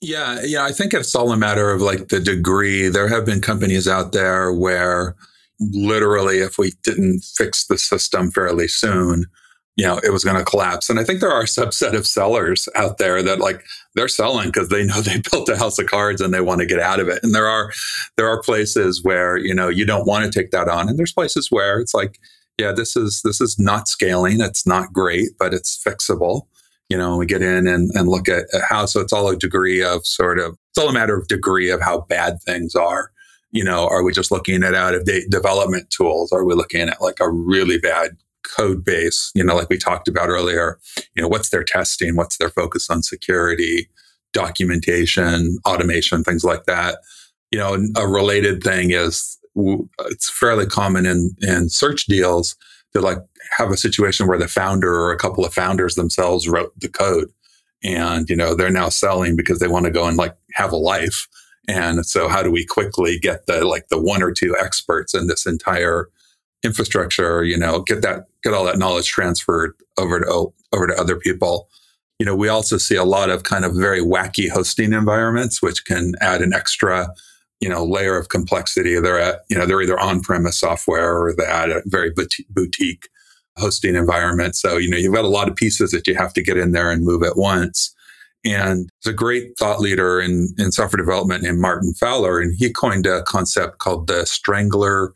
Yeah, 0.00 0.40
yeah, 0.44 0.64
I 0.64 0.72
think 0.72 0.92
it's 0.92 1.14
all 1.14 1.32
a 1.32 1.36
matter 1.36 1.70
of 1.70 1.80
like 1.80 2.08
the 2.08 2.20
degree. 2.20 2.88
There 2.88 3.08
have 3.08 3.24
been 3.24 3.40
companies 3.40 3.88
out 3.88 4.12
there 4.12 4.52
where 4.52 5.16
literally 5.60 6.38
if 6.38 6.58
we 6.58 6.72
didn't 6.82 7.20
fix 7.20 7.66
the 7.66 7.78
system 7.78 8.30
fairly 8.30 8.68
soon, 8.68 9.26
you 9.76 9.84
know, 9.84 9.98
it 10.04 10.10
was 10.10 10.22
going 10.22 10.36
to 10.36 10.44
collapse. 10.44 10.88
And 10.88 11.00
I 11.00 11.04
think 11.04 11.20
there 11.20 11.32
are 11.32 11.42
a 11.42 11.46
subset 11.46 11.94
of 11.94 12.06
sellers 12.06 12.68
out 12.76 12.98
there 12.98 13.22
that 13.22 13.40
like 13.40 13.64
they're 13.94 14.08
selling 14.08 14.48
because 14.48 14.68
they 14.68 14.84
know 14.84 15.00
they 15.00 15.20
built 15.30 15.48
a 15.48 15.56
house 15.56 15.78
of 15.78 15.86
cards 15.86 16.20
and 16.20 16.32
they 16.32 16.40
want 16.40 16.60
to 16.60 16.66
get 16.66 16.80
out 16.80 17.00
of 17.00 17.08
it. 17.08 17.20
And 17.22 17.34
there 17.34 17.48
are 17.48 17.72
there 18.16 18.28
are 18.28 18.40
places 18.42 19.02
where, 19.02 19.36
you 19.36 19.54
know, 19.54 19.68
you 19.68 19.84
don't 19.84 20.06
want 20.06 20.24
to 20.24 20.38
take 20.38 20.50
that 20.52 20.68
on. 20.68 20.88
And 20.88 20.98
there's 20.98 21.12
places 21.12 21.48
where 21.50 21.80
it's 21.80 21.94
like, 21.94 22.18
yeah, 22.58 22.72
this 22.72 22.96
is 22.96 23.20
this 23.24 23.40
is 23.40 23.58
not 23.58 23.88
scaling. 23.88 24.40
It's 24.40 24.66
not 24.66 24.92
great, 24.92 25.30
but 25.38 25.52
it's 25.52 25.82
fixable. 25.84 26.42
You 26.88 26.98
know, 26.98 27.16
we 27.16 27.26
get 27.26 27.42
in 27.42 27.66
and, 27.66 27.90
and 27.94 28.08
look 28.08 28.28
at, 28.28 28.44
at 28.54 28.62
how 28.68 28.86
so 28.86 29.00
it's 29.00 29.12
all 29.12 29.28
a 29.28 29.36
degree 29.36 29.82
of 29.82 30.06
sort 30.06 30.38
of 30.38 30.56
it's 30.70 30.78
all 30.78 30.90
a 30.90 30.92
matter 30.92 31.16
of 31.16 31.26
degree 31.26 31.70
of 31.70 31.80
how 31.80 32.02
bad 32.02 32.40
things 32.42 32.76
are. 32.76 33.10
You 33.50 33.64
know, 33.64 33.88
are 33.88 34.04
we 34.04 34.12
just 34.12 34.30
looking 34.30 34.62
at 34.62 34.74
out 34.74 34.94
of 34.94 35.04
date 35.04 35.30
development 35.30 35.90
tools? 35.90 36.30
Are 36.32 36.44
we 36.44 36.54
looking 36.54 36.88
at 36.88 37.00
like 37.00 37.18
a 37.20 37.30
really 37.30 37.78
bad 37.78 38.16
code 38.44 38.84
base? 38.84 39.30
You 39.34 39.44
know, 39.44 39.56
like 39.56 39.68
we 39.68 39.78
talked 39.78 40.08
about 40.08 40.28
earlier, 40.28 40.78
you 41.14 41.22
know, 41.22 41.28
what's 41.28 41.50
their 41.50 41.64
testing? 41.64 42.16
What's 42.16 42.38
their 42.38 42.50
focus 42.50 42.88
on 42.90 43.02
security? 43.02 43.88
documentation, 44.34 45.56
automation, 45.64 46.22
things 46.22 46.44
like 46.44 46.64
that. 46.64 46.98
You 47.50 47.58
know, 47.58 47.78
a 47.96 48.06
related 48.06 48.62
thing 48.62 48.90
is 48.90 49.38
it's 50.00 50.28
fairly 50.28 50.66
common 50.66 51.06
in, 51.06 51.34
in 51.40 51.70
search 51.70 52.04
deals 52.04 52.56
to 52.92 53.00
like 53.00 53.18
have 53.56 53.70
a 53.70 53.76
situation 53.76 54.26
where 54.26 54.38
the 54.38 54.48
founder 54.48 54.92
or 54.92 55.12
a 55.12 55.18
couple 55.18 55.44
of 55.46 55.54
founders 55.54 55.94
themselves 55.94 56.48
wrote 56.48 56.78
the 56.78 56.88
code 56.88 57.32
and, 57.82 58.28
you 58.28 58.36
know, 58.36 58.54
they're 58.54 58.70
now 58.70 58.88
selling 58.88 59.36
because 59.36 59.60
they 59.60 59.68
want 59.68 59.86
to 59.86 59.92
go 59.92 60.06
and 60.06 60.16
like 60.16 60.34
have 60.52 60.72
a 60.72 60.76
life. 60.76 61.28
And 61.68 62.04
so 62.04 62.28
how 62.28 62.42
do 62.42 62.50
we 62.50 62.66
quickly 62.66 63.18
get 63.18 63.46
the 63.46 63.64
like 63.64 63.88
the 63.88 64.00
one 64.00 64.22
or 64.22 64.32
two 64.32 64.54
experts 64.60 65.14
in 65.14 65.28
this 65.28 65.46
entire 65.46 66.10
infrastructure, 66.64 67.44
you 67.44 67.56
know, 67.56 67.80
get 67.82 68.02
that, 68.02 68.26
get 68.42 68.54
all 68.54 68.64
that 68.64 68.78
knowledge 68.78 69.08
transferred 69.08 69.74
over 69.98 70.20
to, 70.20 70.52
over 70.72 70.86
to 70.86 70.98
other 70.98 71.16
people. 71.16 71.68
You 72.18 72.26
know, 72.26 72.34
we 72.34 72.48
also 72.48 72.78
see 72.78 72.96
a 72.96 73.04
lot 73.04 73.30
of 73.30 73.42
kind 73.42 73.64
of 73.64 73.74
very 73.74 74.00
wacky 74.00 74.48
hosting 74.48 74.92
environments, 74.92 75.60
which 75.60 75.84
can 75.84 76.14
add 76.20 76.42
an 76.42 76.54
extra, 76.54 77.08
you 77.60 77.68
know, 77.68 77.84
layer 77.84 78.16
of 78.16 78.28
complexity. 78.28 78.98
They're 78.98 79.18
at, 79.18 79.40
you 79.48 79.58
know, 79.58 79.66
they're 79.66 79.82
either 79.82 79.98
on-premise 79.98 80.58
software 80.58 81.16
or 81.16 81.34
they 81.34 81.44
add 81.44 81.70
a 81.70 81.82
very 81.86 82.12
boutique 82.48 83.08
hosting 83.56 83.94
environment. 83.94 84.56
So, 84.56 84.78
you 84.78 84.88
know, 84.88 84.96
you've 84.96 85.14
got 85.14 85.24
a 85.24 85.28
lot 85.28 85.48
of 85.48 85.56
pieces 85.56 85.90
that 85.90 86.06
you 86.06 86.14
have 86.14 86.32
to 86.34 86.42
get 86.42 86.56
in 86.56 86.72
there 86.72 86.90
and 86.90 87.04
move 87.04 87.22
at 87.22 87.36
once. 87.36 87.94
And 88.44 88.90
there's 89.02 89.14
a 89.14 89.16
great 89.16 89.56
thought 89.58 89.80
leader 89.80 90.20
in, 90.20 90.48
in 90.58 90.70
software 90.70 91.02
development 91.02 91.42
named 91.42 91.60
Martin 91.60 91.94
Fowler, 91.94 92.40
and 92.40 92.54
he 92.56 92.70
coined 92.70 93.06
a 93.06 93.22
concept 93.22 93.78
called 93.78 94.06
the 94.06 94.26
strangler 94.26 95.14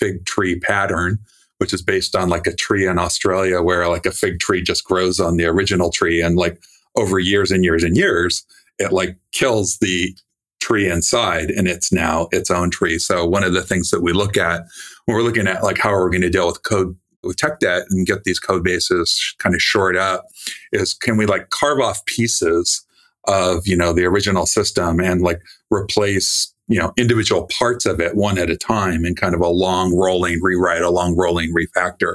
fig 0.00 0.24
tree 0.24 0.58
pattern, 0.58 1.18
which 1.58 1.72
is 1.72 1.82
based 1.82 2.16
on 2.16 2.28
like 2.28 2.46
a 2.46 2.54
tree 2.54 2.86
in 2.86 2.98
Australia 2.98 3.62
where 3.62 3.86
like 3.88 4.06
a 4.06 4.10
fig 4.10 4.40
tree 4.40 4.62
just 4.62 4.84
grows 4.84 5.20
on 5.20 5.36
the 5.36 5.44
original 5.44 5.90
tree 5.90 6.20
and 6.20 6.36
like 6.36 6.60
over 6.96 7.18
years 7.18 7.50
and 7.50 7.62
years 7.62 7.84
and 7.84 7.96
years, 7.96 8.44
it 8.78 8.92
like 8.92 9.16
kills 9.32 9.78
the 9.78 10.16
tree 10.60 10.90
inside 10.90 11.50
and 11.50 11.68
it's 11.68 11.92
now 11.92 12.28
its 12.32 12.50
own 12.50 12.70
tree. 12.70 12.98
So 12.98 13.26
one 13.26 13.44
of 13.44 13.52
the 13.52 13.62
things 13.62 13.90
that 13.90 14.02
we 14.02 14.12
look 14.12 14.36
at 14.36 14.62
when 15.04 15.16
we're 15.16 15.22
looking 15.22 15.46
at 15.46 15.62
like 15.62 15.78
how 15.78 15.92
are 15.92 16.04
we 16.04 16.10
going 16.10 16.22
to 16.22 16.30
deal 16.30 16.46
with 16.46 16.62
code 16.62 16.96
with 17.22 17.36
tech 17.36 17.60
debt 17.60 17.82
and 17.90 18.06
get 18.06 18.24
these 18.24 18.38
code 18.38 18.64
bases 18.64 19.34
kind 19.38 19.54
of 19.54 19.60
shored 19.60 19.96
up 19.96 20.26
is 20.72 20.94
can 20.94 21.16
we 21.16 21.26
like 21.26 21.50
carve 21.50 21.80
off 21.80 22.04
pieces 22.06 22.84
of 23.24 23.66
you 23.66 23.76
know 23.76 23.92
the 23.92 24.04
original 24.04 24.46
system 24.46 25.00
and 25.00 25.20
like 25.20 25.40
replace 25.70 26.54
you 26.70 26.78
know, 26.78 26.92
individual 26.96 27.48
parts 27.58 27.84
of 27.84 28.00
it 28.00 28.14
one 28.14 28.38
at 28.38 28.48
a 28.48 28.56
time 28.56 29.04
in 29.04 29.16
kind 29.16 29.34
of 29.34 29.40
a 29.40 29.48
long 29.48 29.92
rolling 29.94 30.38
rewrite, 30.40 30.82
a 30.82 30.88
long 30.88 31.16
rolling 31.16 31.52
refactor. 31.52 32.14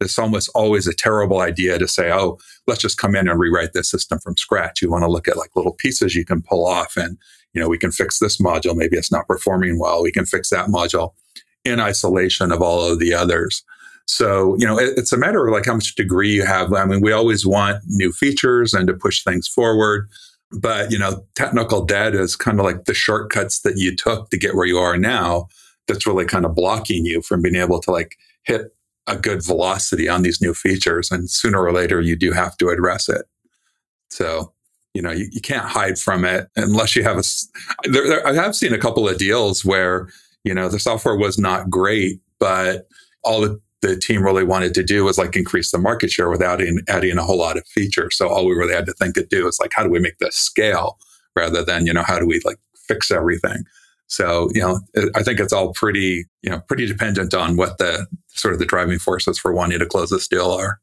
It's 0.00 0.18
almost 0.18 0.48
always 0.54 0.86
a 0.86 0.94
terrible 0.94 1.40
idea 1.40 1.78
to 1.78 1.86
say, 1.86 2.10
oh, 2.10 2.38
let's 2.66 2.80
just 2.80 2.96
come 2.96 3.14
in 3.14 3.28
and 3.28 3.38
rewrite 3.38 3.74
this 3.74 3.90
system 3.90 4.18
from 4.18 4.38
scratch. 4.38 4.80
You 4.80 4.90
want 4.90 5.04
to 5.04 5.10
look 5.10 5.28
at 5.28 5.36
like 5.36 5.54
little 5.54 5.74
pieces 5.74 6.14
you 6.14 6.24
can 6.24 6.40
pull 6.40 6.66
off 6.66 6.96
and, 6.96 7.18
you 7.52 7.60
know, 7.60 7.68
we 7.68 7.76
can 7.76 7.92
fix 7.92 8.18
this 8.18 8.38
module. 8.38 8.74
Maybe 8.74 8.96
it's 8.96 9.12
not 9.12 9.28
performing 9.28 9.78
well. 9.78 10.02
We 10.02 10.12
can 10.12 10.24
fix 10.24 10.48
that 10.48 10.68
module 10.68 11.12
in 11.66 11.78
isolation 11.78 12.52
of 12.52 12.62
all 12.62 12.90
of 12.90 13.00
the 13.00 13.12
others. 13.12 13.62
So, 14.06 14.56
you 14.58 14.66
know, 14.66 14.78
it, 14.78 14.94
it's 14.96 15.12
a 15.12 15.18
matter 15.18 15.46
of 15.46 15.52
like 15.52 15.66
how 15.66 15.74
much 15.74 15.94
degree 15.94 16.32
you 16.32 16.46
have. 16.46 16.72
I 16.72 16.86
mean, 16.86 17.02
we 17.02 17.12
always 17.12 17.44
want 17.44 17.82
new 17.86 18.12
features 18.12 18.72
and 18.72 18.86
to 18.86 18.94
push 18.94 19.22
things 19.22 19.46
forward. 19.46 20.08
But, 20.52 20.90
you 20.90 20.98
know, 20.98 21.24
technical 21.36 21.84
debt 21.84 22.14
is 22.14 22.34
kind 22.34 22.58
of 22.58 22.64
like 22.64 22.84
the 22.84 22.94
shortcuts 22.94 23.60
that 23.60 23.76
you 23.76 23.94
took 23.94 24.30
to 24.30 24.38
get 24.38 24.54
where 24.54 24.66
you 24.66 24.78
are 24.78 24.98
now 24.98 25.46
that's 25.86 26.06
really 26.06 26.24
kind 26.24 26.44
of 26.44 26.54
blocking 26.54 27.04
you 27.04 27.22
from 27.22 27.42
being 27.42 27.56
able 27.56 27.80
to 27.80 27.90
like 27.90 28.16
hit 28.42 28.74
a 29.06 29.16
good 29.16 29.44
velocity 29.44 30.08
on 30.08 30.22
these 30.22 30.40
new 30.40 30.54
features. 30.54 31.10
And 31.10 31.30
sooner 31.30 31.60
or 31.60 31.72
later, 31.72 32.00
you 32.00 32.16
do 32.16 32.32
have 32.32 32.56
to 32.58 32.68
address 32.68 33.08
it. 33.08 33.26
So, 34.10 34.52
you 34.94 35.02
know, 35.02 35.12
you, 35.12 35.28
you 35.30 35.40
can't 35.40 35.66
hide 35.66 35.98
from 35.98 36.24
it 36.24 36.48
unless 36.56 36.96
you 36.96 37.04
have 37.04 37.18
a. 37.18 37.22
There, 37.84 38.08
there, 38.08 38.26
I 38.26 38.34
have 38.34 38.56
seen 38.56 38.72
a 38.72 38.78
couple 38.78 39.08
of 39.08 39.18
deals 39.18 39.64
where, 39.64 40.08
you 40.44 40.52
know, 40.52 40.68
the 40.68 40.80
software 40.80 41.16
was 41.16 41.38
not 41.38 41.70
great, 41.70 42.20
but 42.38 42.88
all 43.22 43.40
the 43.40 43.60
the 43.82 43.96
team 43.96 44.22
really 44.22 44.44
wanted 44.44 44.74
to 44.74 44.82
do 44.82 45.04
was 45.04 45.18
like 45.18 45.36
increase 45.36 45.70
the 45.70 45.78
market 45.78 46.10
share 46.10 46.28
without 46.28 46.60
in, 46.60 46.80
adding 46.88 47.16
a 47.16 47.22
whole 47.22 47.38
lot 47.38 47.56
of 47.56 47.66
features. 47.66 48.16
So 48.16 48.28
all 48.28 48.46
we 48.46 48.54
really 48.54 48.74
had 48.74 48.86
to 48.86 48.92
think 48.92 49.14
to 49.14 49.24
do 49.24 49.46
is 49.48 49.58
like, 49.60 49.72
how 49.74 49.82
do 49.82 49.90
we 49.90 50.00
make 50.00 50.18
this 50.18 50.36
scale 50.36 50.98
rather 51.34 51.64
than, 51.64 51.86
you 51.86 51.92
know, 51.92 52.02
how 52.02 52.18
do 52.18 52.26
we 52.26 52.40
like 52.44 52.58
fix 52.76 53.10
everything? 53.10 53.64
So, 54.06 54.50
you 54.52 54.60
know, 54.60 54.80
I 55.14 55.22
think 55.22 55.38
it's 55.38 55.52
all 55.52 55.72
pretty, 55.72 56.26
you 56.42 56.50
know, 56.50 56.60
pretty 56.60 56.86
dependent 56.86 57.32
on 57.32 57.56
what 57.56 57.78
the 57.78 58.06
sort 58.28 58.52
of 58.52 58.60
the 58.60 58.66
driving 58.66 58.98
forces 58.98 59.38
for 59.38 59.52
wanting 59.52 59.78
to 59.78 59.86
close 59.86 60.10
this 60.10 60.26
deal 60.26 60.50
are. 60.50 60.80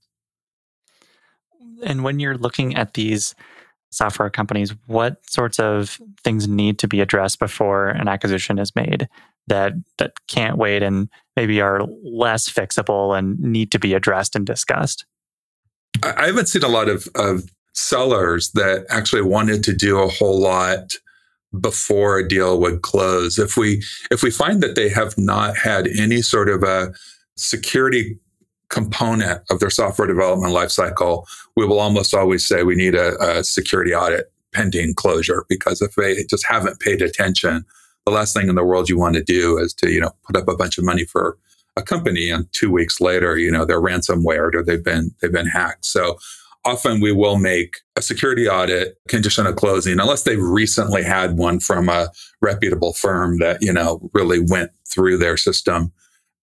And 1.84 2.04
when 2.04 2.20
you're 2.20 2.38
looking 2.38 2.76
at 2.76 2.94
these 2.94 3.36
software 3.92 4.30
companies, 4.30 4.74
what 4.86 5.18
sorts 5.30 5.60
of 5.60 6.00
things 6.24 6.48
need 6.48 6.80
to 6.80 6.88
be 6.88 7.02
addressed 7.02 7.40
before 7.40 7.90
an 7.90 8.08
acquisition 8.08 8.60
is 8.60 8.76
made 8.76 9.08
that 9.48 9.74
that 9.98 10.14
can't 10.28 10.58
wait 10.58 10.84
and 10.84 11.10
maybe 11.36 11.62
are 11.62 11.82
less 12.04 12.50
fixable 12.50 13.18
and 13.18 13.40
need 13.40 13.72
to 13.72 13.80
be 13.80 13.94
addressed 13.94 14.36
and 14.36 14.46
discussed? 14.46 15.06
I 16.04 16.28
haven't 16.28 16.48
seen 16.48 16.64
a 16.64 16.68
lot 16.68 16.90
of, 16.90 17.08
of 17.16 17.50
sellers 17.74 18.52
that 18.52 18.86
actually 18.90 19.22
wanted 19.22 19.64
to 19.64 19.74
do 19.74 20.00
a 20.00 20.08
whole 20.08 20.40
lot 20.40 20.94
before 21.60 22.18
a 22.18 22.28
deal 22.28 22.60
would 22.60 22.82
close. 22.82 23.40
If 23.40 23.56
we 23.56 23.84
if 24.12 24.22
we 24.22 24.32
find 24.32 24.62
that 24.62 24.76
they 24.76 24.90
have 24.90 25.18
not 25.18 25.58
had 25.58 25.88
any 25.88 26.22
sort 26.22 26.50
of 26.50 26.64
a 26.64 26.94
security 27.36 28.20
component 28.70 29.42
of 29.50 29.60
their 29.60 29.70
software 29.70 30.08
development 30.08 30.54
lifecycle, 30.54 31.26
we 31.56 31.66
will 31.66 31.80
almost 31.80 32.14
always 32.14 32.46
say 32.46 32.64
we 32.64 32.76
need 32.76 32.96
a, 32.96 33.18
a 33.22 33.44
security 33.44 33.94
audit 33.94 34.32
pending 34.54 34.94
closure 34.94 35.46
because 35.50 35.82
if 35.82 35.96
they 35.96 36.24
just 36.30 36.46
haven't 36.48 36.80
paid 36.80 37.02
attention, 37.02 37.66
the 38.06 38.12
last 38.12 38.34
thing 38.34 38.50
in 38.50 38.56
the 38.56 38.64
world 38.64 38.90
you 38.90 38.98
want 38.98 39.16
to 39.16 39.24
do 39.24 39.58
is 39.58 39.74
to, 39.74 39.92
you 39.92 40.00
know, 40.00 40.12
put 40.26 40.36
up 40.36 40.48
a 40.48 40.56
bunch 40.56 40.78
of 40.78 40.84
money 40.84 41.06
for 41.06 41.38
a 41.76 41.84
company 41.84 42.30
and 42.30 42.52
two 42.54 42.72
weeks 42.72 43.00
later, 43.00 43.38
you 43.38 43.52
know, 43.52 43.66
they're 43.66 43.82
ransomware 43.82 44.54
or 44.54 44.64
they've 44.64 44.84
been, 44.84 45.12
they've 45.22 45.32
been 45.32 45.48
hacked. 45.48 45.86
So 45.86 46.18
often 46.66 47.00
we 47.00 47.12
will 47.12 47.38
make 47.38 47.78
a 47.96 48.02
security 48.02 48.48
audit 48.50 48.98
condition 49.08 49.46
of 49.46 49.56
closing 49.56 50.00
unless 50.00 50.24
they've 50.24 50.42
recently 50.42 51.04
had 51.04 51.38
one 51.38 51.60
from 51.60 51.88
a 51.88 52.10
reputable 52.42 52.94
firm 52.94 53.40
that, 53.40 53.62
you 53.62 53.72
know, 53.72 54.10
really 54.14 54.40
went 54.40 54.72
through 54.92 55.18
their 55.18 55.38
system 55.38 55.92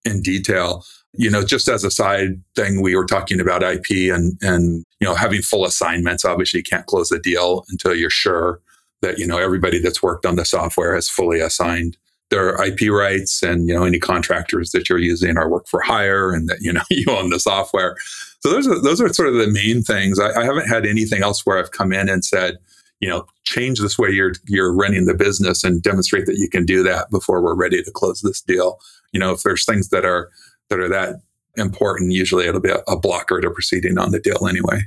in 0.04 0.22
detail. 0.22 0.84
You 1.16 1.30
know, 1.30 1.44
just 1.44 1.68
as 1.68 1.84
a 1.84 1.90
side 1.90 2.42
thing, 2.56 2.82
we 2.82 2.96
were 2.96 3.06
talking 3.06 3.40
about 3.40 3.62
IP 3.62 4.12
and, 4.12 4.36
and, 4.42 4.84
you 4.98 5.06
know, 5.06 5.14
having 5.14 5.42
full 5.42 5.64
assignments. 5.64 6.24
Obviously, 6.24 6.58
you 6.58 6.64
can't 6.64 6.86
close 6.86 7.08
the 7.08 7.20
deal 7.20 7.64
until 7.70 7.94
you're 7.94 8.10
sure 8.10 8.60
that 9.04 9.18
you 9.18 9.26
know 9.26 9.38
everybody 9.38 9.78
that's 9.78 10.02
worked 10.02 10.26
on 10.26 10.36
the 10.36 10.44
software 10.44 10.94
has 10.94 11.08
fully 11.08 11.38
assigned 11.38 11.96
their 12.30 12.60
IP 12.64 12.90
rights 12.90 13.42
and 13.42 13.68
you 13.68 13.74
know 13.74 13.84
any 13.84 13.98
contractors 13.98 14.70
that 14.70 14.88
you're 14.88 14.98
using 14.98 15.36
are 15.36 15.48
work 15.48 15.68
for 15.68 15.80
hire 15.82 16.32
and 16.32 16.48
that 16.48 16.58
you 16.60 16.72
know 16.72 16.82
you 16.90 17.06
own 17.08 17.30
the 17.30 17.38
software. 17.38 17.96
So 18.40 18.50
those 18.50 18.66
are 18.66 18.80
those 18.80 19.00
are 19.00 19.12
sort 19.12 19.28
of 19.28 19.34
the 19.34 19.46
main 19.46 19.82
things. 19.82 20.18
I, 20.18 20.40
I 20.40 20.44
haven't 20.44 20.68
had 20.68 20.86
anything 20.86 21.22
else 21.22 21.44
where 21.44 21.58
I've 21.58 21.70
come 21.70 21.92
in 21.92 22.08
and 22.08 22.24
said, 22.24 22.56
you 23.00 23.08
know, 23.08 23.26
change 23.44 23.78
this 23.78 23.98
way 23.98 24.10
you're 24.10 24.32
you're 24.48 24.74
running 24.74 25.04
the 25.04 25.14
business 25.14 25.64
and 25.64 25.82
demonstrate 25.82 26.26
that 26.26 26.38
you 26.38 26.48
can 26.48 26.64
do 26.64 26.82
that 26.82 27.10
before 27.10 27.42
we're 27.42 27.54
ready 27.54 27.82
to 27.82 27.90
close 27.90 28.22
this 28.22 28.40
deal. 28.40 28.80
You 29.14 29.20
know, 29.20 29.32
if 29.32 29.42
there's 29.42 29.64
things 29.64 29.88
that 29.88 30.04
are 30.04 30.30
that 30.68 30.78
are 30.78 30.88
that 30.88 31.20
important, 31.56 32.12
usually 32.12 32.46
it'll 32.46 32.60
be 32.60 32.70
a, 32.70 32.82
a 32.88 32.98
blocker 32.98 33.40
to 33.40 33.50
proceeding 33.50 33.96
on 33.96 34.10
the 34.10 34.20
deal 34.20 34.46
anyway. 34.46 34.82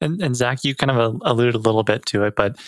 And, 0.00 0.20
and 0.20 0.34
Zach, 0.34 0.64
you 0.64 0.74
kind 0.74 0.90
of 0.90 1.20
alluded 1.24 1.54
a 1.54 1.58
little 1.58 1.82
bit 1.82 2.04
to 2.06 2.24
it, 2.24 2.34
but 2.34 2.58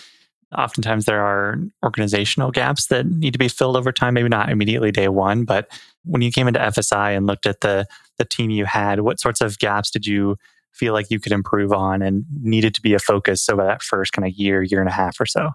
oftentimes 0.55 1.05
there 1.05 1.21
are 1.21 1.57
organizational 1.83 2.51
gaps 2.51 2.87
that 2.87 3.07
need 3.07 3.33
to 3.33 3.39
be 3.39 3.47
filled 3.47 3.75
over 3.75 3.91
time. 3.91 4.13
Maybe 4.13 4.29
not 4.29 4.49
immediately 4.49 4.91
day 4.91 5.07
one, 5.07 5.43
but 5.43 5.67
when 6.05 6.21
you 6.21 6.31
came 6.31 6.47
into 6.47 6.59
FSI 6.59 7.15
and 7.15 7.27
looked 7.27 7.45
at 7.45 7.61
the 7.61 7.85
the 8.17 8.25
team 8.25 8.51
you 8.51 8.65
had, 8.65 9.01
what 9.01 9.19
sorts 9.19 9.41
of 9.41 9.57
gaps 9.59 9.89
did 9.89 10.05
you 10.05 10.37
feel 10.71 10.93
like 10.93 11.09
you 11.09 11.19
could 11.19 11.31
improve 11.31 11.71
on 11.71 12.01
and 12.01 12.25
needed 12.41 12.75
to 12.75 12.81
be 12.81 12.93
a 12.93 12.99
focus 12.99 13.49
over 13.49 13.63
that 13.63 13.81
first 13.81 14.13
kind 14.13 14.27
of 14.27 14.33
year, 14.33 14.61
year 14.61 14.79
and 14.79 14.89
a 14.89 14.93
half 14.93 15.19
or 15.19 15.25
so? 15.25 15.51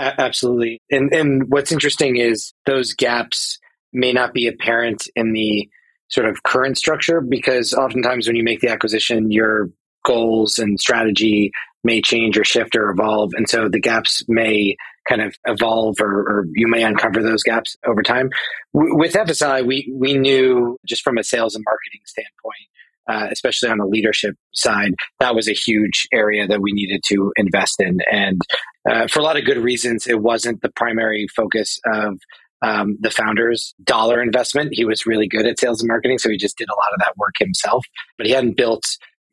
Absolutely. 0.00 0.80
And 0.90 1.12
and 1.12 1.50
what's 1.50 1.72
interesting 1.72 2.16
is 2.16 2.52
those 2.66 2.92
gaps 2.92 3.58
may 3.92 4.12
not 4.12 4.32
be 4.32 4.46
apparent 4.46 5.08
in 5.16 5.32
the 5.32 5.68
sort 6.08 6.26
of 6.26 6.42
current 6.42 6.76
structure 6.78 7.20
because 7.20 7.72
oftentimes 7.72 8.26
when 8.26 8.36
you 8.36 8.42
make 8.42 8.60
the 8.60 8.70
acquisition, 8.70 9.30
your 9.30 9.70
goals 10.04 10.58
and 10.58 10.80
strategy 10.80 11.50
may 11.84 12.00
change 12.00 12.38
or 12.38 12.44
shift 12.44 12.76
or 12.76 12.90
evolve. 12.90 13.32
And 13.34 13.48
so 13.48 13.68
the 13.68 13.80
gaps 13.80 14.22
may 14.28 14.76
kind 15.08 15.22
of 15.22 15.34
evolve 15.46 15.96
or, 16.00 16.20
or 16.20 16.46
you 16.54 16.68
may 16.68 16.82
uncover 16.82 17.22
those 17.22 17.42
gaps 17.42 17.76
over 17.86 18.02
time. 18.02 18.30
W- 18.74 18.96
with 18.96 19.14
FSI, 19.14 19.66
we, 19.66 19.90
we 19.94 20.14
knew 20.14 20.78
just 20.86 21.02
from 21.02 21.18
a 21.18 21.24
sales 21.24 21.54
and 21.54 21.64
marketing 21.66 22.00
standpoint, 22.04 22.68
uh, 23.08 23.28
especially 23.30 23.68
on 23.68 23.78
the 23.78 23.86
leadership 23.86 24.34
side, 24.52 24.94
that 25.18 25.34
was 25.34 25.48
a 25.48 25.52
huge 25.52 26.06
area 26.12 26.46
that 26.46 26.60
we 26.60 26.72
needed 26.72 27.02
to 27.06 27.32
invest 27.36 27.76
in. 27.80 27.98
And 28.10 28.40
uh, 28.88 29.06
for 29.06 29.20
a 29.20 29.22
lot 29.22 29.36
of 29.36 29.44
good 29.44 29.58
reasons, 29.58 30.06
it 30.06 30.20
wasn't 30.20 30.62
the 30.62 30.70
primary 30.70 31.26
focus 31.34 31.78
of 31.92 32.18
um, 32.62 32.98
the 33.00 33.10
founder's 33.10 33.74
dollar 33.82 34.22
investment. 34.22 34.70
He 34.72 34.84
was 34.84 35.06
really 35.06 35.28
good 35.28 35.46
at 35.46 35.58
sales 35.58 35.80
and 35.80 35.88
marketing, 35.88 36.18
so 36.18 36.28
he 36.28 36.36
just 36.36 36.58
did 36.58 36.68
a 36.68 36.74
lot 36.74 36.92
of 36.92 37.00
that 37.00 37.16
work 37.16 37.34
himself, 37.38 37.84
but 38.18 38.26
he 38.26 38.32
hadn't 38.32 38.56
built 38.56 38.84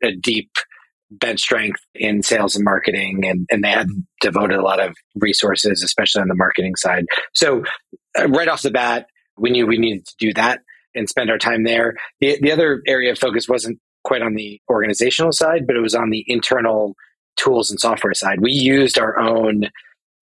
a 0.04 0.12
deep 0.12 0.52
bench 1.10 1.40
strength 1.40 1.80
in 1.96 2.22
sales 2.22 2.56
and 2.56 2.66
marketing, 2.66 3.26
and, 3.26 3.46
and 3.50 3.64
they 3.64 3.70
hadn't 3.70 4.06
devoted 4.22 4.60
a 4.60 4.64
lot 4.64 4.80
of 4.80 4.96
resources, 5.16 5.84
especially 5.84 6.22
on 6.22 6.28
the 6.28 6.36
marketing 6.36 6.76
side. 6.76 7.06
So, 7.34 7.64
uh, 8.18 8.28
right 8.28 8.48
off 8.48 8.62
the 8.62 8.72
bat, 8.72 9.08
we 9.38 9.50
knew 9.50 9.68
we 9.68 9.78
needed 9.78 10.06
to 10.06 10.16
do 10.20 10.34
that 10.34 10.62
and 10.98 11.08
spend 11.08 11.30
our 11.30 11.38
time 11.38 11.64
there. 11.64 11.96
The, 12.20 12.38
the 12.42 12.52
other 12.52 12.82
area 12.88 13.12
of 13.12 13.20
focus 13.20 13.48
wasn't 13.48 13.80
quite 14.04 14.22
on 14.22 14.36
the 14.36 14.60
organizational 14.70 15.32
side, 15.32 15.68
but 15.68 15.76
it 15.76 15.82
was 15.82 15.96
on 15.96 16.10
the 16.10 16.24
internal 16.28 16.96
tools 17.36 17.70
and 17.70 17.80
software 17.80 18.14
side. 18.14 18.42
We 18.42 18.52
used 18.52 18.98
our 18.98 19.20
own 19.20 19.66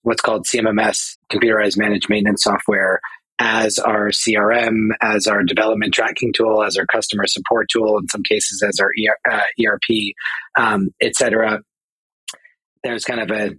what's 0.01 0.21
called 0.21 0.45
CMMS, 0.45 1.17
computerized 1.31 1.77
managed 1.77 2.09
maintenance 2.09 2.43
software, 2.43 2.99
as 3.39 3.79
our 3.79 4.09
CRM, 4.09 4.89
as 5.01 5.27
our 5.27 5.43
development 5.43 5.93
tracking 5.93 6.31
tool, 6.31 6.63
as 6.63 6.77
our 6.77 6.85
customer 6.85 7.27
support 7.27 7.67
tool, 7.69 7.97
in 7.97 8.07
some 8.07 8.23
cases 8.23 8.63
as 8.63 8.79
our 8.79 8.91
uh, 9.29 9.41
ERP, 9.63 10.13
um, 10.57 10.89
et 11.01 11.15
cetera. 11.15 11.61
There's 12.83 13.03
kind 13.03 13.19
of 13.19 13.31
a 13.31 13.55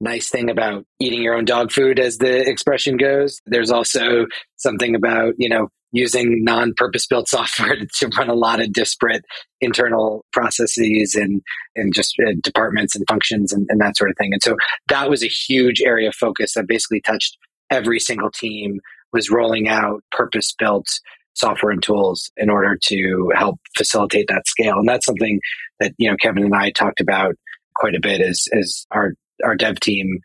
nice 0.00 0.28
thing 0.28 0.50
about 0.50 0.84
eating 1.00 1.22
your 1.22 1.34
own 1.34 1.44
dog 1.44 1.72
food, 1.72 1.98
as 1.98 2.18
the 2.18 2.48
expression 2.48 2.98
goes. 2.98 3.40
There's 3.46 3.70
also 3.70 4.26
something 4.56 4.94
about, 4.94 5.34
you 5.38 5.48
know, 5.48 5.70
using 5.96 6.44
non 6.44 6.74
purpose 6.74 7.06
built 7.06 7.28
software 7.36 7.76
to 7.76 8.08
run 8.18 8.28
a 8.28 8.34
lot 8.34 8.60
of 8.60 8.72
disparate 8.72 9.24
internal 9.60 10.24
processes 10.32 11.14
and, 11.14 11.42
and 11.74 11.94
just 11.94 12.14
uh, 12.20 12.32
departments 12.42 12.94
and 12.94 13.04
functions 13.08 13.52
and, 13.52 13.66
and 13.70 13.80
that 13.80 13.96
sort 13.96 14.10
of 14.10 14.16
thing. 14.16 14.32
And 14.32 14.42
so 14.42 14.56
that 14.88 15.08
was 15.08 15.22
a 15.22 15.28
huge 15.28 15.80
area 15.80 16.08
of 16.08 16.14
focus 16.14 16.54
that 16.54 16.68
basically 16.68 17.00
touched 17.00 17.38
every 17.70 17.98
single 17.98 18.30
team 18.30 18.80
was 19.12 19.30
rolling 19.30 19.68
out 19.68 20.02
purpose 20.12 20.54
built 20.58 20.86
software 21.34 21.72
and 21.72 21.82
tools 21.82 22.30
in 22.36 22.48
order 22.48 22.78
to 22.82 23.30
help 23.34 23.58
facilitate 23.76 24.26
that 24.28 24.46
scale. 24.46 24.78
And 24.78 24.88
that's 24.88 25.06
something 25.06 25.40
that, 25.80 25.92
you 25.98 26.10
know, 26.10 26.16
Kevin 26.20 26.44
and 26.44 26.54
I 26.54 26.70
talked 26.70 27.00
about 27.00 27.34
quite 27.74 27.94
a 27.94 28.00
bit 28.00 28.20
as, 28.20 28.46
as 28.52 28.86
our, 28.90 29.12
our 29.44 29.54
dev 29.54 29.80
team 29.80 30.20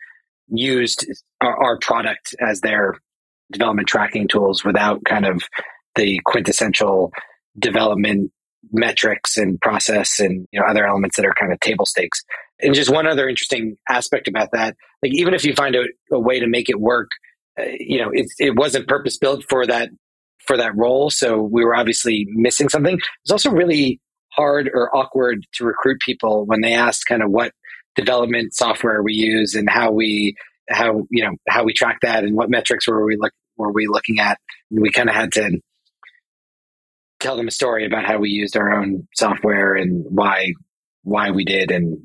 used 0.48 1.06
our, 1.42 1.56
our 1.64 1.80
product 1.80 2.34
as 2.40 2.62
their 2.62 2.96
development 3.52 3.88
tracking 3.88 4.28
tools 4.28 4.64
without 4.64 5.04
kind 5.06 5.26
of 5.26 5.44
the 5.96 6.20
quintessential 6.26 7.12
development 7.60 8.32
metrics 8.72 9.38
and 9.38 9.60
process 9.60 10.20
and 10.20 10.48
you 10.52 10.60
know 10.60 10.66
other 10.66 10.86
elements 10.86 11.18
that 11.18 11.26
are 11.26 11.34
kind 11.40 11.52
of 11.52 11.60
table 11.60 11.86
stakes. 11.86 12.24
And 12.62 12.76
just 12.76 12.92
one 12.92 13.08
other 13.08 13.28
interesting 13.28 13.76
aspect 13.90 14.28
about 14.28 14.50
that 14.54 14.76
like 15.04 15.14
even 15.14 15.34
if 15.34 15.44
you 15.44 15.54
find 15.54 15.76
a, 15.76 15.86
a 16.12 16.20
way 16.20 16.40
to 16.40 16.48
make 16.48 16.70
it 16.70 16.80
work 16.80 17.10
uh, 17.60 17.64
you 17.80 18.00
know 18.02 18.12
it, 18.14 18.28
it 18.40 18.56
wasn't 18.56 18.88
purpose 18.88 19.18
built 19.18 19.44
for 19.50 19.66
that 19.66 19.90
for 20.46 20.58
that 20.58 20.76
role 20.76 21.10
so 21.10 21.42
we 21.42 21.64
were 21.66 21.76
obviously 21.76 22.28
missing 22.30 22.70
something. 22.70 23.00
It's 23.24 23.32
also 23.32 23.52
really 23.52 24.00
hard 24.34 24.70
or 24.74 24.96
awkward 24.96 25.46
to 25.54 25.66
recruit 25.66 26.00
people 26.00 26.46
when 26.46 26.62
they 26.62 26.74
asked 26.74 27.06
kind 27.06 27.22
of 27.22 27.30
what 27.30 27.52
development 27.96 28.54
software 28.54 29.04
we 29.04 29.14
use 29.14 29.56
and 29.56 29.70
how 29.70 29.92
we 29.92 30.36
how 30.70 31.06
you 31.10 31.24
know 31.24 31.36
how 31.50 31.64
we 31.64 31.74
track 31.74 32.00
that 32.02 32.24
and 32.24 32.36
what 32.36 32.50
metrics 32.50 32.88
were 32.88 33.06
we 33.06 33.18
look 33.18 33.34
were 33.58 33.72
we 33.72 33.88
looking 33.88 34.20
at 34.20 34.40
we 34.70 34.92
kind 34.92 35.10
of 35.10 35.16
had 35.16 35.32
to 35.34 35.60
tell 37.20 37.38
them 37.38 37.48
a 37.48 37.52
story 37.52 37.86
about 37.86 38.06
how 38.06 38.18
we 38.18 38.30
used 38.30 38.58
our 38.58 38.74
own 38.74 39.08
software 39.16 39.76
and 39.76 40.06
why 40.10 40.54
why 41.04 41.32
we 41.32 41.46
did 41.46 41.72
and 41.72 42.00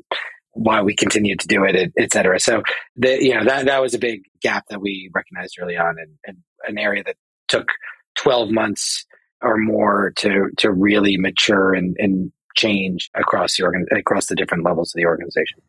why 0.56 0.82
we 0.82 0.94
continued 0.94 1.40
to 1.40 1.48
do 1.48 1.64
it, 1.64 1.92
et 1.98 2.12
cetera. 2.12 2.40
So 2.40 2.62
the, 2.96 3.22
you 3.22 3.34
know, 3.34 3.44
that, 3.44 3.66
that 3.66 3.82
was 3.82 3.94
a 3.94 3.98
big 3.98 4.22
gap 4.40 4.64
that 4.70 4.80
we 4.80 5.10
recognized 5.14 5.58
early 5.60 5.76
on 5.76 5.96
and, 5.98 6.12
and 6.26 6.38
an 6.66 6.78
area 6.78 7.04
that 7.04 7.16
took 7.46 7.68
12 8.16 8.50
months 8.50 9.04
or 9.42 9.58
more 9.58 10.12
to, 10.16 10.48
to 10.56 10.72
really 10.72 11.18
mature 11.18 11.74
and, 11.74 11.94
and 11.98 12.32
change 12.56 13.10
across 13.14 13.58
the 13.58 13.64
organ, 13.64 13.84
across 13.94 14.26
the 14.26 14.34
different 14.34 14.64
levels 14.64 14.94
of 14.94 14.98
the 14.98 15.06
organization. 15.06 15.60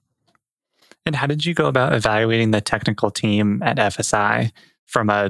And 1.06 1.16
how 1.16 1.28
did 1.28 1.46
you 1.46 1.54
go 1.54 1.68
about 1.68 1.94
evaluating 1.94 2.52
the 2.52 2.62
technical 2.62 3.12
team 3.12 3.62
at 3.64 3.78
FSI 3.78 4.52
from 4.88 5.10
a 5.10 5.30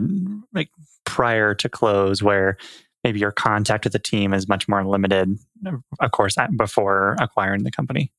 like 0.53 0.69
prior 1.05 1.53
to 1.55 1.69
close 1.69 2.23
where 2.23 2.57
maybe 3.03 3.19
your 3.19 3.31
contact 3.31 3.83
with 3.83 3.93
the 3.93 3.99
team 3.99 4.33
is 4.33 4.47
much 4.47 4.67
more 4.67 4.85
limited, 4.85 5.37
of 5.99 6.11
course, 6.11 6.35
before 6.57 7.15
acquiring 7.19 7.63
the 7.63 7.71
company? 7.71 8.11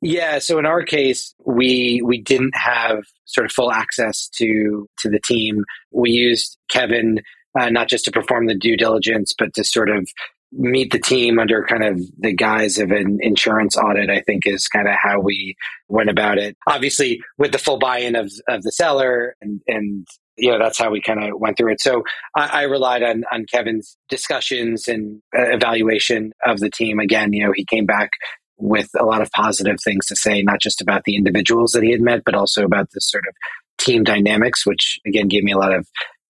Yeah, 0.00 0.38
so 0.38 0.58
in 0.58 0.66
our 0.66 0.82
case, 0.82 1.34
we 1.44 2.00
we 2.04 2.20
didn't 2.20 2.56
have 2.56 3.04
sort 3.26 3.44
of 3.44 3.52
full 3.52 3.70
access 3.70 4.28
to 4.36 4.88
to 5.00 5.10
the 5.10 5.20
team. 5.20 5.64
We 5.92 6.10
used 6.10 6.56
Kevin 6.70 7.20
uh, 7.58 7.68
not 7.68 7.88
just 7.88 8.04
to 8.06 8.12
perform 8.12 8.46
the 8.46 8.54
due 8.54 8.76
diligence, 8.76 9.34
but 9.38 9.52
to 9.54 9.64
sort 9.64 9.90
of 9.90 10.08
meet 10.52 10.90
the 10.92 10.98
team 10.98 11.38
under 11.38 11.64
kind 11.64 11.84
of 11.84 12.00
the 12.18 12.32
guise 12.32 12.78
of 12.78 12.90
an 12.90 13.18
insurance 13.20 13.76
audit, 13.76 14.10
I 14.10 14.20
think 14.20 14.46
is 14.46 14.66
kind 14.66 14.88
of 14.88 14.94
how 14.94 15.20
we 15.20 15.54
went 15.88 16.10
about 16.10 16.38
it. 16.38 16.56
Obviously, 16.66 17.20
with 17.38 17.52
the 17.52 17.58
full 17.58 17.78
buy-in 17.78 18.16
of, 18.16 18.32
of 18.48 18.62
the 18.62 18.72
seller 18.72 19.36
and, 19.40 19.60
and 19.68 20.06
you 20.40 20.50
know, 20.50 20.58
that's 20.58 20.78
how 20.78 20.90
we 20.90 21.00
kind 21.00 21.22
of 21.22 21.38
went 21.38 21.56
through 21.56 21.72
it. 21.72 21.80
So 21.80 22.02
I, 22.36 22.60
I, 22.60 22.62
relied 22.62 23.02
on, 23.02 23.24
on 23.32 23.46
Kevin's 23.46 23.96
discussions 24.08 24.88
and 24.88 25.20
uh, 25.36 25.50
evaluation 25.50 26.32
of 26.44 26.58
the 26.58 26.70
team. 26.70 26.98
Again, 26.98 27.32
you 27.32 27.44
know, 27.44 27.52
he 27.54 27.64
came 27.64 27.86
back 27.86 28.10
with 28.58 28.88
a 28.98 29.04
lot 29.04 29.22
of 29.22 29.30
positive 29.32 29.76
things 29.82 30.06
to 30.06 30.16
say, 30.16 30.42
not 30.42 30.60
just 30.60 30.80
about 30.80 31.04
the 31.04 31.16
individuals 31.16 31.72
that 31.72 31.82
he 31.82 31.92
had 31.92 32.00
met, 32.00 32.22
but 32.24 32.34
also 32.34 32.64
about 32.64 32.90
the 32.92 33.00
sort 33.00 33.24
of 33.28 33.34
team 33.78 34.04
dynamics, 34.04 34.66
which 34.66 34.98
again 35.06 35.28
gave 35.28 35.42
me 35.42 35.52
a 35.52 35.58
lot 35.58 35.74
of 35.74 35.86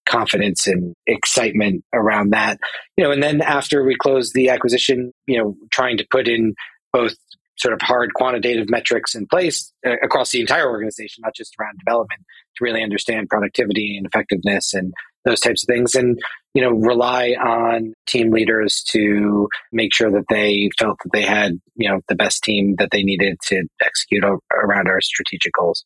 confidence 0.06 0.66
and 0.66 0.94
excitement 1.06 1.84
around 1.92 2.30
that. 2.30 2.58
You 2.96 3.04
know, 3.04 3.10
and 3.10 3.22
then 3.22 3.40
after 3.40 3.84
we 3.84 3.96
closed 3.96 4.34
the 4.34 4.48
acquisition, 4.48 5.12
you 5.26 5.38
know, 5.38 5.56
trying 5.70 5.98
to 5.98 6.06
put 6.10 6.28
in 6.28 6.54
both 6.92 7.14
sort 7.60 7.74
of 7.74 7.80
hard 7.82 8.14
quantitative 8.14 8.70
metrics 8.70 9.14
in 9.14 9.26
place 9.26 9.72
uh, 9.86 9.96
across 10.02 10.30
the 10.30 10.40
entire 10.40 10.68
organization, 10.68 11.22
not 11.22 11.34
just 11.34 11.54
around 11.60 11.78
development, 11.78 12.22
to 12.56 12.64
really 12.64 12.82
understand 12.82 13.28
productivity 13.28 13.96
and 13.96 14.06
effectiveness 14.06 14.72
and 14.72 14.94
those 15.24 15.40
types 15.40 15.62
of 15.62 15.66
things. 15.66 15.94
And, 15.94 16.18
you 16.54 16.62
know, 16.62 16.70
rely 16.70 17.34
on 17.40 17.92
team 18.06 18.30
leaders 18.30 18.82
to 18.90 19.48
make 19.72 19.94
sure 19.94 20.10
that 20.10 20.24
they 20.30 20.70
felt 20.78 20.98
that 21.04 21.12
they 21.12 21.22
had, 21.22 21.60
you 21.76 21.90
know, 21.90 22.00
the 22.08 22.14
best 22.14 22.42
team 22.42 22.76
that 22.78 22.88
they 22.90 23.02
needed 23.02 23.36
to 23.48 23.64
execute 23.84 24.24
around 24.24 24.88
our 24.88 25.00
strategic 25.02 25.52
goals. 25.52 25.84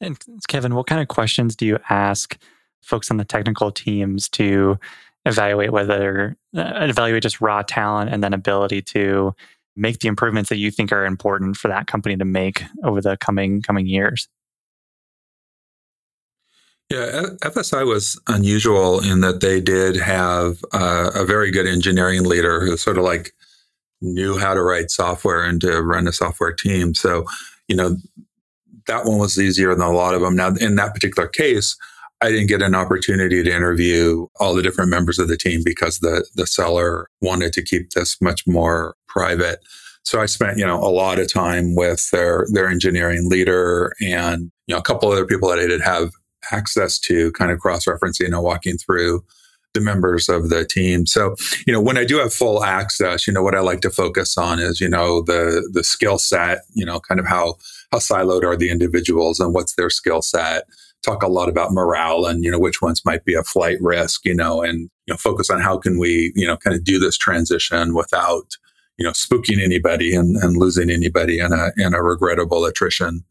And 0.00 0.18
Kevin, 0.48 0.74
what 0.74 0.88
kind 0.88 1.00
of 1.00 1.08
questions 1.08 1.54
do 1.54 1.64
you 1.64 1.78
ask 1.88 2.36
folks 2.82 3.10
on 3.10 3.16
the 3.16 3.24
technical 3.24 3.70
teams 3.70 4.28
to 4.30 4.78
evaluate 5.24 5.72
whether 5.72 6.36
uh, 6.54 6.72
evaluate 6.80 7.22
just 7.22 7.40
raw 7.40 7.62
talent 7.62 8.10
and 8.10 8.22
then 8.22 8.34
ability 8.34 8.82
to 8.82 9.34
make 9.76 10.00
the 10.00 10.08
improvements 10.08 10.48
that 10.50 10.56
you 10.56 10.70
think 10.70 10.92
are 10.92 11.04
important 11.04 11.56
for 11.56 11.68
that 11.68 11.86
company 11.86 12.16
to 12.16 12.24
make 12.24 12.62
over 12.82 13.00
the 13.00 13.16
coming 13.16 13.62
coming 13.62 13.86
years? 13.86 14.28
Yeah, 16.90 17.22
FSI 17.42 17.86
was 17.86 18.20
unusual 18.28 19.00
in 19.00 19.20
that 19.20 19.40
they 19.40 19.60
did 19.60 19.96
have 19.96 20.58
uh, 20.72 21.10
a 21.14 21.24
very 21.24 21.50
good 21.50 21.66
engineering 21.66 22.24
leader 22.24 22.60
who 22.60 22.76
sort 22.76 22.98
of 22.98 23.04
like 23.04 23.32
knew 24.02 24.38
how 24.38 24.52
to 24.52 24.62
write 24.62 24.90
software 24.90 25.42
and 25.42 25.60
to 25.62 25.80
run 25.82 26.06
a 26.06 26.12
software 26.12 26.52
team. 26.52 26.94
So, 26.94 27.24
you 27.68 27.76
know, 27.76 27.96
that 28.86 29.06
one 29.06 29.18
was 29.18 29.38
easier 29.38 29.74
than 29.74 29.86
a 29.86 29.92
lot 29.92 30.14
of 30.14 30.20
them. 30.20 30.36
Now, 30.36 30.48
in 30.48 30.76
that 30.76 30.92
particular 30.92 31.26
case, 31.26 31.76
I 32.20 32.30
didn't 32.30 32.46
get 32.46 32.62
an 32.62 32.74
opportunity 32.74 33.42
to 33.42 33.54
interview 33.54 34.26
all 34.40 34.54
the 34.54 34.62
different 34.62 34.90
members 34.90 35.18
of 35.18 35.28
the 35.28 35.36
team 35.36 35.62
because 35.64 35.98
the 35.98 36.26
the 36.34 36.46
seller 36.46 37.08
wanted 37.20 37.52
to 37.54 37.62
keep 37.62 37.90
this 37.90 38.20
much 38.20 38.46
more 38.46 38.96
private. 39.08 39.60
So 40.04 40.20
I 40.20 40.26
spent, 40.26 40.58
you 40.58 40.66
know, 40.66 40.78
a 40.78 40.90
lot 40.90 41.18
of 41.18 41.32
time 41.32 41.74
with 41.74 42.10
their 42.10 42.46
their 42.52 42.68
engineering 42.68 43.28
leader 43.28 43.92
and 44.00 44.50
you 44.66 44.74
know 44.74 44.78
a 44.78 44.82
couple 44.82 45.10
other 45.10 45.26
people 45.26 45.48
that 45.48 45.58
I 45.58 45.66
did 45.66 45.80
have 45.80 46.10
access 46.52 46.98
to, 47.00 47.32
kind 47.32 47.50
of 47.50 47.58
cross 47.58 47.86
referencing 47.86 48.26
and 48.26 48.42
walking 48.42 48.76
through 48.76 49.24
the 49.72 49.80
members 49.80 50.28
of 50.28 50.50
the 50.50 50.64
team. 50.64 51.04
So, 51.04 51.34
you 51.66 51.72
know, 51.72 51.80
when 51.80 51.98
I 51.98 52.04
do 52.04 52.18
have 52.18 52.32
full 52.32 52.62
access, 52.62 53.26
you 53.26 53.32
know, 53.32 53.42
what 53.42 53.56
I 53.56 53.60
like 53.60 53.80
to 53.80 53.90
focus 53.90 54.38
on 54.38 54.60
is, 54.60 54.80
you 54.80 54.88
know, 54.88 55.22
the 55.22 55.68
the 55.72 55.84
skill 55.84 56.18
set, 56.18 56.60
you 56.74 56.86
know, 56.86 57.00
kind 57.00 57.18
of 57.18 57.26
how 57.26 57.56
how 57.90 57.98
siloed 57.98 58.44
are 58.44 58.56
the 58.56 58.70
individuals 58.70 59.40
and 59.40 59.52
what's 59.52 59.74
their 59.74 59.90
skill 59.90 60.22
set 60.22 60.64
talk 61.04 61.22
a 61.22 61.28
lot 61.28 61.48
about 61.48 61.72
morale 61.72 62.26
and 62.26 62.44
you 62.44 62.50
know 62.50 62.58
which 62.58 62.80
ones 62.80 63.04
might 63.04 63.24
be 63.24 63.34
a 63.34 63.42
flight 63.42 63.78
risk 63.80 64.24
you 64.24 64.34
know 64.34 64.62
and 64.62 64.90
you 65.06 65.12
know 65.12 65.16
focus 65.16 65.50
on 65.50 65.60
how 65.60 65.76
can 65.76 65.98
we 65.98 66.32
you 66.34 66.46
know 66.46 66.56
kind 66.56 66.74
of 66.74 66.84
do 66.84 66.98
this 66.98 67.18
transition 67.18 67.94
without 67.94 68.56
you 68.98 69.04
know 69.04 69.12
spooking 69.12 69.62
anybody 69.62 70.14
and, 70.14 70.36
and 70.36 70.56
losing 70.56 70.90
anybody 70.90 71.38
in 71.38 71.52
a 71.52 71.70
in 71.76 71.94
a 71.94 72.02
regrettable 72.02 72.64
attrition. 72.64 73.24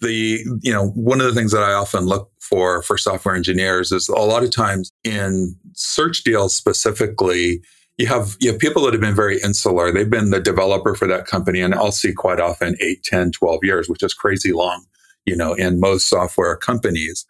The 0.00 0.44
you 0.60 0.72
know 0.72 0.88
one 0.90 1.20
of 1.20 1.26
the 1.26 1.34
things 1.34 1.52
that 1.52 1.62
i 1.62 1.72
often 1.72 2.04
look 2.04 2.30
for 2.40 2.82
for 2.82 2.98
software 2.98 3.34
engineers 3.34 3.92
is 3.92 4.08
a 4.08 4.14
lot 4.14 4.42
of 4.42 4.50
times 4.50 4.90
in 5.04 5.56
search 5.72 6.24
deals 6.24 6.54
specifically 6.54 7.62
you 7.96 8.06
have 8.06 8.36
you 8.40 8.50
have 8.50 8.60
people 8.60 8.82
that 8.82 8.92
have 8.92 9.00
been 9.00 9.14
very 9.14 9.40
insular. 9.40 9.92
They've 9.92 10.10
been 10.10 10.30
the 10.30 10.40
developer 10.40 10.96
for 10.96 11.06
that 11.06 11.26
company 11.26 11.60
and 11.60 11.74
i'll 11.74 11.92
see 11.92 12.12
quite 12.12 12.40
often 12.40 12.76
8 12.80 13.02
10 13.04 13.32
12 13.32 13.60
years 13.62 13.88
which 13.88 14.02
is 14.02 14.12
crazy 14.12 14.52
long 14.52 14.84
you 15.26 15.36
know, 15.36 15.54
in 15.54 15.80
most 15.80 16.08
software 16.08 16.56
companies. 16.56 17.26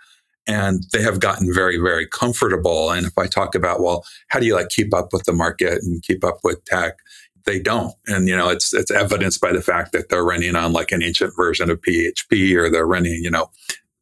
And 0.46 0.84
they 0.92 1.00
have 1.00 1.20
gotten 1.20 1.54
very, 1.54 1.78
very 1.78 2.06
comfortable. 2.06 2.90
And 2.90 3.06
if 3.06 3.16
I 3.16 3.26
talk 3.26 3.54
about, 3.54 3.80
well, 3.80 4.04
how 4.28 4.40
do 4.40 4.46
you 4.46 4.54
like 4.54 4.68
keep 4.68 4.92
up 4.92 5.12
with 5.12 5.24
the 5.24 5.32
market 5.32 5.82
and 5.82 6.02
keep 6.02 6.22
up 6.22 6.40
with 6.44 6.64
tech? 6.66 6.96
they 7.44 7.58
don't. 7.58 7.94
And, 8.06 8.28
you 8.28 8.36
know, 8.36 8.48
it's, 8.48 8.72
it's 8.72 8.90
evidenced 8.90 9.40
by 9.40 9.52
the 9.52 9.62
fact 9.62 9.92
that 9.92 10.08
they're 10.08 10.24
running 10.24 10.56
on 10.56 10.72
like 10.72 10.92
an 10.92 11.02
ancient 11.02 11.34
version 11.36 11.70
of 11.70 11.80
PHP 11.80 12.54
or 12.54 12.70
they're 12.70 12.86
running, 12.86 13.22
you 13.22 13.30
know, 13.30 13.50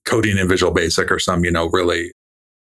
coding 0.04 0.38
in 0.38 0.48
Visual 0.48 0.72
Basic 0.72 1.10
or 1.10 1.18
some, 1.18 1.44
you 1.44 1.50
know, 1.50 1.68
really 1.68 2.12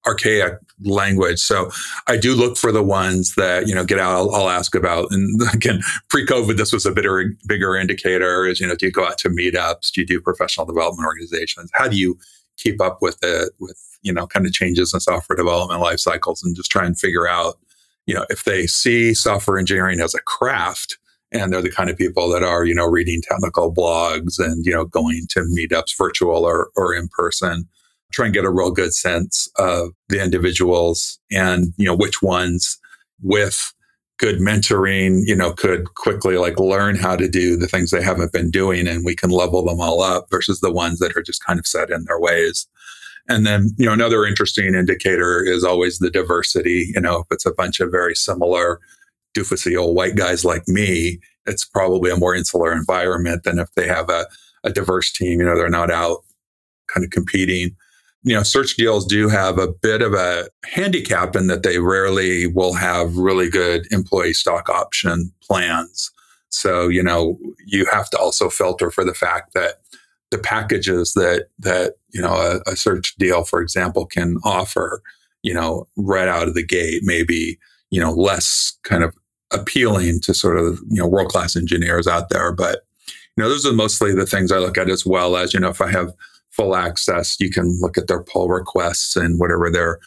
archaic 0.08 0.54
language. 0.84 1.38
So 1.38 1.70
I 2.06 2.16
do 2.16 2.34
look 2.34 2.56
for 2.56 2.72
the 2.72 2.82
ones 2.82 3.34
that, 3.34 3.66
you 3.66 3.74
know, 3.74 3.84
get 3.84 3.98
out, 3.98 4.16
I'll, 4.16 4.34
I'll 4.34 4.48
ask 4.48 4.74
about. 4.74 5.08
And 5.10 5.40
again, 5.54 5.80
pre 6.08 6.24
COVID, 6.24 6.56
this 6.56 6.72
was 6.72 6.86
a 6.86 6.92
bigger, 6.92 7.32
bigger 7.46 7.76
indicator 7.76 8.46
is, 8.46 8.58
you 8.58 8.66
know, 8.66 8.74
do 8.74 8.86
you 8.86 8.92
go 8.92 9.06
out 9.06 9.18
to 9.18 9.28
meetups? 9.28 9.92
Do 9.92 10.00
you 10.00 10.06
do 10.06 10.20
professional 10.20 10.66
development 10.66 11.06
organizations? 11.06 11.70
How 11.74 11.88
do 11.88 11.96
you 11.96 12.18
keep 12.56 12.80
up 12.80 12.98
with 13.02 13.18
it, 13.22 13.52
with, 13.60 13.78
you 14.02 14.12
know, 14.12 14.26
kind 14.26 14.46
of 14.46 14.52
changes 14.52 14.94
in 14.94 15.00
software 15.00 15.36
development 15.36 15.80
life 15.80 16.00
cycles 16.00 16.42
and 16.42 16.56
just 16.56 16.70
try 16.70 16.86
and 16.86 16.98
figure 16.98 17.28
out, 17.28 17.58
you 18.06 18.14
know, 18.14 18.24
if 18.30 18.44
they 18.44 18.66
see 18.66 19.12
software 19.12 19.58
engineering 19.58 20.00
as 20.00 20.14
a 20.14 20.22
craft, 20.22 20.98
and 21.30 21.52
they're 21.52 21.60
the 21.60 21.70
kind 21.70 21.90
of 21.90 21.98
people 21.98 22.30
that 22.30 22.42
are 22.42 22.64
you 22.64 22.74
know 22.74 22.86
reading 22.86 23.20
technical 23.20 23.70
blogs 23.70 24.38
and 24.38 24.64
you 24.64 24.72
know 24.72 24.86
going 24.86 25.26
to 25.28 25.40
meetups 25.40 25.94
virtual 25.94 26.46
or, 26.46 26.70
or 26.74 26.94
in 26.94 27.06
person 27.08 27.68
try 28.12 28.26
and 28.26 28.34
get 28.34 28.44
a 28.44 28.50
real 28.50 28.70
good 28.70 28.94
sense 28.94 29.48
of 29.56 29.90
the 30.08 30.22
individuals 30.22 31.18
and, 31.30 31.72
you 31.76 31.84
know, 31.84 31.96
which 31.96 32.22
ones 32.22 32.78
with 33.22 33.72
good 34.18 34.38
mentoring, 34.38 35.20
you 35.24 35.36
know, 35.36 35.52
could 35.52 35.94
quickly 35.94 36.36
like 36.36 36.58
learn 36.58 36.96
how 36.96 37.14
to 37.14 37.28
do 37.28 37.56
the 37.56 37.68
things 37.68 37.90
they 37.90 38.02
haven't 38.02 38.32
been 38.32 38.50
doing 38.50 38.88
and 38.88 39.04
we 39.04 39.14
can 39.14 39.30
level 39.30 39.64
them 39.64 39.80
all 39.80 40.02
up 40.02 40.26
versus 40.30 40.60
the 40.60 40.72
ones 40.72 40.98
that 40.98 41.16
are 41.16 41.22
just 41.22 41.44
kind 41.44 41.58
of 41.58 41.66
set 41.66 41.90
in 41.90 42.04
their 42.04 42.18
ways. 42.18 42.66
And 43.28 43.46
then, 43.46 43.70
you 43.76 43.86
know, 43.86 43.92
another 43.92 44.24
interesting 44.24 44.74
indicator 44.74 45.44
is 45.44 45.62
always 45.62 45.98
the 45.98 46.10
diversity. 46.10 46.90
You 46.94 47.00
know, 47.00 47.18
if 47.18 47.26
it's 47.30 47.46
a 47.46 47.52
bunch 47.52 47.78
of 47.78 47.90
very 47.90 48.14
similar 48.14 48.80
doofusy 49.36 49.78
old 49.78 49.94
white 49.94 50.16
guys 50.16 50.44
like 50.44 50.66
me, 50.66 51.20
it's 51.46 51.64
probably 51.64 52.10
a 52.10 52.16
more 52.16 52.34
insular 52.34 52.72
environment 52.72 53.44
than 53.44 53.58
if 53.58 53.68
they 53.74 53.86
have 53.86 54.08
a, 54.08 54.26
a 54.64 54.70
diverse 54.70 55.12
team. 55.12 55.40
You 55.40 55.46
know, 55.46 55.56
they're 55.56 55.68
not 55.68 55.90
out 55.90 56.24
kind 56.88 57.04
of 57.04 57.10
competing 57.10 57.76
you 58.28 58.34
know, 58.34 58.42
search 58.42 58.76
deals 58.76 59.06
do 59.06 59.26
have 59.30 59.58
a 59.58 59.68
bit 59.68 60.02
of 60.02 60.12
a 60.12 60.48
handicap 60.66 61.34
in 61.34 61.46
that 61.46 61.62
they 61.62 61.78
rarely 61.78 62.46
will 62.46 62.74
have 62.74 63.16
really 63.16 63.48
good 63.48 63.90
employee 63.90 64.34
stock 64.34 64.68
option 64.68 65.32
plans. 65.42 66.10
So, 66.50 66.88
you 66.88 67.02
know, 67.02 67.38
you 67.64 67.86
have 67.90 68.10
to 68.10 68.18
also 68.18 68.50
filter 68.50 68.90
for 68.90 69.02
the 69.02 69.14
fact 69.14 69.54
that 69.54 69.76
the 70.30 70.36
packages 70.36 71.14
that, 71.14 71.46
that, 71.60 71.94
you 72.10 72.20
know, 72.20 72.34
a, 72.34 72.70
a 72.70 72.76
search 72.76 73.16
deal, 73.16 73.44
for 73.44 73.62
example, 73.62 74.04
can 74.04 74.36
offer, 74.44 75.02
you 75.42 75.54
know, 75.54 75.86
right 75.96 76.28
out 76.28 76.48
of 76.48 76.54
the 76.54 76.66
gate, 76.66 77.00
maybe, 77.04 77.58
you 77.88 77.98
know, 77.98 78.12
less 78.12 78.76
kind 78.84 79.04
of 79.04 79.16
appealing 79.54 80.20
to 80.20 80.34
sort 80.34 80.58
of, 80.58 80.80
you 80.90 81.00
know, 81.00 81.08
world 81.08 81.30
class 81.30 81.56
engineers 81.56 82.06
out 82.06 82.28
there. 82.28 82.52
But, 82.52 82.80
you 83.36 83.42
know, 83.42 83.48
those 83.48 83.64
are 83.64 83.72
mostly 83.72 84.14
the 84.14 84.26
things 84.26 84.52
I 84.52 84.58
look 84.58 84.76
at 84.76 84.90
as 84.90 85.06
well 85.06 85.34
as, 85.34 85.54
you 85.54 85.60
know, 85.60 85.70
if 85.70 85.80
I 85.80 85.90
have, 85.90 86.12
full 86.58 86.74
access. 86.74 87.38
You 87.38 87.50
can 87.50 87.78
look 87.80 87.96
at 87.96 88.08
their 88.08 88.22
pull 88.22 88.48
requests 88.48 89.14
and 89.14 89.38
whatever 89.38 89.70
their, 89.70 90.00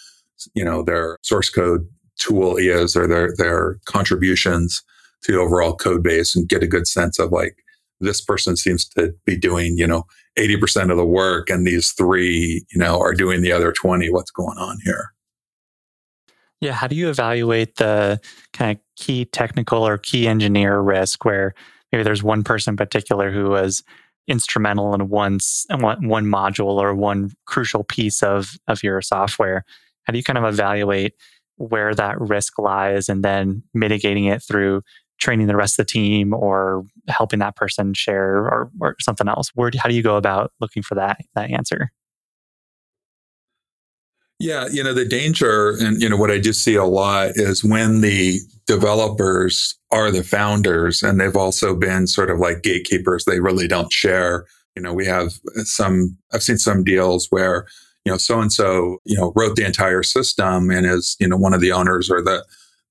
you 0.54 0.66
know, 0.66 0.84
their 0.84 1.18
source 1.24 1.50
code 1.50 1.88
tool 2.20 2.58
is 2.58 2.96
or 2.96 3.08
their, 3.08 3.34
their 3.38 3.80
contributions 3.86 4.84
to 5.24 5.32
the 5.32 5.40
overall 5.40 5.76
code 5.76 6.04
base 6.04 6.36
and 6.36 6.50
get 6.50 6.62
a 6.62 6.68
good 6.68 6.88
sense 6.88 7.18
of 7.20 7.32
like, 7.32 7.56
this 8.02 8.20
person 8.20 8.58
seems 8.58 8.86
to 8.90 9.14
be 9.26 9.38
doing, 9.38 9.78
you 9.78 9.88
know, 9.88 10.06
80% 10.38 10.92
of 10.92 10.98
the 10.98 11.06
work 11.06 11.50
and 11.50 11.66
these 11.66 11.92
three, 11.92 12.66
you 12.72 12.80
know, 12.80 13.00
are 13.00 13.14
doing 13.14 13.42
the 13.42 13.52
other 13.52 13.72
20. 13.72 14.10
What's 14.12 14.32
going 14.32 14.58
on 14.58 14.78
here? 14.84 15.14
Yeah. 16.60 16.74
How 16.74 16.88
do 16.88 16.96
you 16.96 17.10
evaluate 17.10 17.78
the 17.78 18.20
kind 18.54 18.78
of 18.78 18.84
key 18.96 19.26
technical 19.26 19.86
or 19.88 19.98
key 19.98 20.28
engineer 20.28 20.82
risk 20.82 21.24
where 21.26 21.54
maybe 21.92 22.04
there's 22.04 22.24
one 22.24 22.44
person 22.44 22.74
in 22.74 22.78
particular 22.78 23.32
who 23.32 23.50
was 23.50 23.84
instrumental 24.32 24.94
in 24.94 25.10
one 25.10 25.40
one 25.70 26.26
module 26.26 26.82
or 26.82 26.96
one 26.96 27.32
crucial 27.46 27.84
piece 27.84 28.24
of 28.24 28.58
of 28.68 28.82
your 28.82 29.02
software. 29.02 29.66
How 30.04 30.12
do 30.12 30.18
you 30.18 30.24
kind 30.24 30.38
of 30.38 30.46
evaluate 30.46 31.14
where 31.58 31.94
that 31.94 32.20
risk 32.20 32.58
lies 32.58 33.10
and 33.10 33.24
then 33.24 33.62
mitigating 33.74 34.26
it 34.26 34.42
through 34.42 34.82
training 35.20 35.46
the 35.46 35.56
rest 35.56 35.78
of 35.78 35.86
the 35.86 35.92
team 35.92 36.34
or 36.34 36.84
helping 37.08 37.38
that 37.40 37.56
person 37.56 37.94
share 37.94 38.38
or, 38.38 38.72
or 38.80 38.96
something 39.00 39.28
else? 39.28 39.52
Where 39.54 39.70
how 39.78 39.90
do 39.90 39.96
you 39.96 40.02
go 40.02 40.16
about 40.16 40.52
looking 40.60 40.82
for 40.82 40.96
that 40.96 41.20
that 41.36 41.52
answer 41.52 41.92
yeah, 44.42 44.68
you 44.72 44.84
know, 44.84 44.94
the 44.94 45.06
danger 45.06 45.78
and, 45.80 46.02
you 46.02 46.10
know, 46.10 46.18
what 46.18 46.32
I 46.32 46.40
do 46.40 46.52
see 46.52 46.76
a 46.76 46.84
lot 46.84 47.32
is 47.36 47.64
when 47.64 48.02
the 48.02 48.40
developers 48.66 49.78
are 49.92 50.10
the 50.10 50.24
founders 50.24 51.04
and 51.04 51.20
they've 51.20 51.36
also 51.36 51.76
been 51.76 52.08
sort 52.08 52.32
of 52.32 52.40
like 52.40 52.64
gatekeepers, 52.64 53.26
they 53.26 53.40
really 53.40 53.68
don't 53.68 53.92
share. 53.92 54.46
You 54.76 54.82
know, 54.82 54.94
we 54.94 55.06
have 55.06 55.34
some, 55.64 56.18
I've 56.34 56.42
seen 56.42 56.58
some 56.58 56.84
deals 56.84 57.28
where, 57.30 57.68
you 58.04 58.12
know, 58.12 58.18
so 58.18 58.40
and 58.40 58.52
so, 58.52 58.98
you 59.06 59.16
know, 59.16 59.32
wrote 59.36 59.56
the 59.56 59.66
entire 59.66 60.02
system 60.02 60.72
and 60.72 60.88
is, 60.88 61.16
you 61.20 61.28
know, 61.28 61.38
one 61.38 61.54
of 61.54 61.62
the 61.62 61.72
owners 61.72 62.10
or 62.10 62.24
the, 62.24 62.44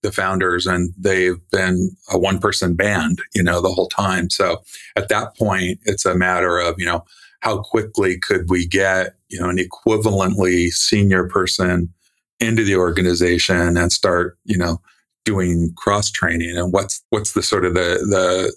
the 0.02 0.12
founders 0.12 0.66
and 0.66 0.94
they've 0.96 1.40
been 1.50 1.90
a 2.12 2.18
one 2.18 2.38
person 2.38 2.74
band, 2.74 3.20
you 3.34 3.42
know, 3.42 3.60
the 3.60 3.72
whole 3.72 3.88
time. 3.88 4.30
So 4.30 4.62
at 4.94 5.08
that 5.08 5.36
point, 5.36 5.80
it's 5.84 6.06
a 6.06 6.14
matter 6.14 6.58
of, 6.58 6.76
you 6.78 6.86
know, 6.86 7.04
how 7.40 7.62
quickly 7.62 8.18
could 8.18 8.48
we 8.48 8.66
get 8.66 9.14
you 9.28 9.40
know 9.40 9.48
an 9.48 9.58
equivalently 9.58 10.68
senior 10.70 11.26
person 11.28 11.92
into 12.38 12.64
the 12.64 12.76
organization 12.76 13.76
and 13.76 13.92
start 13.92 14.38
you 14.44 14.56
know 14.56 14.80
doing 15.24 15.72
cross 15.76 16.10
training? 16.10 16.56
And 16.56 16.72
what's 16.72 17.02
what's 17.10 17.32
the 17.32 17.42
sort 17.42 17.64
of 17.64 17.74
the 17.74 17.98
the 18.08 18.54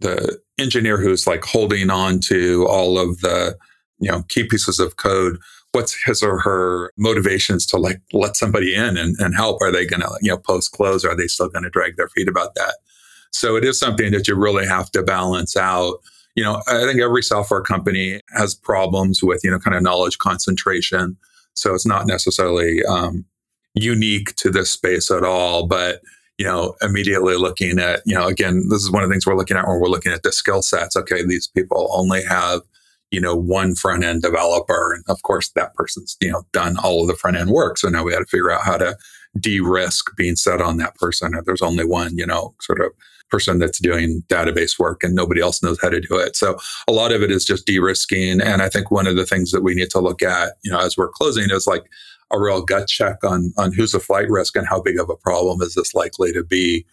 the 0.00 0.40
engineer 0.58 0.98
who's 0.98 1.26
like 1.26 1.44
holding 1.44 1.90
on 1.90 2.20
to 2.20 2.66
all 2.68 2.98
of 2.98 3.20
the 3.20 3.56
you 3.98 4.10
know 4.10 4.22
key 4.28 4.44
pieces 4.44 4.78
of 4.78 4.96
code? 4.96 5.38
What's 5.72 6.02
his 6.04 6.22
or 6.22 6.40
her 6.40 6.92
motivations 6.96 7.66
to 7.66 7.76
like 7.76 8.00
let 8.12 8.36
somebody 8.36 8.74
in 8.74 8.96
and, 8.96 9.14
and 9.18 9.34
help? 9.34 9.60
Are 9.60 9.70
they 9.70 9.84
going 9.84 10.00
to 10.00 10.10
you 10.22 10.30
know 10.30 10.38
post 10.38 10.72
close? 10.72 11.04
Are 11.04 11.16
they 11.16 11.26
still 11.26 11.48
going 11.48 11.64
to 11.64 11.70
drag 11.70 11.96
their 11.96 12.08
feet 12.08 12.28
about 12.28 12.54
that? 12.54 12.76
So 13.32 13.56
it 13.56 13.64
is 13.64 13.78
something 13.78 14.12
that 14.12 14.28
you 14.28 14.34
really 14.34 14.66
have 14.66 14.90
to 14.92 15.02
balance 15.02 15.56
out 15.56 15.98
you 16.36 16.44
know, 16.44 16.62
I 16.68 16.84
think 16.84 17.00
every 17.00 17.22
software 17.22 17.62
company 17.62 18.20
has 18.36 18.54
problems 18.54 19.22
with, 19.22 19.40
you 19.42 19.50
know, 19.50 19.58
kind 19.58 19.74
of 19.74 19.82
knowledge 19.82 20.18
concentration. 20.18 21.16
So 21.54 21.74
it's 21.74 21.86
not 21.86 22.06
necessarily 22.06 22.84
um, 22.84 23.24
unique 23.74 24.36
to 24.36 24.50
this 24.50 24.70
space 24.70 25.10
at 25.10 25.24
all. 25.24 25.66
But, 25.66 26.02
you 26.36 26.44
know, 26.44 26.74
immediately 26.82 27.36
looking 27.36 27.78
at, 27.78 28.02
you 28.04 28.14
know, 28.14 28.26
again, 28.26 28.68
this 28.68 28.82
is 28.82 28.90
one 28.90 29.02
of 29.02 29.08
the 29.08 29.14
things 29.14 29.26
we're 29.26 29.36
looking 29.36 29.56
at 29.56 29.66
when 29.66 29.80
we're 29.80 29.88
looking 29.88 30.12
at 30.12 30.22
the 30.22 30.30
skill 30.30 30.60
sets. 30.60 30.94
Okay, 30.94 31.24
these 31.24 31.48
people 31.48 31.88
only 31.92 32.22
have, 32.22 32.60
you 33.10 33.20
know, 33.20 33.34
one 33.34 33.74
front 33.74 34.04
end 34.04 34.20
developer. 34.20 34.92
And 34.92 35.04
of 35.08 35.22
course, 35.22 35.48
that 35.56 35.74
person's, 35.74 36.18
you 36.20 36.30
know, 36.30 36.42
done 36.52 36.76
all 36.84 37.00
of 37.00 37.08
the 37.08 37.16
front 37.16 37.38
end 37.38 37.48
work. 37.50 37.78
So 37.78 37.88
now 37.88 38.04
we 38.04 38.12
got 38.12 38.18
to 38.18 38.26
figure 38.26 38.50
out 38.50 38.62
how 38.62 38.76
to 38.76 38.98
de 39.40 39.60
risk 39.60 40.14
being 40.16 40.36
set 40.36 40.60
on 40.60 40.76
that 40.76 40.96
person. 40.96 41.34
If 41.34 41.46
there's 41.46 41.62
only 41.62 41.86
one, 41.86 42.18
you 42.18 42.26
know, 42.26 42.54
sort 42.60 42.80
of 42.80 42.92
person 43.30 43.58
that's 43.58 43.78
doing 43.80 44.22
database 44.28 44.78
work 44.78 45.02
and 45.02 45.14
nobody 45.14 45.40
else 45.40 45.62
knows 45.62 45.78
how 45.80 45.88
to 45.88 46.00
do 46.00 46.16
it. 46.16 46.36
So 46.36 46.56
a 46.86 46.92
lot 46.92 47.12
of 47.12 47.22
it 47.22 47.30
is 47.30 47.44
just 47.44 47.66
de-risking. 47.66 48.40
And 48.40 48.62
I 48.62 48.68
think 48.68 48.90
one 48.90 49.06
of 49.06 49.16
the 49.16 49.26
things 49.26 49.50
that 49.50 49.62
we 49.62 49.74
need 49.74 49.90
to 49.90 50.00
look 50.00 50.22
at, 50.22 50.54
you 50.62 50.70
know, 50.70 50.78
as 50.78 50.96
we're 50.96 51.08
closing 51.08 51.50
is 51.50 51.66
like 51.66 51.84
a 52.30 52.40
real 52.40 52.62
gut 52.62 52.88
check 52.88 53.22
on, 53.24 53.52
on 53.56 53.72
who's 53.72 53.94
a 53.94 54.00
flight 54.00 54.28
risk 54.28 54.56
and 54.56 54.66
how 54.66 54.80
big 54.80 54.98
of 54.98 55.10
a 55.10 55.16
problem 55.16 55.60
is 55.62 55.74
this 55.74 55.94
likely 55.94 56.32
to 56.32 56.44
be. 56.44 56.86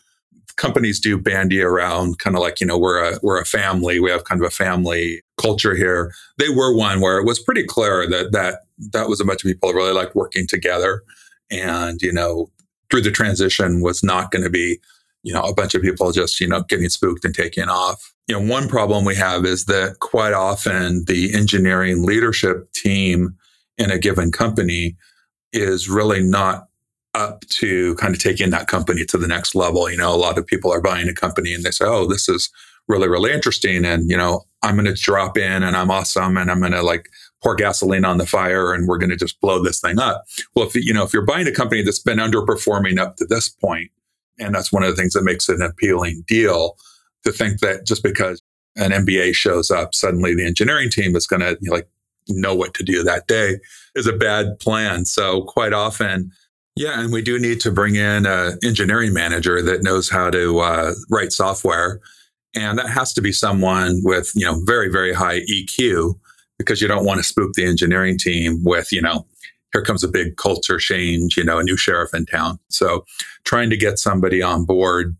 Companies 0.55 0.99
do 0.99 1.17
bandy 1.17 1.61
around 1.61 2.19
kind 2.19 2.35
of 2.35 2.41
like, 2.41 2.59
you 2.61 2.67
know, 2.67 2.77
we're 2.77 3.03
a, 3.03 3.19
we're 3.23 3.41
a 3.41 3.45
family. 3.45 3.99
We 3.99 4.11
have 4.11 4.25
kind 4.25 4.39
of 4.39 4.47
a 4.47 4.51
family 4.51 5.21
culture 5.37 5.75
here. 5.75 6.13
They 6.37 6.49
were 6.49 6.75
one 6.75 7.01
where 7.01 7.17
it 7.17 7.25
was 7.25 7.39
pretty 7.39 7.63
clear 7.63 8.07
that 8.09 8.31
that, 8.33 8.59
that 8.91 9.09
was 9.09 9.19
a 9.19 9.25
bunch 9.25 9.43
of 9.43 9.49
people 9.49 9.73
really 9.73 9.93
like 9.93 10.13
working 10.13 10.45
together. 10.47 11.01
And, 11.49 12.01
you 12.01 12.13
know, 12.13 12.51
through 12.91 13.01
the 13.01 13.11
transition 13.11 13.81
was 13.81 14.03
not 14.03 14.29
going 14.29 14.43
to 14.43 14.49
be 14.51 14.79
you 15.23 15.33
know, 15.33 15.41
a 15.41 15.53
bunch 15.53 15.73
of 15.73 15.81
people 15.81 16.12
just, 16.12 16.39
you 16.39 16.47
know, 16.47 16.62
getting 16.62 16.89
spooked 16.89 17.25
and 17.25 17.33
taking 17.33 17.69
off. 17.69 18.13
You 18.27 18.39
know, 18.39 18.51
one 18.51 18.67
problem 18.67 19.05
we 19.05 19.15
have 19.15 19.45
is 19.45 19.65
that 19.65 19.97
quite 19.99 20.34
often 20.34 21.05
the 21.05 21.34
engineering 21.34 22.05
leadership 22.05 22.71
team 22.74 23.36
in 23.78 23.89
a 23.89 23.97
given 23.97 24.32
company 24.32 24.95
is 25.53 25.89
really 25.89 26.21
not 26.21 26.67
up 27.13 27.41
to 27.47 27.95
kind 27.95 28.13
of 28.13 28.21
taking 28.21 28.49
that 28.49 28.67
company 28.67 29.05
to 29.05 29.17
the 29.17 29.28
next 29.28 29.55
level. 29.55 29.89
You 29.89 29.97
know, 29.97 30.13
a 30.13 30.17
lot 30.17 30.38
of 30.38 30.45
people 30.45 30.71
are 30.71 30.82
buying 30.82 31.07
a 31.07 31.13
company 31.13 31.53
and 31.53 31.63
they 31.63 31.71
say, 31.71 31.86
oh, 31.86 32.07
this 32.07 32.28
is 32.28 32.49
really, 32.88 33.07
really 33.07 33.32
interesting. 33.32 33.86
And, 33.86 34.09
you 34.09 34.17
know, 34.17 34.43
I'm 34.61 34.76
going 34.76 34.86
to 34.86 34.93
drop 34.93 35.38
in 35.38 35.63
and 35.63 35.76
I'm 35.78 35.91
awesome 35.91 36.38
and 36.38 36.51
I'm 36.51 36.59
going 36.59 36.71
to 36.74 36.82
like 36.82 37.09
pour 37.41 37.55
gasoline 37.55 38.05
on 38.05 38.17
the 38.17 38.26
fire 38.26 38.74
and 38.74 38.88
we're 38.88 38.97
going 38.97 39.09
to 39.09 39.15
just 39.15 39.39
blow 39.41 39.61
this 39.61 39.80
thing 39.80 39.99
up. 39.99 40.26
Well, 40.55 40.67
if, 40.67 40.76
you 40.76 40.93
know, 40.93 41.03
if 41.03 41.13
you're 41.13 41.26
buying 41.26 41.47
a 41.47 41.51
company 41.51 41.82
that's 41.82 41.99
been 41.99 42.19
underperforming 42.19 42.97
up 42.97 43.17
to 43.17 43.26
this 43.26 43.47
point, 43.47 43.91
and 44.39 44.55
that's 44.55 44.71
one 44.71 44.84
of 44.84 44.89
the 44.89 44.95
things 44.95 45.13
that 45.13 45.23
makes 45.23 45.49
it 45.49 45.55
an 45.55 45.61
appealing 45.61 46.23
deal 46.27 46.77
to 47.23 47.31
think 47.31 47.59
that 47.59 47.86
just 47.86 48.03
because 48.03 48.41
an 48.75 48.91
MBA 48.91 49.36
shows 49.36 49.69
up, 49.69 49.93
suddenly 49.93 50.36
the 50.36 50.45
engineering 50.45 50.89
team 50.89 51.15
is 51.15 51.27
going 51.27 51.41
to 51.41 51.57
you 51.61 51.69
know, 51.69 51.75
like 51.75 51.88
know 52.27 52.55
what 52.55 52.73
to 52.73 52.84
do 52.84 53.03
that 53.03 53.27
day 53.27 53.57
is 53.95 54.07
a 54.07 54.13
bad 54.13 54.59
plan. 54.59 55.05
So 55.05 55.43
quite 55.43 55.73
often 55.73 56.31
Yeah, 56.75 56.99
and 56.99 57.13
we 57.13 57.21
do 57.21 57.38
need 57.38 57.59
to 57.61 57.71
bring 57.71 57.95
in 57.95 58.25
an 58.25 58.57
engineering 58.63 59.13
manager 59.13 59.61
that 59.61 59.84
knows 59.84 60.09
how 60.09 60.31
to 60.31 60.59
uh, 60.59 60.93
write 61.09 61.31
software, 61.31 61.99
and 62.55 62.79
that 62.79 62.89
has 62.89 63.13
to 63.13 63.21
be 63.21 63.31
someone 63.31 64.01
with 64.03 64.31
you 64.36 64.45
know 64.45 64.59
very 64.65 64.89
very 64.89 65.13
high 65.13 65.41
EQ 65.41 66.15
because 66.57 66.81
you 66.81 66.88
don't 66.88 67.05
want 67.05 67.19
to 67.19 67.23
spook 67.23 67.53
the 67.53 67.65
engineering 67.65 68.17
team 68.17 68.63
with 68.63 68.91
you 68.91 69.01
know 69.01 69.25
here 69.74 69.82
comes 69.82 70.03
a 70.03 70.07
big 70.07 70.38
culture 70.38 70.78
change, 70.78 71.36
you 71.36 71.43
know, 71.43 71.59
a 71.59 71.63
new 71.63 71.76
sheriff 71.76 72.13
in 72.13 72.26
town. 72.26 72.59
So 72.69 73.03
trying 73.43 73.69
to 73.71 73.78
get 73.78 73.99
somebody 73.99 74.41
on 74.41 74.65
board, 74.65 75.17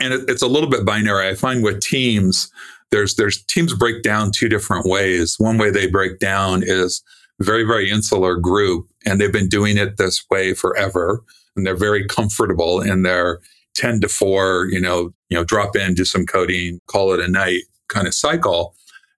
and 0.00 0.14
it, 0.14 0.24
it's 0.28 0.42
a 0.42 0.48
little 0.48 0.70
bit 0.70 0.84
binary. 0.84 1.28
I 1.28 1.34
find 1.34 1.62
with 1.62 1.80
teams, 1.80 2.50
there's 2.90 3.14
there's 3.14 3.42
teams 3.44 3.74
break 3.74 4.02
down 4.02 4.32
two 4.32 4.48
different 4.48 4.86
ways. 4.86 5.36
One 5.38 5.58
way 5.58 5.70
they 5.70 5.86
break 5.86 6.18
down 6.18 6.62
is 6.64 7.02
very, 7.40 7.64
very 7.64 7.90
insular 7.90 8.36
group, 8.36 8.88
and 9.06 9.20
they've 9.20 9.32
been 9.32 9.48
doing 9.48 9.76
it 9.76 9.98
this 9.98 10.24
way 10.30 10.54
forever. 10.54 11.22
And 11.54 11.66
they're 11.66 11.76
very 11.76 12.06
comfortable 12.06 12.80
in 12.80 13.02
their 13.02 13.40
10 13.74 14.00
to 14.00 14.08
4, 14.08 14.68
you 14.70 14.80
know, 14.80 15.12
you 15.28 15.36
know, 15.36 15.44
drop 15.44 15.76
in, 15.76 15.94
do 15.94 16.04
some 16.04 16.24
coding, 16.24 16.80
call 16.86 17.12
it 17.12 17.20
a 17.20 17.28
night 17.28 17.62
kind 17.88 18.06
of 18.06 18.14
cycle, 18.14 18.74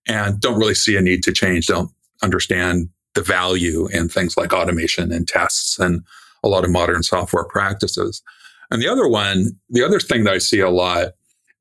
and 0.08 0.40
don't 0.40 0.58
really 0.58 0.74
see 0.74 0.96
a 0.96 1.00
need 1.00 1.22
to 1.24 1.32
change, 1.32 1.68
don't 1.68 1.90
understand 2.22 2.88
the 3.14 3.22
value 3.22 3.88
in 3.92 4.08
things 4.08 4.36
like 4.36 4.52
automation 4.52 5.12
and 5.12 5.26
tests 5.26 5.78
and 5.78 6.02
a 6.42 6.48
lot 6.48 6.64
of 6.64 6.70
modern 6.70 7.02
software 7.02 7.44
practices. 7.44 8.22
And 8.70 8.82
the 8.82 8.88
other 8.88 9.08
one, 9.08 9.52
the 9.70 9.84
other 9.84 10.00
thing 10.00 10.24
that 10.24 10.34
I 10.34 10.38
see 10.38 10.60
a 10.60 10.70
lot 10.70 11.12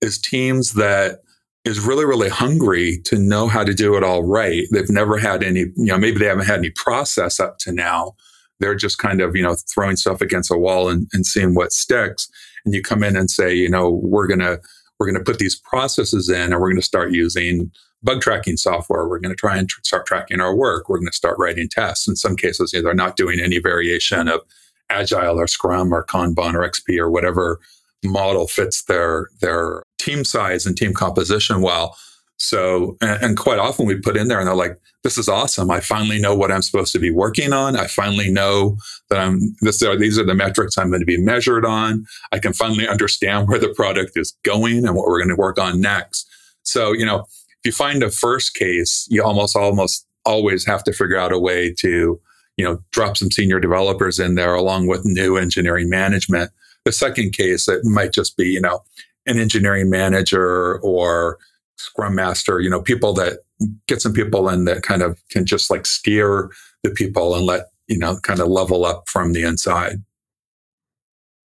is 0.02 0.20
teams 0.20 0.74
that 0.74 1.20
is 1.64 1.80
really, 1.80 2.06
really 2.06 2.30
hungry 2.30 3.00
to 3.06 3.18
know 3.18 3.48
how 3.48 3.64
to 3.64 3.74
do 3.74 3.96
it 3.96 4.04
all 4.04 4.24
right. 4.24 4.68
They've 4.72 4.90
never 4.90 5.18
had 5.18 5.44
any, 5.44 5.62
you 5.62 5.74
know, 5.78 5.98
maybe 5.98 6.20
they 6.20 6.26
haven't 6.26 6.46
had 6.46 6.60
any 6.60 6.72
process 6.72 7.40
up 7.40 7.58
to 7.60 7.72
now. 7.72 8.16
They're 8.60 8.76
just 8.76 8.98
kind 8.98 9.22
of, 9.22 9.36
you 9.36 9.44
know, 9.44 9.56
throwing 9.74 9.96
stuff 9.96 10.22
against 10.22 10.52
a 10.52 10.58
wall 10.58 10.90
and, 10.90 11.08
and 11.14 11.26
seeing 11.26 11.56
what 11.56 11.72
sticks. 11.72 12.30
And 12.66 12.74
you 12.74 12.82
come 12.82 13.04
in 13.04 13.16
and 13.16 13.30
say, 13.30 13.54
you 13.54 13.70
know, 13.70 13.90
we're 13.90 14.28
going 14.28 14.40
to, 14.40 14.60
we're 15.00 15.06
going 15.06 15.18
to 15.18 15.32
put 15.32 15.40
these 15.40 15.56
processes 15.56 16.30
in 16.30 16.52
and 16.52 16.62
we're 16.62 16.70
going 16.70 16.82
to 16.82 16.82
start 16.82 17.12
using 17.12 17.72
bug 18.04 18.22
tracking 18.22 18.58
software. 18.58 19.08
We're 19.08 19.20
going 19.20 19.34
to 19.34 19.40
try 19.40 19.58
and 19.58 19.68
tr- 19.68 19.82
start 19.84 20.06
tracking 20.06 20.40
our 20.40 20.56
work. 20.56 20.90
We're 20.90 21.00
going 21.00 21.08
to 21.08 21.14
start 21.14 21.38
writing 21.40 21.70
tests. 21.70 22.08
In 22.08 22.16
some 22.16 22.36
cases, 22.36 22.74
you 22.74 22.80
know, 22.80 22.86
they're 22.86 22.94
not 22.94 23.16
doing 23.16 23.40
any 23.40 23.60
variation 23.60 24.28
of 24.28 24.42
agile 24.90 25.40
or 25.40 25.48
scrum 25.48 25.94
or 25.94 26.06
kanban 26.06 26.54
or 26.54 26.70
xp 26.70 27.00
or 27.00 27.10
whatever 27.10 27.60
model 28.04 28.48
fits 28.48 28.84
their 28.84 29.30
their 29.40 29.82
team 29.98 30.24
size 30.26 30.66
and 30.66 30.78
team 30.78 30.94
composition 30.94 31.62
well. 31.62 31.98
So, 32.38 32.98
and, 33.02 33.24
and, 33.24 33.38
quite 33.38 33.60
often 33.60 33.86
we 33.86 33.96
put 33.96 34.18
in 34.18 34.28
there 34.28 34.40
and 34.40 34.48
they're 34.48 34.56
like, 34.56 34.78
this 35.04 35.18
is 35.18 35.30
awesome. 35.30 35.72
I 35.72 35.80
finally 35.80 36.20
know 36.20 36.36
what 36.36 36.52
I'm 36.52 36.62
supposed 36.62 36.92
to 36.94 37.00
be 37.00 37.12
working 37.12 37.54
on. 37.54 37.78
I 37.78 37.88
finally 37.88 38.30
know 38.30 38.76
that 39.10 39.20
I'm, 39.20 39.40
this 39.62 39.82
are, 39.82 39.96
these 39.96 40.18
are 40.18 40.26
the 40.26 40.34
metrics 40.34 40.78
I'm 40.78 40.90
going 40.90 41.00
to 41.00 41.06
be 41.06 41.22
measured 41.22 41.64
on. 41.64 42.06
I 42.34 42.40
can 42.40 42.52
finally 42.52 42.88
understand 42.88 43.48
where 43.48 43.60
the 43.60 43.74
product 43.76 44.18
is 44.18 44.36
going 44.44 44.86
and 44.86 44.96
what 44.96 45.08
we're 45.08 45.20
going 45.20 45.30
to 45.30 45.40
work 45.40 45.58
on 45.58 45.80
next. 45.80 46.30
So, 46.64 46.92
you 46.92 47.06
know, 47.06 47.26
if 47.64 47.66
you 47.66 47.72
find 47.72 48.04
a 48.04 48.12
first 48.12 48.56
case, 48.56 49.08
you 49.10 49.24
almost, 49.24 49.56
almost 49.56 50.06
always 50.26 50.66
have 50.66 50.84
to 50.84 50.94
figure 50.94 51.18
out 51.18 51.32
a 51.32 51.40
way 51.40 51.74
to, 51.80 52.20
you 52.58 52.66
know, 52.66 52.80
drop 52.92 53.18
some 53.18 53.32
senior 53.32 53.60
developers 53.60 54.20
in 54.20 54.36
there 54.36 54.54
along 54.54 54.88
with 54.88 55.06
new 55.06 55.38
engineering 55.38 55.90
management 55.90 56.52
the 56.86 56.92
second 56.92 57.32
case, 57.32 57.68
it 57.68 57.84
might 57.84 58.12
just 58.12 58.38
be, 58.38 58.50
you 58.50 58.62
know, 58.62 58.84
an 59.26 59.40
engineering 59.40 59.90
manager 59.90 60.80
or 60.80 61.38
scrum 61.78 62.16
master, 62.16 62.60
you 62.60 62.70
know, 62.70 62.82
people 62.82 63.14
that 63.14 63.40
get 63.88 64.02
some 64.02 64.14
people 64.14 64.50
in 64.50 64.66
that 64.66 64.84
kind 64.84 65.02
of 65.02 65.22
can 65.30 65.46
just 65.46 65.72
like 65.72 65.86
steer 65.86 66.52
the 66.84 66.92
people 66.92 67.36
and 67.36 67.46
let, 67.46 67.68
you 67.88 67.98
know, 67.98 68.18
kind 68.24 68.40
of 68.40 68.48
level 68.48 68.86
up 68.86 69.08
from 69.08 69.34
the 69.34 69.44
inside. 69.44 70.04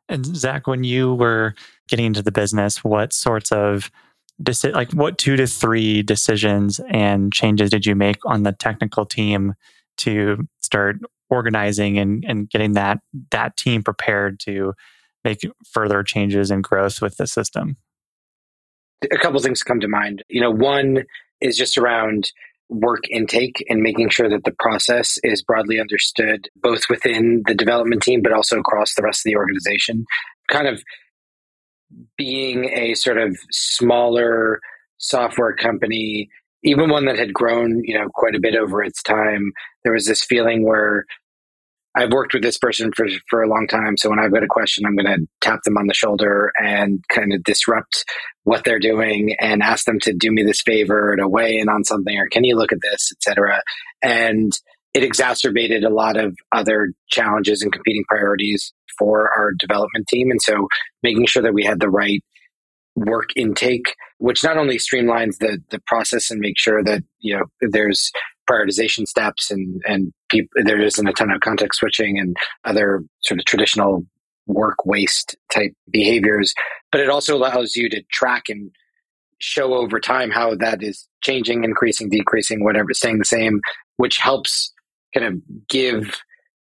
And 0.07 0.25
Zach, 0.25 0.67
when 0.67 0.83
you 0.83 1.15
were 1.15 1.55
getting 1.89 2.05
into 2.05 2.21
the 2.21 2.31
business, 2.31 2.83
what 2.83 3.11
sorts 3.11 3.51
of 3.51 3.91
deci- 4.41 4.73
like 4.73 4.91
what 4.91 5.17
two 5.17 5.35
to 5.35 5.47
three 5.47 6.01
decisions 6.03 6.79
and 6.89 7.33
changes 7.33 7.69
did 7.69 7.85
you 7.85 7.95
make 7.95 8.17
on 8.25 8.43
the 8.43 8.51
technical 8.51 9.05
team 9.05 9.53
to 9.97 10.47
start 10.59 10.97
organizing 11.29 11.97
and, 11.97 12.23
and 12.27 12.49
getting 12.49 12.73
that 12.73 12.99
that 13.31 13.57
team 13.57 13.83
prepared 13.83 14.39
to 14.41 14.73
make 15.23 15.39
further 15.71 16.03
changes 16.03 16.51
and 16.51 16.63
growth 16.63 17.01
with 17.01 17.17
the 17.17 17.27
system? 17.27 17.77
A 19.11 19.17
couple 19.17 19.39
things 19.39 19.63
come 19.63 19.79
to 19.79 19.87
mind. 19.87 20.23
You 20.29 20.41
know, 20.41 20.51
one 20.51 21.03
is 21.41 21.57
just 21.57 21.77
around 21.77 22.31
work 22.69 23.03
intake 23.11 23.63
and 23.69 23.81
making 23.81 24.09
sure 24.09 24.29
that 24.29 24.43
the 24.43 24.55
process 24.57 25.19
is 25.23 25.43
broadly 25.43 25.79
understood 25.79 26.49
both 26.55 26.89
within 26.89 27.43
the 27.45 27.53
development 27.53 28.01
team 28.01 28.21
but 28.23 28.33
also 28.33 28.57
across 28.57 28.95
the 28.95 29.03
rest 29.03 29.19
of 29.19 29.29
the 29.29 29.35
organization. 29.35 30.05
Kind 30.49 30.67
of 30.67 30.81
being 32.17 32.65
a 32.65 32.93
sort 32.95 33.17
of 33.17 33.37
smaller 33.51 34.59
software 34.97 35.55
company, 35.55 36.29
even 36.63 36.89
one 36.89 37.05
that 37.05 37.17
had 37.17 37.33
grown, 37.33 37.81
you 37.83 37.97
know, 37.97 38.07
quite 38.13 38.35
a 38.35 38.39
bit 38.39 38.55
over 38.55 38.83
its 38.83 39.01
time, 39.03 39.51
there 39.83 39.93
was 39.93 40.05
this 40.05 40.23
feeling 40.23 40.65
where 40.65 41.05
I've 41.97 42.11
worked 42.11 42.33
with 42.33 42.43
this 42.43 42.57
person 42.57 42.91
for, 42.93 43.07
for 43.29 43.41
a 43.41 43.47
long 43.47 43.67
time. 43.67 43.95
So 43.95 44.09
when 44.09 44.19
I've 44.19 44.33
got 44.33 44.43
a 44.43 44.47
question, 44.47 44.85
I'm 44.85 44.97
going 44.97 45.05
to 45.05 45.25
tap 45.39 45.61
them 45.63 45.77
on 45.77 45.87
the 45.87 45.93
shoulder 45.93 46.51
and 46.57 47.01
kind 47.07 47.33
of 47.33 47.43
disrupt 47.43 48.03
what 48.43 48.65
they're 48.65 48.79
doing 48.79 49.35
and 49.39 49.63
ask 49.63 49.85
them 49.85 49.99
to 50.01 50.13
do 50.13 50.31
me 50.31 50.43
this 50.43 50.61
favor 50.61 51.15
to 51.15 51.27
weigh 51.27 51.57
in 51.57 51.69
on 51.69 51.85
something 51.85 52.17
or 52.17 52.27
can 52.27 52.43
you 52.43 52.57
look 52.57 52.73
at 52.73 52.81
this, 52.81 53.11
etc. 53.13 53.61
And 54.01 54.51
it 54.93 55.03
exacerbated 55.03 55.83
a 55.83 55.89
lot 55.89 56.17
of 56.17 56.35
other 56.51 56.91
challenges 57.09 57.61
and 57.61 57.71
competing 57.71 58.03
priorities 58.09 58.73
for 58.97 59.31
our 59.31 59.51
development 59.57 60.07
team. 60.07 60.31
And 60.31 60.41
so 60.41 60.67
making 61.03 61.25
sure 61.27 61.43
that 61.43 61.53
we 61.53 61.63
had 61.63 61.79
the 61.79 61.89
right 61.89 62.23
work 62.95 63.29
intake, 63.35 63.95
which 64.19 64.43
not 64.43 64.57
only 64.57 64.77
streamlines 64.77 65.37
the 65.39 65.59
the 65.69 65.79
process 65.85 66.31
and 66.31 66.39
make 66.39 66.57
sure 66.57 66.83
that 66.83 67.03
you 67.19 67.37
know 67.37 67.45
there's 67.61 68.11
prioritization 68.49 69.05
steps 69.07 69.51
and 69.51 69.81
and 69.85 70.13
there 70.63 70.81
isn't 70.81 71.07
a 71.07 71.13
ton 71.13 71.31
of 71.31 71.41
context 71.41 71.79
switching 71.79 72.17
and 72.17 72.35
other 72.63 73.03
sort 73.21 73.39
of 73.39 73.45
traditional 73.45 74.05
work 74.47 74.85
waste 74.85 75.35
type 75.51 75.73
behaviors, 75.89 76.53
but 76.91 77.01
it 77.01 77.09
also 77.09 77.35
allows 77.35 77.75
you 77.75 77.89
to 77.89 78.03
track 78.11 78.43
and 78.47 78.71
show 79.39 79.73
over 79.73 79.99
time 79.99 80.31
how 80.31 80.55
that 80.55 80.81
is 80.81 81.07
changing, 81.21 81.63
increasing, 81.63 82.09
decreasing, 82.09 82.63
whatever, 82.63 82.93
staying 82.93 83.17
the 83.17 83.25
same, 83.25 83.59
which 83.97 84.17
helps 84.17 84.71
kind 85.13 85.25
of 85.25 85.67
give 85.67 86.21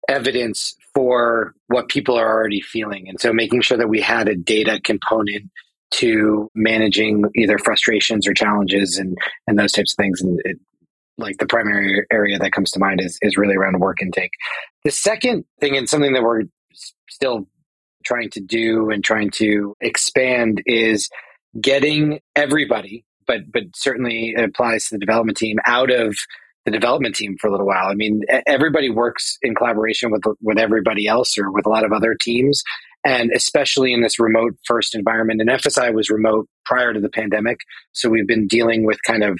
evidence 0.08 0.74
for 0.94 1.54
what 1.68 1.88
people 1.88 2.18
are 2.18 2.28
already 2.28 2.60
feeling. 2.60 3.08
And 3.08 3.20
so 3.20 3.32
making 3.32 3.62
sure 3.62 3.78
that 3.78 3.88
we 3.88 4.00
had 4.00 4.28
a 4.28 4.36
data 4.36 4.80
component 4.82 5.50
to 5.92 6.50
managing 6.54 7.24
either 7.34 7.58
frustrations 7.58 8.26
or 8.26 8.34
challenges 8.34 8.98
and, 8.98 9.16
and 9.46 9.58
those 9.58 9.72
types 9.72 9.92
of 9.92 9.96
things. 9.96 10.20
And 10.20 10.40
it, 10.44 10.58
like 11.18 11.36
the 11.38 11.46
primary 11.46 12.06
area 12.10 12.38
that 12.38 12.52
comes 12.52 12.70
to 12.72 12.78
mind 12.78 13.00
is, 13.02 13.18
is 13.22 13.36
really 13.36 13.54
around 13.54 13.78
work 13.78 14.00
intake. 14.02 14.32
The 14.84 14.90
second 14.90 15.44
thing, 15.60 15.76
and 15.76 15.88
something 15.88 16.14
that 16.14 16.22
we're 16.22 16.44
still 17.10 17.46
trying 18.04 18.30
to 18.30 18.40
do 18.40 18.90
and 18.90 19.04
trying 19.04 19.30
to 19.32 19.74
expand, 19.80 20.62
is 20.66 21.08
getting 21.60 22.20
everybody, 22.34 23.04
but 23.26 23.40
but 23.52 23.64
certainly 23.76 24.34
it 24.36 24.42
applies 24.42 24.86
to 24.86 24.94
the 24.94 24.98
development 24.98 25.36
team, 25.36 25.58
out 25.66 25.90
of 25.90 26.16
the 26.64 26.70
development 26.70 27.14
team 27.14 27.36
for 27.40 27.48
a 27.48 27.50
little 27.50 27.66
while. 27.66 27.88
I 27.88 27.94
mean, 27.94 28.22
everybody 28.46 28.88
works 28.88 29.36
in 29.42 29.54
collaboration 29.54 30.10
with 30.10 30.22
with 30.40 30.58
everybody 30.58 31.06
else 31.06 31.36
or 31.36 31.50
with 31.50 31.66
a 31.66 31.68
lot 31.68 31.84
of 31.84 31.92
other 31.92 32.14
teams, 32.14 32.62
and 33.04 33.30
especially 33.32 33.92
in 33.92 34.02
this 34.02 34.18
remote 34.18 34.54
first 34.64 34.94
environment. 34.94 35.40
And 35.40 35.50
FSI 35.50 35.92
was 35.92 36.10
remote 36.10 36.48
prior 36.64 36.92
to 36.92 37.00
the 37.00 37.08
pandemic, 37.08 37.58
so 37.92 38.08
we've 38.08 38.26
been 38.26 38.46
dealing 38.46 38.86
with 38.86 39.02
kind 39.04 39.24
of 39.24 39.38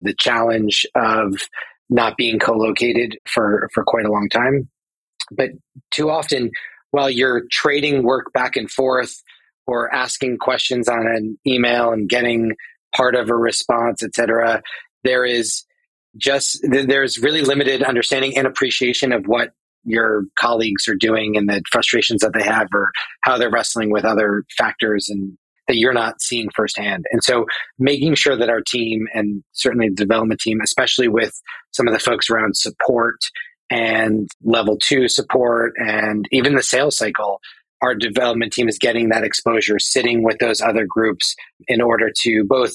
the 0.00 0.14
challenge 0.18 0.86
of 0.94 1.34
not 1.90 2.16
being 2.16 2.38
co-located 2.38 3.18
for 3.26 3.68
for 3.72 3.84
quite 3.84 4.04
a 4.04 4.12
long 4.12 4.28
time. 4.28 4.68
But 5.30 5.50
too 5.90 6.10
often, 6.10 6.50
while 6.90 7.10
you're 7.10 7.42
trading 7.50 8.02
work 8.02 8.32
back 8.32 8.56
and 8.56 8.70
forth 8.70 9.22
or 9.66 9.94
asking 9.94 10.38
questions 10.38 10.88
on 10.88 11.06
an 11.06 11.38
email 11.46 11.92
and 11.92 12.08
getting 12.08 12.54
part 12.96 13.14
of 13.14 13.28
a 13.28 13.36
response, 13.36 14.02
etc., 14.02 14.62
there 15.04 15.24
is 15.24 15.64
just 16.18 16.58
there's 16.62 17.18
really 17.18 17.42
limited 17.42 17.82
understanding 17.82 18.36
and 18.36 18.46
appreciation 18.46 19.12
of 19.12 19.26
what 19.26 19.52
your 19.84 20.24
colleagues 20.38 20.88
are 20.88 20.94
doing 20.94 21.36
and 21.36 21.48
the 21.48 21.62
frustrations 21.70 22.20
that 22.20 22.32
they 22.34 22.42
have 22.42 22.68
or 22.74 22.90
how 23.22 23.38
they're 23.38 23.50
wrestling 23.50 23.90
with 23.90 24.04
other 24.04 24.44
factors 24.56 25.08
and 25.08 25.36
that 25.66 25.76
you're 25.76 25.92
not 25.92 26.20
seeing 26.20 26.48
firsthand. 26.54 27.04
And 27.12 27.22
so 27.22 27.46
making 27.78 28.14
sure 28.14 28.36
that 28.36 28.48
our 28.48 28.62
team 28.62 29.06
and 29.14 29.42
certainly 29.52 29.88
the 29.88 29.94
development 29.94 30.40
team, 30.40 30.60
especially 30.62 31.08
with 31.08 31.32
some 31.72 31.86
of 31.86 31.94
the 31.94 32.00
folks 32.00 32.30
around 32.30 32.56
support 32.56 33.20
and 33.70 34.28
level 34.42 34.78
two 34.78 35.08
support 35.08 35.74
and 35.76 36.26
even 36.32 36.54
the 36.54 36.62
sales 36.62 36.96
cycle, 36.96 37.40
our 37.82 37.94
development 37.94 38.52
team 38.52 38.68
is 38.68 38.78
getting 38.78 39.10
that 39.10 39.24
exposure, 39.24 39.78
sitting 39.78 40.22
with 40.22 40.38
those 40.38 40.60
other 40.60 40.86
groups 40.86 41.36
in 41.68 41.80
order 41.80 42.10
to 42.22 42.44
both 42.44 42.72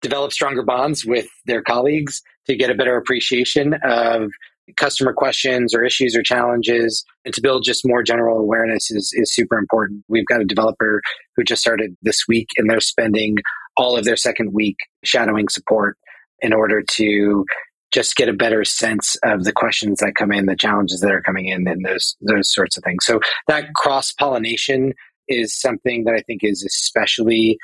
develop 0.00 0.32
stronger 0.32 0.62
bonds 0.62 1.04
with 1.04 1.26
their 1.46 1.62
colleagues 1.62 2.22
to 2.46 2.56
get 2.56 2.70
a 2.70 2.74
better 2.74 2.96
appreciation 2.96 3.74
of 3.84 4.30
customer 4.76 5.12
questions 5.12 5.74
or 5.74 5.84
issues 5.84 6.16
or 6.16 6.22
challenges 6.22 7.04
and 7.24 7.32
to 7.32 7.40
build 7.40 7.62
just 7.64 7.86
more 7.86 8.02
general 8.02 8.38
awareness 8.38 8.90
is, 8.90 9.12
is 9.14 9.32
super 9.32 9.58
important. 9.58 10.02
We've 10.08 10.26
got 10.26 10.40
a 10.40 10.44
developer 10.44 11.02
who 11.36 11.44
just 11.44 11.62
started 11.62 11.96
this 12.02 12.24
week 12.26 12.48
and 12.56 12.68
they're 12.68 12.80
spending 12.80 13.36
all 13.76 13.96
of 13.96 14.04
their 14.04 14.16
second 14.16 14.52
week 14.52 14.76
shadowing 15.04 15.48
support 15.48 15.96
in 16.40 16.52
order 16.52 16.82
to 16.82 17.44
just 17.92 18.16
get 18.16 18.28
a 18.28 18.32
better 18.32 18.64
sense 18.64 19.16
of 19.24 19.44
the 19.44 19.52
questions 19.52 20.00
that 20.00 20.16
come 20.16 20.32
in, 20.32 20.46
the 20.46 20.56
challenges 20.56 21.00
that 21.00 21.12
are 21.12 21.22
coming 21.22 21.46
in, 21.46 21.66
and 21.68 21.84
those 21.84 22.16
those 22.20 22.52
sorts 22.52 22.76
of 22.76 22.82
things. 22.82 23.06
So 23.06 23.20
that 23.46 23.72
cross 23.74 24.12
pollination 24.12 24.92
is 25.28 25.58
something 25.58 26.04
that 26.04 26.14
I 26.14 26.22
think 26.22 26.40
is 26.42 26.64
especially 26.64 27.58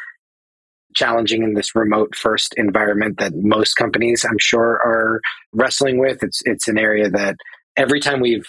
challenging 0.95 1.43
in 1.43 1.55
this 1.55 1.74
remote 1.74 2.14
first 2.14 2.55
environment 2.57 3.18
that 3.18 3.32
most 3.36 3.74
companies 3.74 4.24
I'm 4.28 4.38
sure 4.38 4.80
are 4.84 5.20
wrestling 5.53 5.99
with. 5.99 6.22
It's 6.22 6.43
it's 6.45 6.68
an 6.68 6.78
area 6.78 7.11
that 7.11 7.36
every 7.76 8.01
time 8.01 8.20
we've 8.20 8.47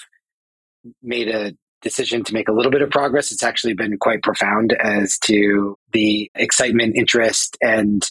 made 1.01 1.29
a 1.29 1.53
decision 1.81 2.23
to 2.23 2.33
make 2.33 2.47
a 2.47 2.53
little 2.53 2.71
bit 2.71 2.81
of 2.81 2.89
progress, 2.89 3.31
it's 3.31 3.43
actually 3.43 3.73
been 3.73 3.97
quite 3.97 4.23
profound 4.23 4.73
as 4.73 5.17
to 5.19 5.77
the 5.91 6.31
excitement, 6.35 6.95
interest, 6.95 7.57
and 7.61 8.09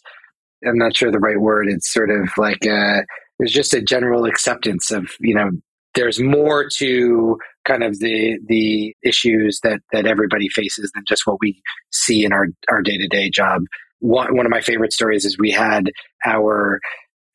I'm 0.66 0.78
not 0.78 0.96
sure 0.96 1.10
the 1.10 1.18
right 1.18 1.40
word. 1.40 1.68
It's 1.68 1.92
sort 1.92 2.10
of 2.10 2.28
like 2.36 2.64
a, 2.64 3.04
there's 3.38 3.52
just 3.52 3.74
a 3.74 3.82
general 3.82 4.24
acceptance 4.24 4.90
of 4.90 5.10
you 5.20 5.34
know 5.34 5.50
there's 5.94 6.20
more 6.20 6.68
to 6.68 7.38
kind 7.66 7.82
of 7.82 7.98
the 7.98 8.38
the 8.46 8.94
issues 9.02 9.60
that 9.62 9.80
that 9.92 10.06
everybody 10.06 10.48
faces 10.48 10.90
than 10.94 11.04
just 11.06 11.26
what 11.26 11.38
we 11.40 11.60
see 11.90 12.24
in 12.24 12.32
our 12.32 12.48
our 12.68 12.82
day 12.82 12.96
to 12.98 13.08
day 13.08 13.30
job. 13.30 13.62
One 14.02 14.36
one 14.36 14.46
of 14.46 14.50
my 14.50 14.60
favorite 14.60 14.92
stories 14.92 15.24
is 15.24 15.38
we 15.38 15.52
had 15.52 15.90
our 16.26 16.80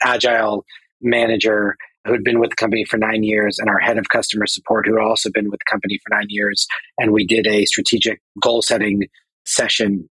agile 0.03 0.65
manager 1.01 1.75
who 2.05 2.13
had 2.13 2.23
been 2.23 2.39
with 2.39 2.51
the 2.51 2.55
company 2.55 2.85
for 2.85 2.97
nine 2.97 3.23
years 3.23 3.57
and 3.57 3.69
our 3.69 3.79
head 3.79 3.97
of 3.97 4.09
customer 4.09 4.47
support 4.47 4.85
who 4.85 4.95
had 4.95 5.03
also 5.03 5.29
been 5.31 5.49
with 5.49 5.59
the 5.59 5.69
company 5.69 5.99
for 6.03 6.15
nine 6.15 6.27
years 6.29 6.67
and 6.97 7.11
we 7.11 7.25
did 7.25 7.47
a 7.47 7.65
strategic 7.65 8.21
goal 8.41 8.61
setting 8.61 9.03
session 9.45 10.09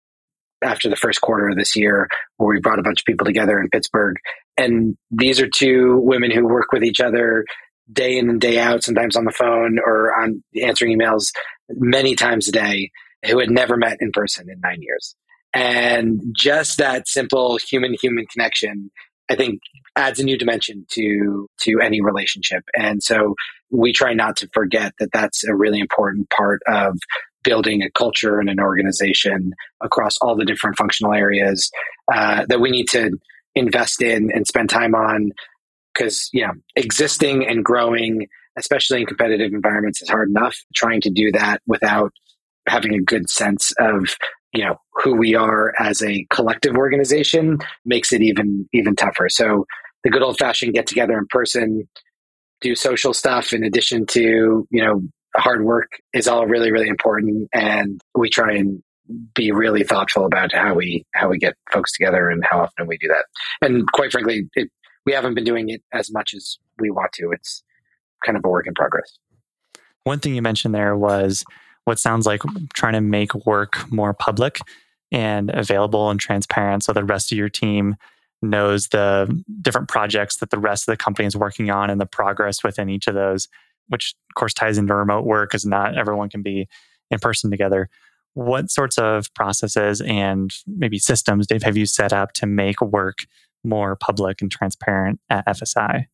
after 0.63 0.89
the 0.89 0.97
first 0.97 1.21
quarter 1.21 1.49
of 1.49 1.57
this 1.57 1.77
year 1.77 2.09
where 2.37 2.49
we 2.49 2.61
brought 2.61 2.79
a 2.79 2.83
bunch 2.83 3.01
of 3.01 3.05
people 3.05 3.25
together 3.25 3.61
in 3.61 3.69
Pittsburgh. 3.69 4.17
And 4.57 4.97
these 5.11 5.41
are 5.41 5.49
two 5.49 5.99
women 6.03 6.31
who 6.31 6.47
work 6.47 6.73
with 6.73 6.83
each 6.83 7.01
other 7.01 7.45
day 7.93 8.19
in 8.19 8.29
and 8.29 8.41
day 8.41 8.59
out, 8.59 8.83
sometimes 8.83 9.17
on 9.17 9.25
the 9.25 9.33
phone 9.33 9.79
or 9.85 10.13
on 10.21 10.43
answering 10.61 10.99
emails 10.99 11.31
many 11.71 12.15
times 12.15 12.49
a 12.49 12.53
day, 12.53 12.91
who 13.27 13.39
had 13.39 13.51
never 13.51 13.77
met 13.77 13.99
in 14.01 14.11
person 14.13 14.49
in 14.51 14.61
nine 14.61 14.83
years. 14.83 15.15
And 15.55 16.21
just 16.37 16.79
that 16.79 17.09
simple 17.09 17.59
human 17.59 17.95
human 18.01 18.27
connection, 18.27 18.91
I 19.31 19.35
think 19.35 19.61
adds 19.97 20.21
a 20.21 20.25
new 20.25 20.39
dimension 20.39 20.87
to 20.91 21.49
to 21.63 21.81
any 21.81 22.01
relationship. 22.01 22.65
And 22.75 23.03
so 23.03 23.35
we 23.71 23.93
try 23.93 24.15
not 24.15 24.37
to 24.39 24.49
forget 24.53 24.93
that 24.99 25.11
that's 25.13 25.45
a 25.45 25.55
really 25.55 25.81
important 25.81 26.31
part 26.31 26.61
of 26.67 26.99
building 27.45 27.83
a 27.83 27.91
culture 27.91 28.41
and 28.41 28.51
an 28.51 28.61
organization 28.61 29.53
across 29.81 30.17
all 30.21 30.37
the 30.37 30.45
different 30.45 30.77
functional 30.77 31.15
areas 31.15 31.71
uh, 32.13 32.45
that 32.49 32.61
we 32.61 32.71
need 32.71 32.89
to 32.89 33.13
invest 33.55 34.03
in 34.03 34.31
and 34.35 34.47
spend 34.47 34.69
time 34.69 34.95
on 34.95 35.31
because 35.95 36.29
know 36.35 36.53
existing 36.77 37.47
and 37.47 37.65
growing 37.65 38.27
especially 38.57 39.01
in 39.01 39.07
competitive 39.07 39.53
environments 39.53 40.03
is 40.03 40.09
hard 40.09 40.29
enough 40.29 40.57
trying 40.75 41.01
to 41.01 41.11
do 41.11 41.33
that 41.33 41.61
without 41.67 42.13
having 42.69 42.95
a 42.95 43.01
good 43.01 43.29
sense 43.31 43.73
of 43.79 44.17
you 44.53 44.65
know 44.65 44.77
who 44.93 45.15
we 45.15 45.35
are 45.35 45.75
as 45.79 46.03
a 46.03 46.27
collective 46.31 46.75
organization 46.77 47.59
makes 47.85 48.13
it 48.13 48.23
even 48.23 48.69
even 48.73 48.97
tougher. 48.97 49.29
So 49.29 49.67
the 50.05 50.11
good 50.11 50.23
old 50.23 50.39
fashioned 50.39 50.75
get 50.75 50.87
together 50.87 51.19
in 51.19 51.27
person 51.29 51.89
do 52.61 52.75
social 52.75 53.15
stuff 53.15 53.53
in 53.53 53.63
addition 53.63 54.07
to 54.07 54.67
you 54.71 54.85
know 54.85 55.03
hard 55.37 55.65
work 55.65 55.91
is 56.13 56.29
all 56.29 56.47
really 56.47 56.73
really 56.73 56.89
important. 56.89 57.49
And 57.53 58.01
we 58.15 58.31
try 58.31 58.55
and 58.55 58.83
be 59.35 59.53
really 59.53 59.85
thoughtful 59.85 60.27
about 60.27 60.53
how 60.53 60.75
we 60.75 61.05
how 61.15 61.29
we 61.29 61.39
get 61.39 61.55
folks 61.73 61.93
together 61.93 62.29
and 62.29 62.45
how 62.45 62.61
often 62.61 62.87
we 62.87 62.99
do 62.99 63.09
that. 63.09 63.25
And 63.63 63.87
quite 63.93 64.13
frankly 64.13 64.49
it, 64.55 64.71
we 65.07 65.13
haven't 65.13 65.35
been 65.35 65.45
doing 65.45 65.71
it 65.71 65.83
as 65.93 66.11
much 66.13 66.35
as 66.35 66.59
we 66.79 66.91
want 66.91 67.13
to. 67.15 67.31
It's 67.33 67.63
kind 68.25 68.37
of 68.37 68.45
a 68.45 68.49
work 68.49 68.67
in 68.67 68.75
progress. 68.75 69.19
One 70.05 70.21
thing 70.21 70.35
you 70.35 70.43
mentioned 70.43 70.75
there 70.75 70.97
was 70.97 71.45
what 71.89 71.99
sounds 71.99 72.27
like 72.27 72.43
trying 72.75 72.93
to 72.93 73.01
make 73.01 73.35
work 73.47 73.91
more 73.91 74.15
public 74.15 74.61
and 75.11 75.51
available 75.51 76.11
and 76.11 76.21
transparent 76.21 76.85
so 76.85 76.93
the 76.93 77.05
rest 77.05 77.33
of 77.33 77.39
your 77.39 77.49
team 77.49 77.97
knows 78.41 78.89
the 78.89 79.43
different 79.63 79.89
projects 79.89 80.37
that 80.37 80.51
the 80.51 80.59
rest 80.59 80.87
of 80.87 80.93
the 80.93 80.97
company 80.97 81.27
is 81.27 81.35
working 81.35 81.71
on 81.71 81.91
and 81.91 82.01
the 82.01 82.07
progress 82.07 82.63
within 82.63 82.89
each 82.89 83.09
of 83.09 83.15
those 83.15 83.49
which 83.89 84.15
of 84.31 84.35
course 84.35 84.55
ties 84.55 84.79
into 84.79 84.95
remote 84.95 85.25
work 85.25 85.51
because 85.51 85.67
not 85.67 85.97
everyone 85.97 86.29
can 86.29 86.43
be 86.43 86.69
in 87.11 87.19
person 87.19 87.51
together. 87.51 87.89
What 88.35 88.71
sorts 88.71 88.99
of 88.99 89.33
processes 89.35 90.01
and 90.01 90.51
maybe 90.67 90.99
systems, 90.99 91.47
Dave, 91.47 91.63
have 91.63 91.77
you 91.77 91.87
set 91.87 92.13
up 92.13 92.33
to 92.35 92.47
make 92.47 92.81
work 92.81 93.19
more 93.65 93.97
public 93.97 94.41
and 94.41 94.51
transparent 94.51 95.21
at 95.29 95.47
FSI? 95.47 96.07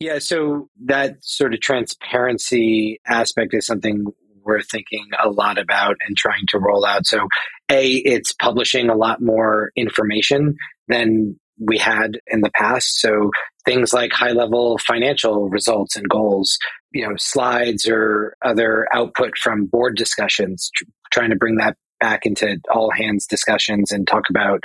Yeah, 0.00 0.20
so 0.20 0.68
that 0.84 1.16
sort 1.22 1.54
of 1.54 1.60
transparency 1.60 3.00
aspect 3.06 3.52
is 3.52 3.66
something 3.66 4.06
we're 4.44 4.62
thinking 4.62 5.06
a 5.22 5.28
lot 5.28 5.58
about 5.58 5.96
and 6.06 6.16
trying 6.16 6.46
to 6.48 6.58
roll 6.58 6.86
out. 6.86 7.06
So, 7.06 7.28
A, 7.70 7.96
it's 7.96 8.32
publishing 8.32 8.88
a 8.88 8.94
lot 8.94 9.20
more 9.20 9.72
information 9.76 10.56
than 10.86 11.38
we 11.58 11.78
had 11.78 12.20
in 12.28 12.40
the 12.40 12.50
past. 12.50 13.00
So 13.00 13.30
things 13.64 13.92
like 13.92 14.12
high 14.12 14.30
level 14.30 14.78
financial 14.78 15.48
results 15.48 15.96
and 15.96 16.08
goals, 16.08 16.56
you 16.92 17.06
know, 17.06 17.14
slides 17.16 17.88
or 17.88 18.36
other 18.42 18.86
output 18.94 19.36
from 19.36 19.66
board 19.66 19.96
discussions, 19.96 20.70
tr- 20.74 20.84
trying 21.12 21.30
to 21.30 21.36
bring 21.36 21.56
that 21.56 21.76
back 22.00 22.24
into 22.24 22.58
all 22.72 22.90
hands 22.96 23.26
discussions 23.26 23.90
and 23.90 24.06
talk 24.06 24.24
about 24.30 24.60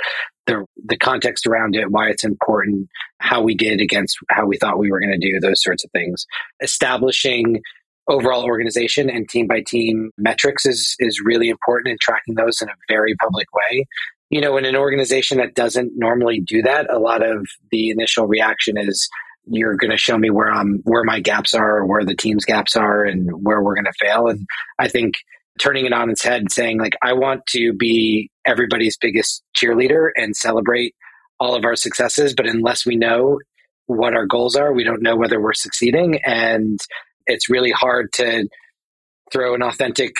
the 0.46 0.64
the 0.84 0.96
context 0.96 1.46
around 1.46 1.76
it, 1.76 1.90
why 1.90 2.08
it's 2.08 2.24
important, 2.24 2.88
how 3.18 3.42
we 3.42 3.54
did 3.54 3.80
against 3.80 4.18
how 4.30 4.46
we 4.46 4.56
thought 4.56 4.78
we 4.78 4.90
were 4.90 5.00
going 5.00 5.18
to 5.18 5.32
do, 5.32 5.40
those 5.40 5.62
sorts 5.62 5.84
of 5.84 5.90
things. 5.92 6.26
Establishing 6.62 7.60
overall 8.08 8.44
organization 8.44 9.08
and 9.08 9.28
team 9.28 9.46
by 9.46 9.62
team 9.66 10.10
metrics 10.18 10.66
is 10.66 10.94
is 10.98 11.22
really 11.24 11.48
important 11.48 11.88
and 11.88 12.00
tracking 12.00 12.34
those 12.34 12.60
in 12.60 12.68
a 12.68 12.74
very 12.88 13.14
public 13.16 13.46
way 13.54 13.86
you 14.30 14.40
know, 14.40 14.56
in 14.56 14.64
an 14.64 14.74
organization 14.74 15.38
that 15.38 15.54
doesn't 15.54 15.92
normally 15.94 16.40
do 16.40 16.60
that, 16.62 16.92
a 16.92 16.98
lot 16.98 17.22
of 17.22 17.46
the 17.70 17.90
initial 17.90 18.26
reaction 18.26 18.76
is 18.76 19.08
you're 19.46 19.76
going 19.76 19.92
to 19.92 19.96
show 19.96 20.18
me 20.18 20.28
where 20.28 20.50
I'm, 20.50 20.80
where 20.84 21.04
my 21.04 21.20
gaps 21.20 21.54
are, 21.54 21.78
or 21.78 21.86
where 21.86 22.04
the 22.04 22.16
team's 22.16 22.44
gaps 22.44 22.74
are, 22.74 23.04
and 23.04 23.30
where 23.30 23.62
we're 23.62 23.76
going 23.76 23.84
to 23.84 23.92
fail. 24.00 24.26
And 24.26 24.44
I 24.78 24.88
think 24.88 25.14
turning 25.60 25.86
it 25.86 25.92
on 25.92 26.10
its 26.10 26.22
head, 26.22 26.40
and 26.40 26.52
saying 26.52 26.78
like, 26.78 26.94
I 27.02 27.12
want 27.12 27.46
to 27.48 27.72
be 27.72 28.30
everybody's 28.44 28.96
biggest 28.96 29.42
cheerleader 29.56 30.10
and 30.16 30.36
celebrate 30.36 30.94
all 31.40 31.54
of 31.54 31.64
our 31.64 31.76
successes, 31.76 32.34
but 32.34 32.46
unless 32.46 32.86
we 32.86 32.96
know 32.96 33.38
what 33.86 34.14
our 34.14 34.26
goals 34.26 34.56
are, 34.56 34.72
we 34.72 34.84
don't 34.84 35.02
know 35.02 35.16
whether 35.16 35.40
we're 35.40 35.52
succeeding, 35.52 36.20
and 36.24 36.80
it's 37.26 37.50
really 37.50 37.70
hard 37.70 38.12
to 38.14 38.48
throw 39.32 39.54
an 39.54 39.62
authentic 39.62 40.14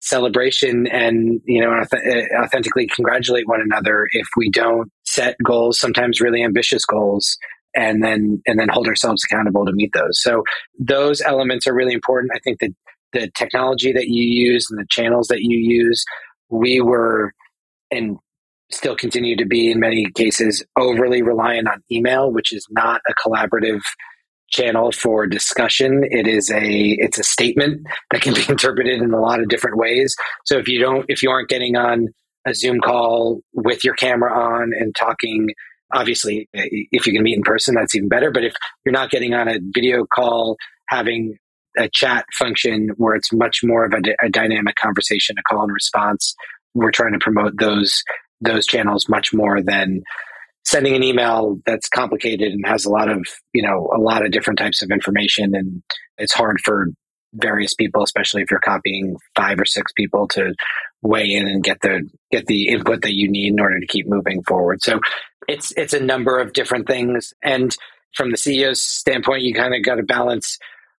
celebration 0.00 0.86
and 0.86 1.40
you 1.44 1.60
know 1.60 1.72
uh, 1.72 2.44
authentically 2.44 2.86
congratulate 2.86 3.48
one 3.48 3.60
another 3.60 4.06
if 4.12 4.28
we 4.36 4.48
don't 4.48 4.92
set 5.04 5.34
goals 5.44 5.76
sometimes 5.76 6.20
really 6.20 6.44
ambitious 6.44 6.84
goals 6.84 7.36
and 7.74 8.02
then 8.02 8.42
and 8.46 8.58
then 8.58 8.68
hold 8.68 8.86
ourselves 8.86 9.24
accountable 9.24 9.64
to 9.64 9.72
meet 9.72 9.92
those. 9.92 10.20
So 10.22 10.42
those 10.78 11.20
elements 11.20 11.66
are 11.66 11.74
really 11.74 11.94
important. 11.94 12.32
I 12.34 12.38
think 12.40 12.60
that 12.60 12.70
the 13.12 13.30
technology 13.36 13.92
that 13.92 14.08
you 14.08 14.24
use 14.24 14.66
and 14.70 14.78
the 14.78 14.86
channels 14.90 15.28
that 15.28 15.40
you 15.40 15.56
use 15.58 16.04
we 16.50 16.80
were 16.80 17.32
and 17.90 18.18
still 18.70 18.96
continue 18.96 19.34
to 19.36 19.46
be 19.46 19.70
in 19.70 19.80
many 19.80 20.10
cases 20.12 20.64
overly 20.76 21.22
reliant 21.22 21.68
on 21.68 21.82
email 21.90 22.30
which 22.30 22.52
is 22.52 22.66
not 22.70 23.00
a 23.08 23.14
collaborative 23.14 23.80
channel 24.50 24.92
for 24.92 25.26
discussion. 25.26 26.04
It 26.10 26.26
is 26.26 26.50
a 26.50 26.96
it's 26.98 27.18
a 27.18 27.22
statement 27.22 27.86
that 28.10 28.22
can 28.22 28.34
be 28.34 28.44
interpreted 28.48 29.00
in 29.00 29.12
a 29.12 29.20
lot 29.20 29.40
of 29.40 29.48
different 29.48 29.76
ways. 29.76 30.14
So 30.44 30.58
if 30.58 30.68
you 30.68 30.80
don't 30.80 31.04
if 31.08 31.22
you 31.22 31.30
aren't 31.30 31.48
getting 31.48 31.76
on 31.76 32.08
a 32.46 32.54
Zoom 32.54 32.80
call 32.80 33.40
with 33.52 33.84
your 33.84 33.94
camera 33.94 34.32
on 34.32 34.72
and 34.72 34.94
talking 34.94 35.48
obviously 35.92 36.48
if 36.52 37.06
you 37.06 37.12
can 37.12 37.22
meet 37.22 37.36
in 37.36 37.42
person 37.42 37.74
that's 37.74 37.94
even 37.94 38.08
better 38.08 38.30
but 38.30 38.44
if 38.44 38.54
you're 38.84 38.92
not 38.92 39.10
getting 39.10 39.34
on 39.34 39.48
a 39.48 39.58
video 39.74 40.04
call 40.04 40.56
having 40.88 41.36
a 41.78 41.88
chat 41.88 42.26
function 42.32 42.90
where 42.96 43.14
it's 43.14 43.32
much 43.32 43.60
more 43.62 43.84
of 43.84 43.92
a, 43.92 44.26
a 44.26 44.28
dynamic 44.28 44.74
conversation 44.76 45.36
a 45.38 45.42
call 45.42 45.62
and 45.62 45.72
response. 45.72 46.34
We're 46.74 46.90
trying 46.90 47.12
to 47.12 47.18
promote 47.18 47.54
those 47.58 48.02
those 48.40 48.66
channels 48.66 49.08
much 49.08 49.32
more 49.32 49.62
than 49.62 50.02
sending 50.64 50.94
an 50.94 51.02
email 51.02 51.58
that's 51.66 51.88
complicated 51.88 52.52
and 52.52 52.64
has 52.66 52.84
a 52.84 52.90
lot 52.90 53.08
of 53.08 53.26
you 53.52 53.62
know 53.62 53.90
a 53.94 54.00
lot 54.00 54.24
of 54.24 54.32
different 54.32 54.58
types 54.58 54.82
of 54.82 54.90
information. 54.90 55.54
And 55.54 55.82
it's 56.18 56.34
hard 56.34 56.60
for 56.64 56.88
various 57.34 57.74
people 57.74 58.02
especially 58.02 58.40
if 58.40 58.50
you're 58.50 58.58
copying 58.58 59.14
five 59.36 59.60
or 59.60 59.66
six 59.66 59.92
people 59.92 60.26
to 60.26 60.54
weigh 61.02 61.30
in 61.30 61.46
and 61.46 61.62
get 61.62 61.78
the 61.82 62.08
get 62.30 62.46
the 62.46 62.68
input 62.68 63.02
that 63.02 63.14
you 63.14 63.30
need 63.30 63.52
in 63.52 63.60
order 63.60 63.78
to 63.78 63.86
keep 63.86 64.08
moving 64.08 64.42
forward. 64.42 64.82
So 64.82 65.00
it's 65.46 65.72
it's 65.76 65.92
a 65.92 66.00
number 66.00 66.38
of 66.38 66.52
different 66.52 66.86
things. 66.86 67.32
And 67.42 67.76
from 68.14 68.30
the 68.30 68.36
CEO's 68.36 68.82
standpoint, 68.82 69.42
you 69.42 69.54
kind 69.54 69.74
of 69.74 69.84
got 69.84 69.96
to 69.96 70.02
balance 70.02 70.58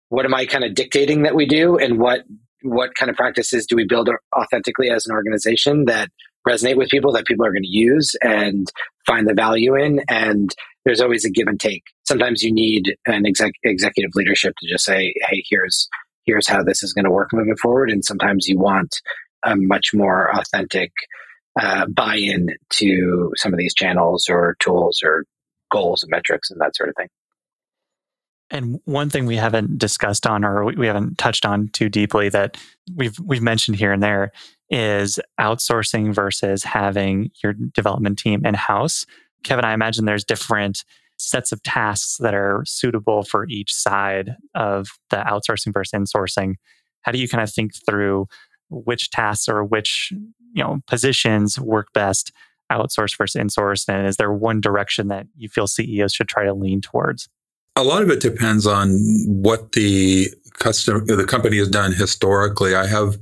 what 0.09 0.25
am 0.25 0.35
I 0.35 0.47
kind 0.47 0.65
of 0.65 0.75
dictating 0.75 1.23
that 1.23 1.35
we 1.35 1.47
do? 1.47 1.79
And 1.79 1.99
what 1.99 2.25
what 2.63 2.95
kind 2.97 3.09
of 3.09 3.17
practices 3.17 3.67
do 3.67 3.77
we 3.77 3.87
build 3.87 4.11
authentically 4.37 4.91
as 4.91 5.07
an 5.07 5.15
organization 5.15 5.85
that 5.85 6.11
resonate 6.47 6.77
with 6.77 6.89
people 6.89 7.13
that 7.13 7.27
people 7.27 7.47
are 7.47 7.53
going 7.53 7.63
to 7.63 7.69
use 7.69 8.17
and 8.21 8.67
find 9.07 9.29
the 9.29 9.35
value 9.35 9.77
in? 9.77 10.01
And 10.09 10.51
there's 10.85 11.01
always 11.01 11.25
a 11.25 11.31
give 11.31 11.47
and 11.47 11.61
take. 11.61 11.85
Sometimes 12.07 12.43
you 12.43 12.53
need 12.53 12.97
an 13.07 13.27
exec- 13.27 13.53
executive 13.63 14.11
leadership 14.15 14.55
to 14.59 14.69
just 14.69 14.85
say 14.85 15.15
hey 15.29 15.43
here's 15.49 15.89
here's 16.25 16.49
how 16.49 16.63
this 16.63 16.83
is 16.83 16.93
going 16.93 17.05
to 17.05 17.11
work 17.11 17.31
moving 17.33 17.57
forward. 17.57 17.91
And 17.91 18.05
sometimes 18.05 18.49
you 18.49 18.59
want 18.59 19.01
a 19.45 19.57
much 19.57 19.91
more 19.95 20.35
authentic 20.37 20.91
uh, 21.61 21.87
buy-in 21.87 22.49
to 22.71 23.33
some 23.37 23.53
of 23.53 23.59
these 23.59 23.75
channels 23.75 24.27
or 24.29 24.57
tools 24.61 25.01
or 25.05 25.25
goals 25.71 26.03
and 26.03 26.11
metrics 26.11 26.51
and 26.51 26.61
that 26.61 26.75
sort 26.77 26.89
of 26.89 26.95
thing 26.97 27.09
and 28.51 28.81
one 28.85 29.11
thing 29.11 29.27
we 29.27 29.37
haven't 29.37 29.79
discussed 29.79 30.27
on 30.27 30.45
or 30.45 30.65
we 30.65 30.87
haven't 30.87 31.19
touched 31.19 31.45
on 31.45 31.69
too 31.69 31.89
deeply 31.89 32.29
that 32.31 32.57
we've 32.97 33.19
we've 33.21 33.43
mentioned 33.43 33.77
here 33.77 33.93
and 33.93 34.03
there 34.03 34.33
is 34.71 35.19
outsourcing 35.41 36.15
versus 36.15 36.65
having 36.65 37.31
your 37.43 37.53
development 37.53 38.19
team 38.19 38.45
in 38.45 38.55
house. 38.55 39.07
Kevin, 39.45 39.65
I 39.65 39.73
imagine 39.73 40.05
there's 40.05 40.25
different 40.25 40.85
sets 41.19 41.53
of 41.53 41.63
tasks 41.63 42.17
that 42.19 42.35
are 42.35 42.63
suitable 42.67 43.23
for 43.23 43.47
each 43.49 43.75
side 43.75 44.37
of 44.55 44.89
the 45.11 45.17
outsourcing 45.17 45.73
versus 45.73 45.93
insourcing. 45.93 46.55
How 47.03 47.13
do 47.13 47.19
you 47.19 47.29
kind 47.29 47.43
of 47.43 47.53
think 47.53 47.73
through 47.87 48.27
which 48.71 49.11
tasks 49.11 49.49
or 49.49 49.65
which 49.65 50.13
you 50.53 50.63
know 50.63 50.81
positions 50.87 51.59
work 51.59 51.89
best 51.93 52.33
outsource 52.71 53.17
versus 53.17 53.41
insource 53.41 53.89
and 53.89 54.07
is 54.07 54.19
there 54.19 54.33
one 54.33 54.61
direction 54.61 55.09
that 55.09 55.27
you 55.37 55.49
feel 55.49 55.67
CEOs 55.67 56.13
should 56.13 56.29
try 56.29 56.45
to 56.45 56.55
lean 56.55 56.81
towards? 56.81 57.29
A 57.79 57.85
lot 57.85 58.03
of 58.03 58.11
it 58.11 58.19
depends 58.19 58.67
on 58.67 58.99
what 59.25 59.71
the 59.71 60.27
customer, 60.59 60.99
the 60.99 61.25
company 61.25 61.59
has 61.59 61.69
done 61.69 61.93
historically. 61.93 62.75
I 62.75 62.89
have 62.89 63.19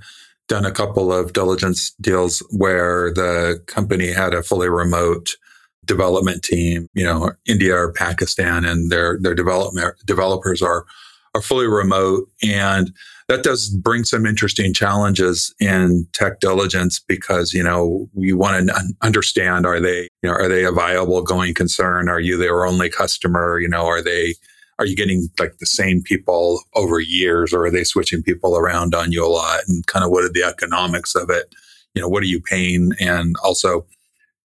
done 0.49 0.65
a 0.65 0.71
couple 0.71 1.13
of 1.13 1.35
diligence 1.35 1.91
deals 2.01 2.43
where 2.51 3.13
the 3.13 3.63
company 3.67 4.13
had 4.13 4.33
a 4.33 4.43
fully 4.43 4.71
remote 4.71 5.37
development 5.85 6.43
team, 6.43 6.89
you 6.95 7.05
know, 7.05 7.33
India 7.47 7.77
or 7.77 7.93
Pakistan, 7.93 8.65
and 8.65 8.91
their 8.91 9.19
their 9.21 9.35
development 9.35 9.95
developers 10.07 10.63
are 10.63 10.87
are 11.35 11.43
fully 11.43 11.67
remote, 11.67 12.27
and 12.43 12.95
that 13.29 13.43
does 13.43 13.69
bring 13.69 14.05
some 14.05 14.25
interesting 14.25 14.73
challenges 14.73 15.53
in 15.59 16.07
tech 16.13 16.41
diligence 16.41 17.01
because 17.01 17.53
you 17.53 17.63
know 17.63 18.09
we 18.15 18.33
want 18.33 18.69
to 18.69 18.95
understand 19.03 19.67
are 19.67 19.81
they 19.81 20.03
you 20.23 20.31
know 20.31 20.33
are 20.33 20.49
they 20.49 20.65
a 20.65 20.73
viable 20.73 21.23
going 21.23 21.55
concern? 21.55 22.09
Are 22.09 22.21
you 22.21 22.37
their 22.37 22.65
only 22.65 22.89
customer? 22.89 23.59
You 23.59 23.69
know 23.69 23.87
are 23.87 24.03
they 24.03 24.35
are 24.79 24.87
you 24.87 24.95
getting 24.95 25.29
like 25.39 25.59
the 25.59 25.67
same 25.67 26.03
people 26.03 26.61
over 26.75 27.01
years 27.01 27.53
or 27.53 27.65
are 27.65 27.71
they 27.71 27.85
switching 27.85 28.23
people 28.23 28.57
around 28.57 28.95
on 28.95 29.11
you 29.11 29.25
a 29.25 29.29
lot? 29.29 29.61
And 29.67 29.87
kind 29.87 30.05
of 30.05 30.11
what 30.11 30.25
are 30.25 30.33
the 30.33 30.45
economics 30.45 31.15
of 31.15 31.31
it? 31.31 31.53
You 31.95 32.03
know 32.03 32.09
what 32.09 32.23
are 32.23 32.27
you 32.27 32.41
paying? 32.41 32.93
And 33.01 33.35
also 33.43 33.87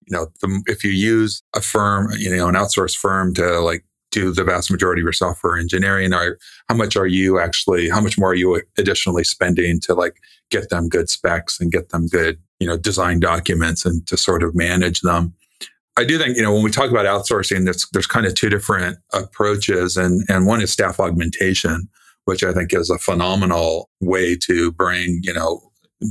you 0.07 0.17
know 0.17 0.27
the, 0.41 0.63
if 0.65 0.83
you 0.83 0.91
use 0.91 1.43
a 1.55 1.61
firm 1.61 2.11
you 2.17 2.35
know 2.35 2.47
an 2.47 2.55
outsourced 2.55 2.97
firm 2.97 3.33
to 3.35 3.59
like 3.59 3.85
do 4.11 4.31
the 4.31 4.43
vast 4.43 4.69
majority 4.69 5.01
of 5.01 5.05
your 5.05 5.13
software 5.13 5.57
engineering 5.57 6.13
or 6.13 6.37
how 6.67 6.75
much 6.75 6.95
are 6.95 7.07
you 7.07 7.39
actually 7.39 7.89
how 7.89 8.01
much 8.01 8.17
more 8.17 8.31
are 8.31 8.35
you 8.35 8.61
additionally 8.77 9.23
spending 9.23 9.79
to 9.79 9.93
like 9.93 10.17
get 10.49 10.69
them 10.69 10.89
good 10.89 11.09
specs 11.09 11.59
and 11.59 11.71
get 11.71 11.89
them 11.89 12.07
good 12.07 12.39
you 12.59 12.67
know 12.67 12.77
design 12.77 13.19
documents 13.19 13.85
and 13.85 14.05
to 14.07 14.17
sort 14.17 14.43
of 14.43 14.55
manage 14.55 15.01
them 15.01 15.33
I 15.97 16.05
do 16.05 16.17
think, 16.17 16.37
you 16.37 16.41
know, 16.41 16.53
when 16.53 16.63
we 16.63 16.71
talk 16.71 16.89
about 16.89 17.05
outsourcing, 17.05 17.65
there's, 17.65 17.85
there's 17.91 18.07
kind 18.07 18.25
of 18.25 18.33
two 18.33 18.49
different 18.49 18.97
approaches. 19.13 19.97
And, 19.97 20.23
and 20.29 20.47
one 20.47 20.61
is 20.61 20.71
staff 20.71 20.99
augmentation, 20.99 21.89
which 22.25 22.43
I 22.43 22.53
think 22.53 22.73
is 22.73 22.89
a 22.89 22.97
phenomenal 22.97 23.89
way 23.99 24.37
to 24.37 24.71
bring, 24.71 25.19
you 25.21 25.33
know, 25.33 25.61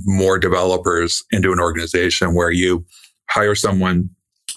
more 0.05 0.38
developers 0.38 1.24
into 1.32 1.51
an 1.51 1.61
organization 1.61 2.34
where 2.34 2.51
you 2.51 2.84
hire 3.30 3.55
someone 3.55 4.11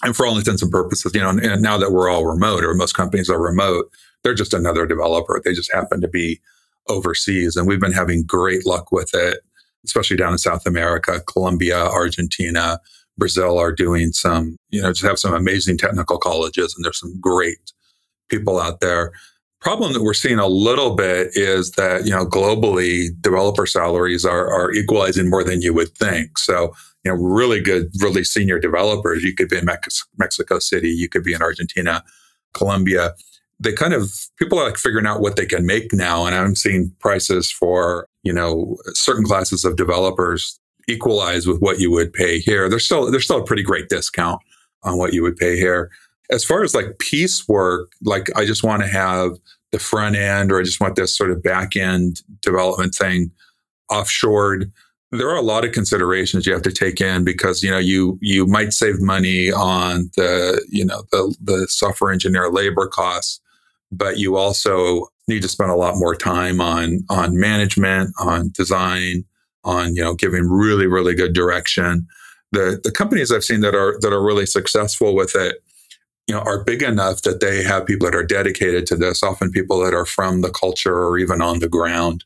and 0.04 0.14
for 0.14 0.26
all 0.26 0.36
intents 0.36 0.62
and 0.62 0.70
purposes, 0.70 1.12
you 1.14 1.20
know, 1.20 1.30
and 1.30 1.62
now 1.62 1.78
that 1.78 1.92
we're 1.92 2.10
all 2.10 2.26
remote 2.26 2.64
or 2.64 2.74
most 2.74 2.92
companies 2.92 3.30
are 3.30 3.40
remote, 3.40 3.90
they're 4.22 4.34
just 4.34 4.54
another 4.54 4.86
developer. 4.86 5.40
They 5.42 5.52
just 5.52 5.72
happen 5.72 6.00
to 6.00 6.08
be 6.08 6.40
overseas. 6.88 7.56
And 7.56 7.66
we've 7.66 7.80
been 7.80 7.92
having 7.92 8.24
great 8.24 8.66
luck 8.66 8.92
with 8.92 9.10
it, 9.14 9.40
especially 9.84 10.16
down 10.16 10.32
in 10.32 10.38
South 10.38 10.66
America, 10.66 11.20
Colombia, 11.26 11.78
Argentina, 11.78 12.78
Brazil 13.16 13.58
are 13.58 13.72
doing 13.72 14.12
some, 14.12 14.56
you 14.70 14.82
know, 14.82 14.92
just 14.92 15.04
have 15.04 15.18
some 15.18 15.34
amazing 15.34 15.78
technical 15.78 16.18
colleges 16.18 16.74
and 16.74 16.84
there's 16.84 16.98
some 16.98 17.18
great 17.20 17.72
people 18.28 18.60
out 18.60 18.80
there. 18.80 19.12
Problem 19.60 19.92
that 19.92 20.02
we're 20.02 20.14
seeing 20.14 20.38
a 20.38 20.46
little 20.46 20.94
bit 20.94 21.28
is 21.34 21.72
that, 21.72 22.04
you 22.04 22.10
know, 22.10 22.26
globally 22.26 23.08
developer 23.20 23.66
salaries 23.66 24.24
are, 24.24 24.52
are 24.52 24.72
equalizing 24.72 25.30
more 25.30 25.44
than 25.44 25.62
you 25.62 25.72
would 25.72 25.96
think. 25.96 26.38
So, 26.38 26.74
you 27.04 27.12
know, 27.12 27.18
really 27.18 27.60
good, 27.60 27.90
really 28.00 28.24
senior 28.24 28.58
developers. 28.58 29.22
You 29.22 29.34
could 29.34 29.48
be 29.48 29.58
in 29.58 29.64
Mex- 29.64 30.06
Mexico 30.18 30.58
City, 30.58 30.90
you 30.90 31.08
could 31.08 31.24
be 31.24 31.34
in 31.34 31.42
Argentina, 31.42 32.02
Colombia. 32.52 33.14
They 33.60 33.72
kind 33.72 33.94
of, 33.94 34.12
people 34.38 34.58
are 34.58 34.64
like 34.64 34.76
figuring 34.76 35.06
out 35.06 35.20
what 35.20 35.36
they 35.36 35.46
can 35.46 35.64
make 35.64 35.92
now. 35.92 36.26
And 36.26 36.34
I'm 36.34 36.56
seeing 36.56 36.92
prices 36.98 37.50
for, 37.50 38.08
you 38.22 38.32
know, 38.32 38.76
certain 38.94 39.24
classes 39.24 39.64
of 39.64 39.76
developers 39.76 40.58
equalize 40.88 41.46
with 41.46 41.60
what 41.60 41.78
you 41.78 41.90
would 41.90 42.12
pay 42.12 42.38
here. 42.38 42.68
There's 42.68 42.84
still 42.84 43.10
there's 43.10 43.24
still 43.24 43.40
a 43.40 43.44
pretty 43.44 43.62
great 43.62 43.88
discount 43.88 44.40
on 44.82 44.98
what 44.98 45.14
you 45.14 45.22
would 45.22 45.36
pay 45.36 45.56
here. 45.56 45.90
As 46.30 46.44
far 46.44 46.62
as 46.62 46.74
like 46.74 46.98
piecework, 46.98 47.92
like 48.02 48.30
I 48.36 48.44
just 48.44 48.64
want 48.64 48.82
to 48.82 48.88
have 48.88 49.32
the 49.72 49.78
front 49.78 50.16
end 50.16 50.52
or 50.52 50.60
I 50.60 50.62
just 50.62 50.80
want 50.80 50.96
this 50.96 51.16
sort 51.16 51.30
of 51.30 51.42
back 51.42 51.76
end 51.76 52.22
development 52.42 52.94
thing 52.94 53.30
offshored. 53.90 54.70
There 55.16 55.28
are 55.28 55.36
a 55.36 55.42
lot 55.42 55.64
of 55.64 55.72
considerations 55.72 56.46
you 56.46 56.52
have 56.52 56.62
to 56.62 56.72
take 56.72 57.00
in 57.00 57.24
because 57.24 57.62
you 57.62 57.70
know 57.70 57.78
you 57.78 58.18
you 58.20 58.46
might 58.46 58.72
save 58.72 59.00
money 59.00 59.52
on 59.52 60.10
the 60.16 60.64
you 60.68 60.84
know 60.84 61.04
the 61.12 61.34
the 61.40 61.68
software 61.68 62.12
engineer 62.12 62.50
labor 62.50 62.88
costs, 62.88 63.40
but 63.92 64.18
you 64.18 64.36
also 64.36 65.08
need 65.28 65.42
to 65.42 65.48
spend 65.48 65.70
a 65.70 65.76
lot 65.76 65.96
more 65.96 66.14
time 66.14 66.60
on 66.60 67.00
on 67.08 67.38
management, 67.38 68.12
on 68.18 68.50
design, 68.50 69.24
on, 69.64 69.96
you 69.96 70.02
know, 70.02 70.14
giving 70.14 70.48
really, 70.48 70.86
really 70.86 71.14
good 71.14 71.32
direction. 71.32 72.06
The, 72.52 72.80
the 72.82 72.92
companies 72.92 73.32
I've 73.32 73.44
seen 73.44 73.60
that 73.60 73.74
are, 73.74 73.98
that 74.00 74.12
are 74.12 74.22
really 74.22 74.46
successful 74.46 75.14
with 75.14 75.34
it, 75.34 75.56
you 76.26 76.34
know, 76.34 76.40
are 76.40 76.64
big 76.64 76.82
enough 76.82 77.22
that 77.22 77.40
they 77.40 77.62
have 77.62 77.86
people 77.86 78.06
that 78.06 78.16
are 78.16 78.24
dedicated 78.24 78.86
to 78.86 78.96
this, 78.96 79.22
often 79.22 79.50
people 79.50 79.80
that 79.80 79.94
are 79.94 80.06
from 80.06 80.40
the 80.40 80.50
culture 80.50 80.96
or 80.96 81.18
even 81.18 81.42
on 81.42 81.58
the 81.58 81.68
ground 81.68 82.24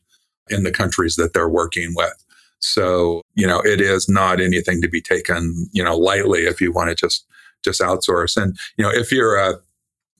in 0.49 0.63
the 0.63 0.71
countries 0.71 1.17
that 1.17 1.33
they're 1.33 1.49
working 1.49 1.95
with. 1.97 2.13
So, 2.61 3.23
you 3.35 3.47
know, 3.47 3.61
it 3.61 3.81
is 3.81 4.09
not 4.09 4.41
anything 4.41 4.83
to 4.83 4.89
be 4.89 5.01
taken, 5.01 5.69
you 5.73 5.83
know, 5.83 5.97
lightly 5.97 6.47
if 6.47 6.61
you 6.61 6.73
want 6.73 6.91
to 6.91 6.95
just, 6.95 7.27
just 7.65 7.81
outsource. 7.81 8.41
And, 8.41 8.57
you 8.77 8.85
know, 8.85 8.91
if 8.91 9.13
you're 9.13 9.37
a, 9.37 9.55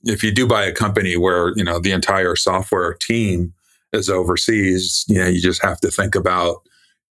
if 0.03 0.23
you 0.23 0.31
do 0.31 0.47
buy 0.47 0.63
a 0.63 0.71
company 0.71 1.17
where, 1.17 1.53
you 1.55 1.63
know, 1.63 1.79
the 1.79 1.91
entire 1.91 2.35
software 2.35 2.93
team 2.93 3.53
is 3.91 4.09
overseas, 4.09 5.05
you 5.07 5.19
know, 5.19 5.27
you 5.27 5.41
just 5.41 5.63
have 5.63 5.79
to 5.81 5.91
think 5.91 6.15
about, 6.15 6.61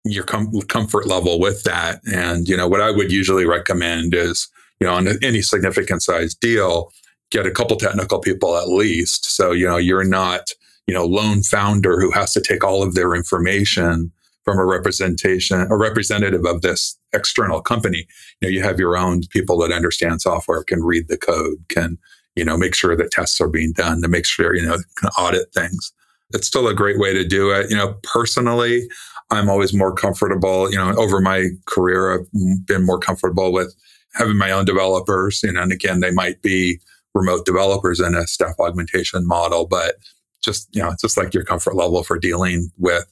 your 0.04 0.24
com- 0.24 0.50
comfort 0.62 1.06
level 1.06 1.38
with 1.38 1.62
that. 1.62 2.00
And, 2.12 2.48
you 2.48 2.56
know, 2.56 2.66
what 2.66 2.80
I 2.80 2.90
would 2.90 3.12
usually 3.12 3.46
recommend 3.46 4.16
is, 4.16 4.48
you 4.80 4.86
know, 4.88 4.94
on 4.94 5.06
any 5.22 5.42
significant 5.42 6.02
size 6.02 6.34
deal, 6.34 6.92
get 7.30 7.46
a 7.46 7.52
couple 7.52 7.76
technical 7.76 8.18
people 8.18 8.56
at 8.56 8.68
least. 8.68 9.26
So, 9.26 9.52
you 9.52 9.64
know, 9.64 9.76
you're 9.76 10.02
not, 10.02 10.48
you 10.88 10.94
know, 10.94 11.04
lone 11.04 11.44
founder 11.44 12.00
who 12.00 12.10
has 12.10 12.32
to 12.32 12.40
take 12.40 12.64
all 12.64 12.82
of 12.82 12.96
their 12.96 13.14
information 13.14 14.10
from 14.44 14.58
a 14.58 14.64
representation, 14.64 15.60
a 15.70 15.76
representative 15.76 16.44
of 16.44 16.62
this 16.62 16.98
external 17.12 17.60
company. 17.60 18.06
You 18.40 18.48
know, 18.48 18.52
you 18.52 18.62
have 18.62 18.78
your 18.78 18.96
own 18.96 19.22
people 19.30 19.58
that 19.58 19.72
understand 19.72 20.20
software, 20.20 20.64
can 20.64 20.82
read 20.82 21.08
the 21.08 21.16
code, 21.16 21.64
can, 21.68 21.98
you 22.34 22.44
know, 22.44 22.56
make 22.56 22.74
sure 22.74 22.96
that 22.96 23.10
tests 23.10 23.40
are 23.40 23.48
being 23.48 23.72
done 23.72 24.02
to 24.02 24.08
make 24.08 24.26
sure, 24.26 24.54
you 24.54 24.66
know, 24.66 24.78
can 24.96 25.10
audit 25.18 25.52
things. 25.54 25.92
It's 26.34 26.46
still 26.46 26.66
a 26.66 26.74
great 26.74 26.98
way 26.98 27.12
to 27.12 27.24
do 27.24 27.50
it. 27.50 27.70
You 27.70 27.76
know, 27.76 27.94
personally, 28.02 28.88
I'm 29.30 29.48
always 29.48 29.72
more 29.72 29.94
comfortable, 29.94 30.70
you 30.70 30.76
know, 30.76 30.94
over 30.96 31.20
my 31.20 31.48
career, 31.66 32.14
I've 32.14 32.66
been 32.66 32.84
more 32.84 32.98
comfortable 32.98 33.52
with 33.52 33.74
having 34.14 34.38
my 34.38 34.50
own 34.50 34.64
developers. 34.64 35.42
You 35.42 35.52
know, 35.52 35.62
and 35.62 35.72
again, 35.72 36.00
they 36.00 36.10
might 36.10 36.42
be 36.42 36.80
remote 37.14 37.44
developers 37.44 38.00
in 38.00 38.14
a 38.14 38.26
staff 38.26 38.54
augmentation 38.58 39.26
model, 39.26 39.66
but 39.66 39.96
just, 40.42 40.68
you 40.74 40.82
know, 40.82 40.90
it's 40.90 41.02
just 41.02 41.16
like 41.16 41.34
your 41.34 41.44
comfort 41.44 41.76
level 41.76 42.02
for 42.02 42.18
dealing 42.18 42.70
with, 42.78 43.04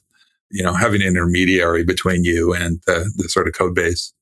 you 0.51 0.63
know, 0.63 0.73
having 0.73 1.01
an 1.01 1.07
intermediary 1.07 1.83
between 1.83 2.23
you 2.23 2.53
and 2.53 2.81
the, 2.85 3.11
the 3.17 3.29
sort 3.29 3.47
of 3.47 3.53
code 3.53 3.75
base. 3.75 4.13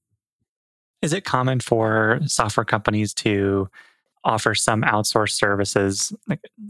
Is 1.02 1.14
it 1.14 1.24
common 1.24 1.60
for 1.60 2.20
software 2.26 2.66
companies 2.66 3.14
to 3.16 3.70
offer 4.24 4.54
some 4.54 4.82
outsourced 4.82 5.32
services 5.32 6.14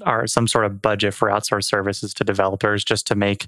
or 0.05 0.27
some 0.27 0.47
sort 0.47 0.65
of 0.65 0.81
budget 0.81 1.13
for 1.13 1.29
outsourced 1.29 1.65
services 1.65 2.13
to 2.13 2.23
developers 2.23 2.83
just 2.83 3.07
to 3.07 3.15
make 3.15 3.47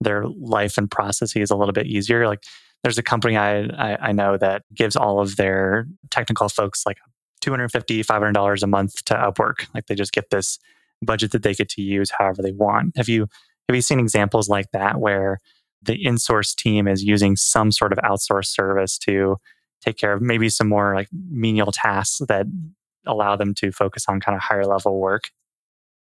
their 0.00 0.24
life 0.26 0.78
and 0.78 0.90
processes 0.90 1.50
a 1.50 1.56
little 1.56 1.72
bit 1.72 1.86
easier. 1.86 2.26
Like 2.26 2.44
there's 2.82 2.98
a 2.98 3.02
company 3.02 3.36
I, 3.36 3.62
I, 3.64 3.98
I 4.00 4.12
know 4.12 4.36
that 4.38 4.62
gives 4.74 4.96
all 4.96 5.20
of 5.20 5.36
their 5.36 5.86
technical 6.10 6.48
folks 6.48 6.86
like 6.86 6.98
250 7.40 8.04
$500 8.04 8.62
a 8.62 8.66
month 8.66 9.04
to 9.06 9.14
upwork 9.14 9.66
like 9.74 9.86
they 9.86 9.94
just 9.94 10.12
get 10.12 10.30
this 10.30 10.58
budget 11.02 11.32
that 11.32 11.42
they 11.42 11.54
get 11.54 11.68
to 11.70 11.82
use 11.82 12.10
however 12.16 12.42
they 12.42 12.52
want. 12.52 12.96
Have 12.96 13.08
you 13.08 13.28
have 13.70 13.76
you 13.76 13.82
seen 13.82 14.00
examples 14.00 14.48
like 14.48 14.72
that 14.72 14.98
where 14.98 15.38
the 15.82 16.04
in-source 16.04 16.54
team 16.54 16.88
is 16.88 17.04
using 17.04 17.36
some 17.36 17.70
sort 17.70 17.92
of 17.92 17.98
outsourced 18.00 18.48
service 18.48 18.98
to 18.98 19.36
take 19.80 19.96
care 19.96 20.12
of 20.12 20.20
maybe 20.20 20.48
some 20.48 20.68
more 20.68 20.94
like 20.94 21.08
menial 21.30 21.70
tasks 21.72 22.20
that 22.28 22.46
allow 23.06 23.36
them 23.36 23.54
to 23.54 23.70
focus 23.70 24.04
on 24.08 24.20
kind 24.20 24.34
of 24.34 24.42
higher 24.42 24.66
level 24.66 24.98
work? 24.98 25.30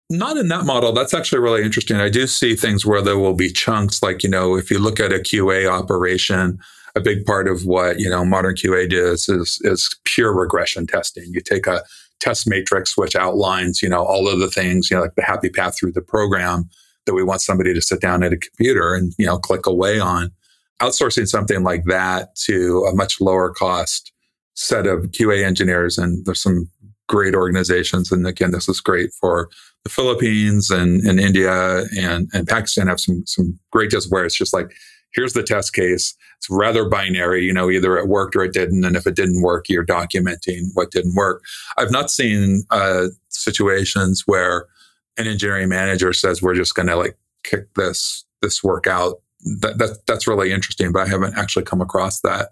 Not 0.09 0.35
in 0.35 0.49
that 0.49 0.65
model. 0.65 0.91
That's 0.91 1.13
actually 1.13 1.39
really 1.39 1.63
interesting. 1.63 1.95
I 1.97 2.09
do 2.09 2.27
see 2.27 2.55
things 2.55 2.85
where 2.85 3.01
there 3.01 3.17
will 3.17 3.33
be 3.33 3.49
chunks, 3.49 4.03
like, 4.03 4.23
you 4.23 4.29
know, 4.29 4.55
if 4.55 4.69
you 4.69 4.77
look 4.77 4.99
at 4.99 5.13
a 5.13 5.19
QA 5.19 5.67
operation, 5.67 6.59
a 6.95 6.99
big 6.99 7.25
part 7.25 7.47
of 7.47 7.65
what, 7.65 7.97
you 7.97 8.09
know, 8.09 8.25
modern 8.25 8.55
QA 8.55 8.89
does 8.89 9.29
is, 9.29 9.59
is 9.63 9.97
pure 10.03 10.35
regression 10.35 10.85
testing. 10.85 11.31
You 11.31 11.39
take 11.39 11.65
a 11.65 11.81
test 12.19 12.45
matrix, 12.45 12.97
which 12.97 13.15
outlines, 13.15 13.81
you 13.81 13.87
know, 13.87 14.03
all 14.03 14.27
of 14.27 14.39
the 14.39 14.49
things, 14.49 14.91
you 14.91 14.97
know, 14.97 15.03
like 15.03 15.15
the 15.15 15.23
happy 15.23 15.49
path 15.49 15.79
through 15.79 15.93
the 15.93 16.01
program 16.01 16.69
that 17.05 17.13
we 17.13 17.23
want 17.23 17.41
somebody 17.41 17.73
to 17.73 17.81
sit 17.81 18.01
down 18.01 18.23
at 18.23 18.33
a 18.33 18.37
computer 18.37 18.93
and, 18.93 19.13
you 19.17 19.25
know, 19.25 19.37
click 19.37 19.65
away 19.65 19.99
on. 19.99 20.31
Outsourcing 20.81 21.27
something 21.27 21.63
like 21.63 21.83
that 21.85 22.35
to 22.45 22.85
a 22.91 22.95
much 22.95 23.21
lower 23.21 23.51
cost 23.51 24.11
set 24.55 24.85
of 24.87 25.05
QA 25.11 25.43
engineers. 25.43 25.97
And 25.97 26.25
there's 26.25 26.41
some 26.41 26.69
great 27.07 27.35
organizations. 27.35 28.11
And 28.11 28.25
again, 28.25 28.51
this 28.51 28.67
is 28.69 28.81
great 28.81 29.11
for 29.13 29.49
the 29.83 29.89
Philippines 29.89 30.69
and, 30.69 31.01
and 31.01 31.19
India 31.19 31.83
and, 31.97 32.29
and 32.33 32.47
Pakistan 32.47 32.87
have 32.87 32.99
some, 32.99 33.23
some 33.25 33.59
great 33.71 33.91
tests 33.91 34.11
where 34.11 34.25
it's 34.25 34.37
just 34.37 34.53
like, 34.53 34.73
here's 35.13 35.33
the 35.33 35.43
test 35.43 35.73
case. 35.73 36.15
It's 36.37 36.49
rather 36.49 36.89
binary, 36.89 37.45
you 37.45 37.53
know, 37.53 37.69
either 37.69 37.97
it 37.97 38.07
worked 38.07 38.35
or 38.35 38.43
it 38.43 38.53
didn't. 38.53 38.83
And 38.83 38.95
if 38.95 39.05
it 39.05 39.15
didn't 39.15 39.41
work, 39.41 39.69
you're 39.69 39.85
documenting 39.85 40.69
what 40.73 40.91
didn't 40.91 41.15
work. 41.15 41.43
I've 41.77 41.91
not 41.91 42.09
seen 42.09 42.63
uh, 42.71 43.07
situations 43.29 44.23
where 44.25 44.65
an 45.17 45.27
engineering 45.27 45.69
manager 45.69 46.13
says, 46.13 46.41
we're 46.41 46.55
just 46.55 46.75
going 46.75 46.87
to 46.87 46.95
like 46.95 47.17
kick 47.43 47.73
this, 47.75 48.25
this 48.41 48.63
work 48.63 48.87
out. 48.87 49.21
That, 49.59 49.77
that, 49.77 50.05
that's 50.07 50.27
really 50.27 50.51
interesting, 50.51 50.91
but 50.91 51.05
I 51.05 51.09
haven't 51.09 51.37
actually 51.37 51.65
come 51.65 51.81
across 51.81 52.21
that 52.21 52.49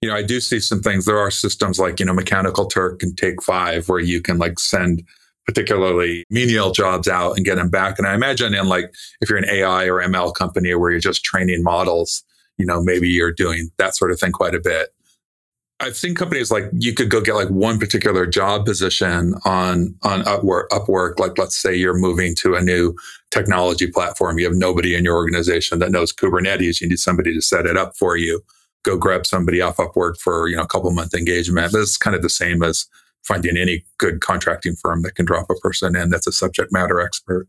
you 0.00 0.08
know, 0.08 0.16
I 0.16 0.22
do 0.22 0.40
see 0.40 0.60
some 0.60 0.80
things. 0.80 1.04
There 1.04 1.18
are 1.18 1.30
systems 1.30 1.78
like, 1.78 2.00
you 2.00 2.06
know, 2.06 2.14
Mechanical 2.14 2.66
Turk 2.66 3.02
and 3.02 3.16
Take 3.16 3.42
Five 3.42 3.88
where 3.88 4.00
you 4.00 4.22
can 4.22 4.38
like 4.38 4.58
send 4.58 5.02
particularly 5.46 6.24
menial 6.30 6.70
jobs 6.70 7.08
out 7.08 7.36
and 7.36 7.44
get 7.44 7.56
them 7.56 7.70
back. 7.70 7.98
And 7.98 8.06
I 8.06 8.14
imagine 8.14 8.54
in 8.54 8.68
like, 8.68 8.94
if 9.20 9.28
you're 9.28 9.38
an 9.38 9.48
AI 9.48 9.84
or 9.84 10.00
ML 10.00 10.34
company 10.34 10.74
where 10.74 10.90
you're 10.90 11.00
just 11.00 11.24
training 11.24 11.62
models, 11.62 12.22
you 12.56 12.64
know, 12.64 12.82
maybe 12.82 13.08
you're 13.08 13.32
doing 13.32 13.70
that 13.78 13.94
sort 13.96 14.10
of 14.10 14.18
thing 14.18 14.32
quite 14.32 14.54
a 14.54 14.60
bit. 14.60 14.90
I've 15.80 15.96
seen 15.96 16.14
companies 16.14 16.50
like 16.50 16.64
you 16.78 16.92
could 16.92 17.08
go 17.08 17.22
get 17.22 17.34
like 17.34 17.48
one 17.48 17.78
particular 17.78 18.26
job 18.26 18.66
position 18.66 19.34
on 19.44 19.94
on 20.02 20.22
Upwork, 20.24 20.68
Upwork. 20.68 21.18
Like 21.18 21.38
let's 21.38 21.56
say 21.56 21.74
you're 21.74 21.98
moving 21.98 22.34
to 22.36 22.54
a 22.54 22.60
new 22.60 22.94
technology 23.30 23.86
platform. 23.86 24.38
You 24.38 24.44
have 24.44 24.54
nobody 24.54 24.94
in 24.94 25.04
your 25.04 25.16
organization 25.16 25.78
that 25.78 25.90
knows 25.90 26.12
Kubernetes. 26.12 26.80
You 26.80 26.88
need 26.88 26.98
somebody 26.98 27.34
to 27.34 27.40
set 27.40 27.66
it 27.66 27.76
up 27.76 27.96
for 27.96 28.16
you 28.16 28.42
go 28.82 28.96
grab 28.96 29.26
somebody 29.26 29.60
off 29.60 29.76
Upwork 29.76 30.18
for 30.18 30.48
you 30.48 30.56
know 30.56 30.62
a 30.62 30.66
couple 30.66 30.90
month 30.90 31.14
engagement. 31.14 31.74
It's 31.74 31.96
kind 31.96 32.16
of 32.16 32.22
the 32.22 32.30
same 32.30 32.62
as 32.62 32.86
finding 33.22 33.56
any 33.56 33.84
good 33.98 34.20
contracting 34.20 34.74
firm 34.74 35.02
that 35.02 35.14
can 35.14 35.26
drop 35.26 35.46
a 35.50 35.54
person 35.56 35.94
in 35.94 36.10
that's 36.10 36.26
a 36.26 36.32
subject 36.32 36.72
matter 36.72 37.00
expert. 37.00 37.46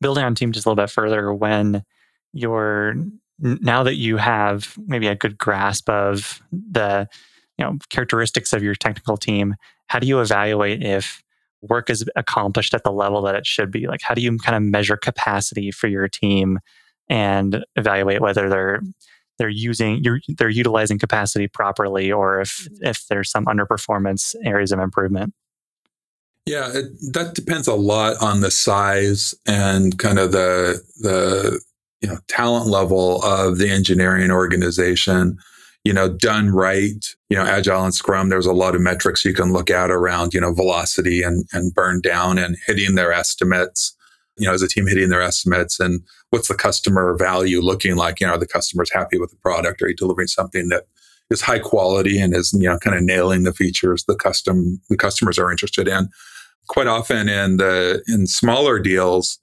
Building 0.00 0.24
on 0.24 0.34
team 0.34 0.52
just 0.52 0.66
a 0.66 0.68
little 0.68 0.82
bit 0.82 0.90
further, 0.90 1.32
when 1.32 1.84
you're 2.32 2.96
now 3.38 3.82
that 3.82 3.96
you 3.96 4.16
have 4.16 4.74
maybe 4.86 5.06
a 5.06 5.14
good 5.14 5.38
grasp 5.38 5.88
of 5.88 6.42
the 6.52 7.08
you 7.58 7.64
know 7.64 7.78
characteristics 7.90 8.52
of 8.52 8.62
your 8.62 8.74
technical 8.74 9.16
team, 9.16 9.54
how 9.86 9.98
do 9.98 10.06
you 10.06 10.20
evaluate 10.20 10.82
if 10.82 11.22
work 11.62 11.88
is 11.88 12.04
accomplished 12.16 12.74
at 12.74 12.84
the 12.84 12.92
level 12.92 13.22
that 13.22 13.34
it 13.34 13.46
should 13.46 13.70
be? 13.70 13.86
Like 13.86 14.02
how 14.02 14.14
do 14.14 14.22
you 14.22 14.36
kind 14.38 14.56
of 14.56 14.62
measure 14.62 14.96
capacity 14.96 15.70
for 15.70 15.88
your 15.88 16.08
team 16.08 16.58
and 17.08 17.64
evaluate 17.76 18.20
whether 18.20 18.48
they're 18.48 18.80
they're 19.38 19.48
using 19.48 20.02
you're, 20.02 20.20
they're 20.28 20.48
utilizing 20.48 20.98
capacity 20.98 21.48
properly 21.48 22.10
or 22.10 22.40
if 22.40 22.64
mm-hmm. 22.64 22.86
if 22.86 23.06
there's 23.08 23.30
some 23.30 23.46
underperformance 23.46 24.34
areas 24.44 24.72
of 24.72 24.78
improvement 24.78 25.34
yeah 26.46 26.70
it, 26.72 26.86
that 27.12 27.34
depends 27.34 27.66
a 27.66 27.74
lot 27.74 28.16
on 28.22 28.40
the 28.40 28.50
size 28.50 29.34
and 29.46 29.98
kind 29.98 30.18
of 30.18 30.32
the 30.32 30.80
the 31.00 31.60
you 32.04 32.12
know 32.12 32.18
talent 32.28 32.66
level 32.66 33.22
of 33.24 33.58
the 33.58 33.68
engineering 33.68 34.30
organization 34.30 35.38
you 35.84 35.92
know 35.92 36.08
done 36.08 36.50
right 36.50 37.14
you 37.30 37.36
know 37.36 37.44
agile 37.44 37.84
and 37.84 37.94
scrum 37.94 38.28
there's 38.28 38.46
a 38.46 38.52
lot 38.52 38.74
of 38.74 38.80
metrics 38.80 39.24
you 39.24 39.32
can 39.32 39.52
look 39.52 39.70
at 39.70 39.90
around 39.90 40.34
you 40.34 40.40
know 40.40 40.52
velocity 40.52 41.22
and 41.22 41.44
and 41.52 41.74
burn 41.74 42.00
down 42.00 42.38
and 42.38 42.56
hitting 42.66 42.94
their 42.94 43.12
estimates 43.12 43.96
you 44.36 44.46
know, 44.46 44.52
as 44.52 44.62
a 44.62 44.68
team 44.68 44.86
hitting 44.86 45.10
their 45.10 45.22
estimates 45.22 45.78
and 45.78 46.02
what's 46.30 46.48
the 46.48 46.54
customer 46.54 47.16
value 47.16 47.60
looking 47.60 47.96
like? 47.96 48.20
You 48.20 48.26
know, 48.26 48.34
are 48.34 48.38
the 48.38 48.46
customers 48.46 48.90
happy 48.92 49.18
with 49.18 49.30
the 49.30 49.36
product? 49.36 49.80
Are 49.82 49.88
you 49.88 49.94
delivering 49.94 50.28
something 50.28 50.68
that 50.68 50.84
is 51.30 51.40
high 51.40 51.60
quality 51.60 52.18
and 52.18 52.34
is, 52.34 52.52
you 52.52 52.68
know, 52.68 52.78
kind 52.78 52.96
of 52.96 53.02
nailing 53.02 53.44
the 53.44 53.52
features 53.52 54.04
the 54.04 54.16
custom, 54.16 54.80
the 54.88 54.96
customers 54.96 55.38
are 55.38 55.50
interested 55.50 55.86
in? 55.86 56.08
Quite 56.66 56.86
often 56.86 57.28
in 57.28 57.58
the, 57.58 58.02
in 58.08 58.26
smaller 58.26 58.78
deals, 58.78 59.38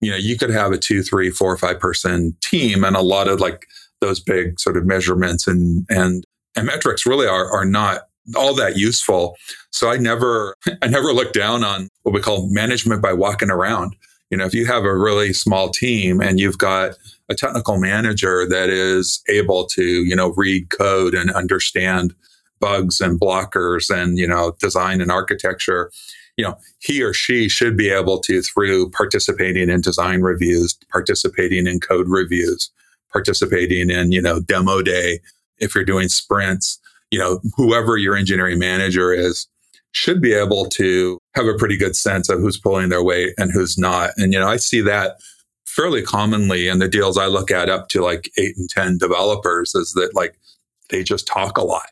you 0.00 0.10
know, 0.10 0.16
you 0.16 0.36
could 0.36 0.50
have 0.50 0.72
a 0.72 0.78
two, 0.78 1.02
three, 1.02 1.30
four, 1.30 1.56
five 1.56 1.80
person 1.80 2.36
team 2.40 2.84
and 2.84 2.96
a 2.96 3.02
lot 3.02 3.28
of 3.28 3.40
like 3.40 3.66
those 4.00 4.20
big 4.20 4.60
sort 4.60 4.76
of 4.76 4.86
measurements 4.86 5.46
and, 5.46 5.86
and, 5.88 6.24
and 6.56 6.66
metrics 6.66 7.06
really 7.06 7.26
are, 7.26 7.50
are 7.50 7.64
not 7.64 8.02
all 8.36 8.54
that 8.54 8.76
useful. 8.76 9.36
So 9.70 9.90
I 9.90 9.96
never, 9.96 10.54
I 10.82 10.88
never 10.88 11.12
look 11.12 11.32
down 11.32 11.64
on 11.64 11.88
what 12.02 12.14
we 12.14 12.20
call 12.20 12.48
management 12.50 13.02
by 13.02 13.12
walking 13.12 13.50
around. 13.50 13.96
You 14.30 14.36
know, 14.36 14.44
if 14.44 14.54
you 14.54 14.66
have 14.66 14.84
a 14.84 14.96
really 14.96 15.32
small 15.32 15.70
team 15.70 16.20
and 16.20 16.38
you've 16.38 16.58
got 16.58 16.96
a 17.30 17.34
technical 17.34 17.78
manager 17.78 18.46
that 18.48 18.68
is 18.68 19.22
able 19.28 19.66
to, 19.68 19.82
you 19.82 20.14
know, 20.14 20.34
read 20.36 20.70
code 20.70 21.14
and 21.14 21.30
understand 21.30 22.14
bugs 22.60 23.00
and 23.00 23.20
blockers 23.20 23.90
and, 23.90 24.18
you 24.18 24.26
know, 24.26 24.54
design 24.60 25.00
and 25.00 25.10
architecture, 25.10 25.90
you 26.38 26.44
know, 26.44 26.56
he 26.78 27.02
or 27.02 27.12
she 27.12 27.48
should 27.48 27.76
be 27.76 27.90
able 27.90 28.20
to, 28.20 28.40
through 28.40 28.90
participating 28.90 29.68
in 29.68 29.80
design 29.80 30.22
reviews, 30.22 30.78
participating 30.90 31.66
in 31.66 31.80
code 31.80 32.08
reviews, 32.08 32.70
participating 33.12 33.90
in, 33.90 34.12
you 34.12 34.22
know, 34.22 34.40
demo 34.40 34.80
day, 34.80 35.18
if 35.58 35.74
you're 35.74 35.84
doing 35.84 36.08
sprints, 36.08 36.78
you 37.10 37.18
know, 37.18 37.40
whoever 37.56 37.96
your 37.96 38.14
engineering 38.14 38.60
manager 38.60 39.12
is, 39.12 39.48
should 39.90 40.22
be 40.22 40.32
able 40.32 40.66
to 40.66 41.18
have 41.34 41.46
a 41.46 41.56
pretty 41.56 41.76
good 41.76 41.96
sense 41.96 42.28
of 42.28 42.38
who's 42.38 42.58
pulling 42.58 42.88
their 42.88 43.02
weight 43.02 43.34
and 43.36 43.50
who's 43.50 43.76
not. 43.76 44.10
And, 44.16 44.32
you 44.32 44.38
know, 44.38 44.48
I 44.48 44.58
see 44.58 44.80
that 44.82 45.16
fairly 45.66 46.02
commonly 46.02 46.68
in 46.68 46.78
the 46.78 46.88
deals 46.88 47.18
I 47.18 47.26
look 47.26 47.50
at 47.50 47.68
up 47.68 47.88
to 47.88 48.02
like 48.02 48.30
eight 48.38 48.56
and 48.56 48.70
10 48.70 48.98
developers 48.98 49.74
is 49.74 49.92
that 49.94 50.14
like 50.14 50.38
they 50.90 51.02
just 51.02 51.26
talk 51.26 51.58
a 51.58 51.64
lot. 51.64 51.90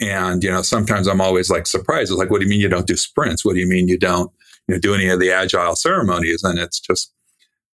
And, 0.00 0.44
you 0.44 0.50
know, 0.50 0.62
sometimes 0.62 1.06
I'm 1.08 1.20
always 1.20 1.50
like 1.50 1.66
surprised. 1.66 2.10
It's 2.10 2.18
like, 2.18 2.30
what 2.30 2.40
do 2.40 2.44
you 2.44 2.50
mean 2.50 2.60
you 2.60 2.68
don't 2.68 2.86
do 2.86 2.96
sprints? 2.96 3.44
What 3.44 3.54
do 3.54 3.60
you 3.60 3.66
mean 3.66 3.88
you 3.88 3.98
don't, 3.98 4.30
you 4.68 4.74
know, 4.74 4.80
do 4.80 4.94
any 4.94 5.08
of 5.08 5.18
the 5.18 5.32
agile 5.32 5.74
ceremonies? 5.74 6.44
And 6.44 6.58
it's 6.58 6.78
just 6.78 7.12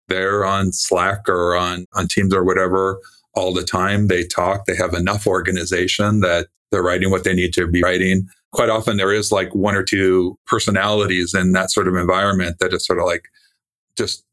they're 0.09 0.45
on 0.45 0.73
Slack 0.73 1.29
or 1.29 1.55
on, 1.55 1.87
on 1.95 2.09
Teams 2.09 2.35
or 2.35 2.45
whatever 2.45 2.99
all 3.35 3.53
the 3.53 3.65
time. 3.65 4.09
They 4.09 4.25
talk. 4.25 4.65
They 4.65 4.77
have 4.77 4.95
enough 4.95 5.27
organization 5.27 6.21
that 6.21 6.49
they're 6.71 6.83
writing 6.83 7.11
what 7.11 7.25
they 7.25 7.35
need 7.35 7.53
to 7.55 7.67
be 7.67 7.83
writing 7.83 8.29
quite 8.55 8.71
often 8.71 8.97
there 8.97 9.13
is 9.13 9.33
like 9.33 9.55
one 9.55 9.75
or 9.75 9.83
two 9.83 10.39
personalities 10.47 11.35
in 11.35 11.53
that 11.53 11.71
sort 11.71 11.89
of 11.89 11.97
environment 11.97 12.57
that 12.61 12.73
is 12.73 12.87
sort 12.87 13.01
of 13.01 13.05
like 13.05 13.29
just 13.99 14.25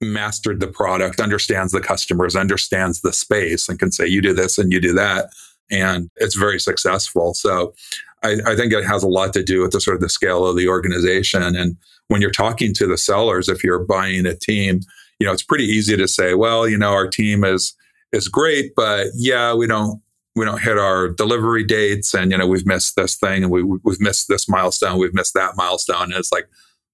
mastered 0.00 0.60
the 0.60 0.66
product, 0.66 1.20
understands 1.20 1.72
the 1.72 1.80
customers, 1.80 2.36
understands 2.36 3.00
the 3.00 3.12
space, 3.12 3.68
and 3.68 3.78
can 3.78 3.90
say, 3.90 4.06
you 4.06 4.20
do 4.20 4.34
this 4.34 4.58
and 4.58 4.72
you 4.72 4.80
do 4.80 4.92
that. 4.92 5.30
And 5.70 6.10
it's 6.16 6.34
very 6.34 6.58
successful. 6.58 7.34
So 7.34 7.74
I, 8.22 8.36
I, 8.46 8.56
think 8.56 8.72
it 8.72 8.84
has 8.84 9.02
a 9.02 9.08
lot 9.08 9.32
to 9.34 9.42
do 9.42 9.62
with 9.62 9.72
the 9.72 9.80
sort 9.80 9.96
of 9.96 10.00
the 10.00 10.08
scale 10.08 10.46
of 10.46 10.56
the 10.56 10.68
organization. 10.68 11.42
And 11.42 11.76
when 12.08 12.20
you're 12.20 12.30
talking 12.30 12.74
to 12.74 12.86
the 12.86 12.96
sellers, 12.96 13.48
if 13.48 13.62
you're 13.62 13.84
buying 13.84 14.26
a 14.26 14.34
team, 14.34 14.80
you 15.18 15.26
know, 15.26 15.32
it's 15.32 15.42
pretty 15.42 15.64
easy 15.64 15.96
to 15.96 16.08
say, 16.08 16.34
well, 16.34 16.66
you 16.68 16.78
know, 16.78 16.92
our 16.92 17.08
team 17.08 17.44
is 17.44 17.74
is 18.12 18.28
great, 18.28 18.72
but 18.74 19.08
yeah, 19.14 19.52
we 19.52 19.66
don't 19.66 20.00
we 20.38 20.44
don't 20.44 20.62
hit 20.62 20.78
our 20.78 21.08
delivery 21.08 21.64
dates 21.64 22.14
and 22.14 22.30
you 22.30 22.38
know 22.38 22.46
we've 22.46 22.66
missed 22.66 22.96
this 22.96 23.16
thing 23.16 23.42
and 23.42 23.52
we, 23.52 23.62
we've 23.62 24.00
missed 24.00 24.28
this 24.28 24.48
milestone 24.48 24.98
we've 24.98 25.14
missed 25.14 25.34
that 25.34 25.56
milestone 25.56 26.04
and 26.04 26.14
it's 26.14 26.30
like 26.30 26.48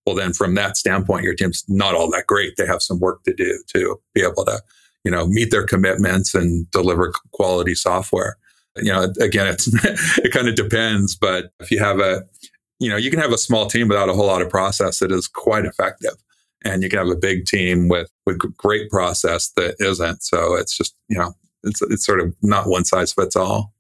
well 0.07 0.17
then 0.17 0.33
from 0.33 0.55
that 0.55 0.77
standpoint 0.77 1.25
your 1.25 1.35
team's 1.35 1.65
not 1.69 1.95
all 1.95 2.11
that 2.11 2.27
great 2.27 2.55
they 2.57 2.67
have 2.67 2.83
some 2.83 2.99
work 2.99 3.23
to 3.25 3.35
do 3.35 3.63
to 3.69 4.01
be 4.15 4.23
able 4.23 4.45
to 4.45 4.61
you 5.05 5.11
know 5.11 5.27
meet 5.27 5.51
their 5.51 5.67
commitments 5.67 6.35
and 6.35 6.71
deliver 6.71 7.13
quality 7.33 7.75
software 7.75 8.37
you 8.77 8.93
know 8.93 9.13
again 9.21 9.47
it's 9.47 9.69
it 10.19 10.33
kind 10.33 10.49
of 10.49 10.55
depends 10.55 11.15
but 11.15 11.53
if 11.61 11.71
you 11.71 11.79
have 11.79 12.01
a 12.01 12.25
you 12.81 12.91
know 12.91 12.97
you 12.97 13.11
can 13.11 13.21
have 13.21 13.33
a 13.33 13.39
small 13.39 13.67
team 13.67 13.89
without 13.89 14.09
a 14.09 14.15
whole 14.15 14.27
lot 14.27 14.43
of 14.43 14.51
process 14.51 14.99
that 14.99 15.13
is 15.13 15.29
quite 15.29 15.65
effective 15.65 16.15
and 16.65 16.83
you 16.83 16.89
can 16.89 16.99
have 16.99 17.09
a 17.09 17.17
big 17.17 17.45
team 17.47 17.89
with 17.89 18.11
with 18.27 18.39
great 18.57 18.91
process 18.91 19.51
that 19.57 19.77
isn't 19.79 20.23
so 20.23 20.55
it's 20.55 20.77
just 20.77 20.97
you 21.09 21.19
know 21.19 21.35
it's 21.65 21.83
it's 21.83 22.05
sort 22.05 22.21
of 22.21 22.35
not 22.43 22.69
one 22.69 22.85
size 22.85 23.13
fits 23.13 23.37
all. 23.37 23.73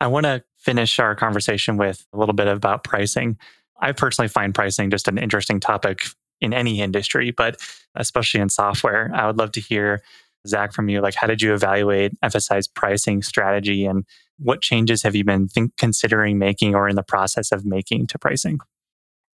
I 0.00 0.06
want 0.06 0.24
to 0.24 0.42
finish 0.56 0.98
our 0.98 1.14
conversation 1.14 1.76
with 1.76 2.06
a 2.12 2.18
little 2.18 2.32
bit 2.32 2.48
about 2.48 2.84
pricing. 2.84 3.38
I 3.80 3.92
personally 3.92 4.28
find 4.28 4.54
pricing 4.54 4.90
just 4.90 5.08
an 5.08 5.18
interesting 5.18 5.60
topic 5.60 6.04
in 6.40 6.54
any 6.54 6.80
industry, 6.80 7.30
but 7.30 7.60
especially 7.94 8.40
in 8.40 8.48
software. 8.48 9.10
I 9.14 9.26
would 9.26 9.38
love 9.38 9.52
to 9.52 9.60
hear, 9.60 10.02
Zach, 10.46 10.72
from 10.72 10.88
you. 10.88 11.00
Like, 11.00 11.14
how 11.14 11.26
did 11.26 11.42
you 11.42 11.54
evaluate 11.54 12.12
FSI's 12.20 12.68
pricing 12.68 13.22
strategy 13.22 13.84
and 13.84 14.04
what 14.38 14.62
changes 14.62 15.02
have 15.02 15.14
you 15.14 15.24
been 15.24 15.48
think, 15.48 15.76
considering 15.76 16.38
making 16.38 16.74
or 16.74 16.88
in 16.88 16.96
the 16.96 17.02
process 17.02 17.52
of 17.52 17.64
making 17.64 18.06
to 18.08 18.18
pricing? 18.18 18.58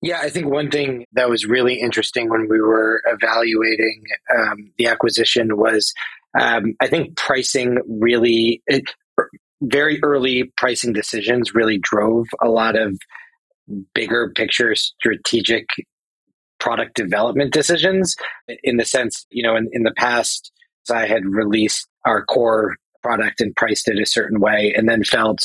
Yeah, 0.03 0.21
I 0.21 0.31
think 0.31 0.47
one 0.47 0.71
thing 0.71 1.07
that 1.13 1.31
was 1.31 1.47
really 1.47 1.81
interesting 1.81 2.29
when 2.29 2.49
we 2.49 2.61
were 2.61 3.03
evaluating 3.07 4.03
um, 4.37 4.73
the 4.79 4.89
acquisition 4.89 5.57
was 5.57 5.95
um, 6.39 6.75
I 6.81 6.89
think 6.89 7.17
pricing 7.17 7.79
really, 7.89 8.63
it, 8.67 8.85
very 9.63 10.01
early 10.03 10.53
pricing 10.57 10.93
decisions 10.93 11.55
really 11.55 11.79
drove 11.79 12.27
a 12.43 12.49
lot 12.49 12.77
of 12.77 12.99
bigger 13.95 14.33
picture 14.35 14.75
strategic 14.75 15.67
product 16.59 16.95
development 16.95 17.53
decisions 17.53 18.17
in 18.63 18.77
the 18.77 18.85
sense, 18.85 19.27
you 19.31 19.43
know, 19.43 19.57
in, 19.57 19.69
in 19.73 19.83
the 19.83 19.95
past, 19.97 20.53
I 20.91 21.07
had 21.07 21.24
released 21.24 21.89
our 22.05 22.24
core 22.24 22.76
product 23.03 23.41
and 23.41 23.55
priced 23.55 23.89
it 23.89 24.01
a 24.01 24.07
certain 24.07 24.41
way. 24.41 24.74
And 24.76 24.89
then 24.89 25.05
felt 25.05 25.39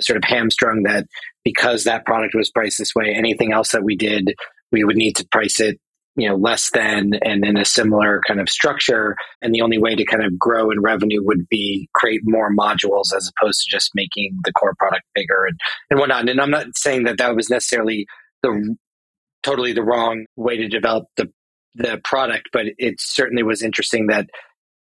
sort 0.00 0.18
of 0.18 0.24
hamstrung 0.24 0.82
that 0.82 1.06
because 1.44 1.84
that 1.84 2.04
product 2.04 2.34
was 2.34 2.50
priced 2.50 2.78
this 2.78 2.94
way, 2.94 3.14
anything 3.14 3.52
else 3.52 3.72
that 3.72 3.84
we 3.84 3.96
did, 3.96 4.34
we 4.72 4.84
would 4.84 4.96
need 4.96 5.16
to 5.16 5.26
price 5.30 5.60
it 5.60 5.78
you 6.16 6.26
know 6.26 6.34
less 6.34 6.70
than 6.70 7.12
and 7.22 7.44
in 7.44 7.56
a 7.56 7.64
similar 7.64 8.20
kind 8.26 8.40
of 8.40 8.48
structure. 8.48 9.16
And 9.42 9.54
the 9.54 9.60
only 9.60 9.78
way 9.78 9.94
to 9.94 10.04
kind 10.04 10.24
of 10.24 10.38
grow 10.38 10.70
in 10.70 10.80
revenue 10.80 11.22
would 11.22 11.48
be 11.48 11.88
create 11.94 12.22
more 12.24 12.50
modules 12.54 13.14
as 13.14 13.30
opposed 13.30 13.62
to 13.62 13.70
just 13.70 13.90
making 13.94 14.38
the 14.44 14.52
core 14.52 14.74
product 14.78 15.04
bigger 15.14 15.44
and, 15.46 15.58
and 15.90 16.00
whatnot. 16.00 16.28
And 16.28 16.40
i'm 16.40 16.50
not 16.50 16.66
saying 16.74 17.04
that 17.04 17.18
that 17.18 17.36
was 17.36 17.50
necessarily 17.50 18.06
the 18.42 18.76
totally 19.42 19.72
the 19.72 19.84
wrong 19.84 20.26
way 20.36 20.56
to 20.56 20.68
develop 20.68 21.04
the 21.16 21.30
the 21.74 22.00
product 22.04 22.48
but 22.52 22.64
it 22.78 22.94
certainly 22.98 23.42
was 23.42 23.62
interesting 23.62 24.06
that 24.06 24.26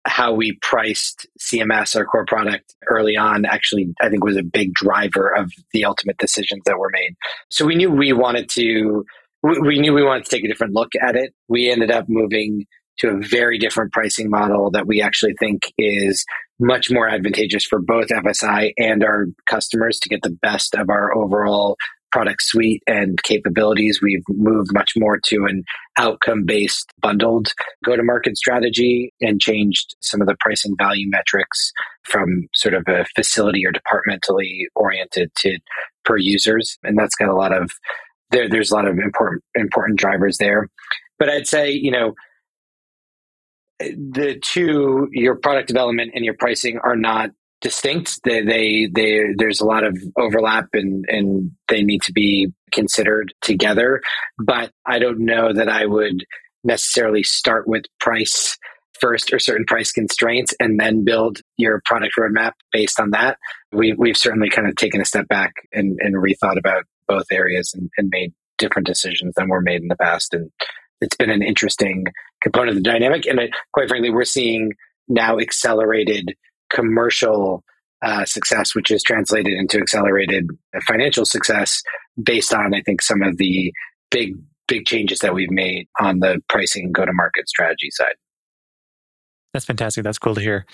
how 0.05 0.33
we 0.33 0.57
priced 0.61 1.27
CMS, 1.39 1.95
our 1.95 2.05
core 2.05 2.25
product, 2.25 2.75
early 2.87 3.15
on, 3.17 3.45
actually, 3.45 3.93
I 4.01 4.09
think 4.09 4.23
was 4.23 4.37
a 4.37 4.43
big 4.43 4.73
driver 4.73 5.27
of 5.27 5.51
the 5.73 5.85
ultimate 5.85 6.17
decisions 6.17 6.61
that 6.65 6.79
were 6.79 6.89
made. 6.91 7.15
So 7.49 7.65
we 7.65 7.75
knew 7.75 7.91
we 7.91 8.13
wanted 8.13 8.49
to 8.51 9.05
we, 9.41 9.79
knew 9.79 9.93
we 9.93 10.03
wanted 10.03 10.25
to 10.25 10.29
take 10.29 10.43
a 10.43 10.47
different 10.47 10.73
look 10.73 10.91
at 11.01 11.15
it. 11.15 11.33
We 11.47 11.71
ended 11.71 11.91
up 11.91 12.05
moving 12.09 12.65
to 12.99 13.09
a 13.09 13.17
very 13.17 13.57
different 13.57 13.93
pricing 13.93 14.29
model 14.29 14.69
that 14.71 14.85
we 14.85 15.01
actually 15.01 15.33
think 15.39 15.71
is 15.77 16.25
much 16.59 16.91
more 16.91 17.07
advantageous 17.07 17.65
for 17.65 17.79
both 17.79 18.09
FSI 18.09 18.73
and 18.77 19.03
our 19.03 19.27
customers 19.45 19.97
to 19.99 20.09
get 20.09 20.21
the 20.23 20.37
best 20.41 20.75
of 20.75 20.89
our 20.89 21.15
overall 21.15 21.77
product 22.11 22.41
suite 22.41 22.83
and 22.87 23.21
capabilities. 23.23 23.99
We've 24.01 24.23
moved 24.27 24.73
much 24.73 24.93
more 24.95 25.19
to 25.25 25.45
an 25.45 25.63
outcome 25.97 26.45
based 26.45 26.91
bundled 27.01 27.53
go 27.85 27.95
to 27.95 28.03
market 28.03 28.37
strategy 28.37 29.13
and 29.21 29.41
changed 29.41 29.95
some 30.01 30.21
of 30.21 30.27
the 30.27 30.35
pricing 30.39 30.75
value 30.77 31.09
metrics 31.09 31.71
from 32.03 32.47
sort 32.53 32.73
of 32.73 32.83
a 32.87 33.05
facility 33.15 33.65
or 33.65 33.71
departmentally 33.71 34.67
oriented 34.75 35.31
to 35.37 35.59
per 36.05 36.17
users. 36.17 36.77
And 36.83 36.97
that's 36.97 37.15
got 37.15 37.29
a 37.29 37.35
lot 37.35 37.53
of 37.53 37.69
there, 38.31 38.47
there's 38.47 38.71
a 38.71 38.75
lot 38.75 38.87
of 38.87 38.97
important 38.99 39.43
important 39.55 39.99
drivers 39.99 40.37
there. 40.37 40.69
But 41.17 41.29
I'd 41.29 41.47
say, 41.47 41.71
you 41.71 41.91
know, 41.91 42.13
the 43.79 44.39
two, 44.41 45.07
your 45.11 45.35
product 45.35 45.67
development 45.67 46.11
and 46.13 46.25
your 46.25 46.33
pricing 46.33 46.79
are 46.83 46.95
not 46.95 47.31
distinct. 47.61 48.19
They, 48.23 48.41
they, 48.43 48.89
they, 48.93 49.23
there's 49.35 49.59
a 49.59 49.65
lot 49.65 49.83
of 49.83 49.97
overlap 50.17 50.67
and, 50.73 51.05
and 51.07 51.51
they 51.67 51.83
need 51.83 52.01
to 52.03 52.13
be 52.13 52.51
considered 52.71 53.33
together. 53.41 54.01
But 54.37 54.71
I 54.85 54.99
don't 54.99 55.19
know 55.19 55.53
that 55.53 55.69
I 55.69 55.85
would 55.85 56.25
necessarily 56.63 57.23
start 57.23 57.67
with 57.67 57.83
price 57.99 58.57
first 58.99 59.33
or 59.33 59.39
certain 59.39 59.65
price 59.65 59.91
constraints 59.91 60.53
and 60.59 60.79
then 60.79 61.03
build 61.05 61.39
your 61.57 61.81
product 61.85 62.13
roadmap 62.19 62.51
based 62.71 62.99
on 62.99 63.11
that. 63.11 63.37
We, 63.71 63.93
we've 63.93 64.17
certainly 64.17 64.49
kind 64.49 64.67
of 64.67 64.75
taken 64.75 65.01
a 65.01 65.05
step 65.05 65.27
back 65.27 65.53
and, 65.71 65.97
and 66.01 66.15
rethought 66.15 66.57
about 66.57 66.83
both 67.07 67.25
areas 67.31 67.73
and, 67.73 67.89
and 67.97 68.09
made 68.11 68.33
different 68.57 68.87
decisions 68.87 69.33
than 69.35 69.47
were 69.47 69.61
made 69.61 69.81
in 69.81 69.87
the 69.87 69.95
past. 69.95 70.33
And 70.33 70.51
it's 71.01 71.15
been 71.15 71.29
an 71.29 71.41
interesting 71.41 72.05
component 72.41 72.77
of 72.77 72.83
the 72.83 72.89
dynamic. 72.89 73.25
And 73.25 73.39
it, 73.39 73.51
quite 73.71 73.87
frankly, 73.87 74.09
we're 74.09 74.25
seeing 74.25 74.73
now 75.07 75.39
accelerated 75.39 76.35
commercial 76.69 77.63
uh, 78.01 78.25
success, 78.25 78.73
which 78.75 78.91
is 78.91 79.03
translated 79.03 79.53
into 79.53 79.77
accelerated 79.77 80.47
financial 80.87 81.25
success 81.25 81.81
based 82.21 82.53
on, 82.53 82.73
I 82.73 82.81
think, 82.81 83.01
some 83.01 83.21
of 83.21 83.37
the 83.37 83.73
big, 84.11 84.35
big 84.67 84.85
changes 84.85 85.19
that 85.19 85.33
we've 85.33 85.51
made 85.51 85.87
on 85.99 86.19
the 86.19 86.41
pricing 86.47 86.91
go 86.91 87.05
to 87.05 87.13
market 87.13 87.49
strategy 87.49 87.89
side. 87.91 88.15
That's 89.53 89.65
fantastic. 89.65 90.03
That's 90.03 90.19
cool 90.19 90.35
to 90.35 90.41
hear. 90.41 90.65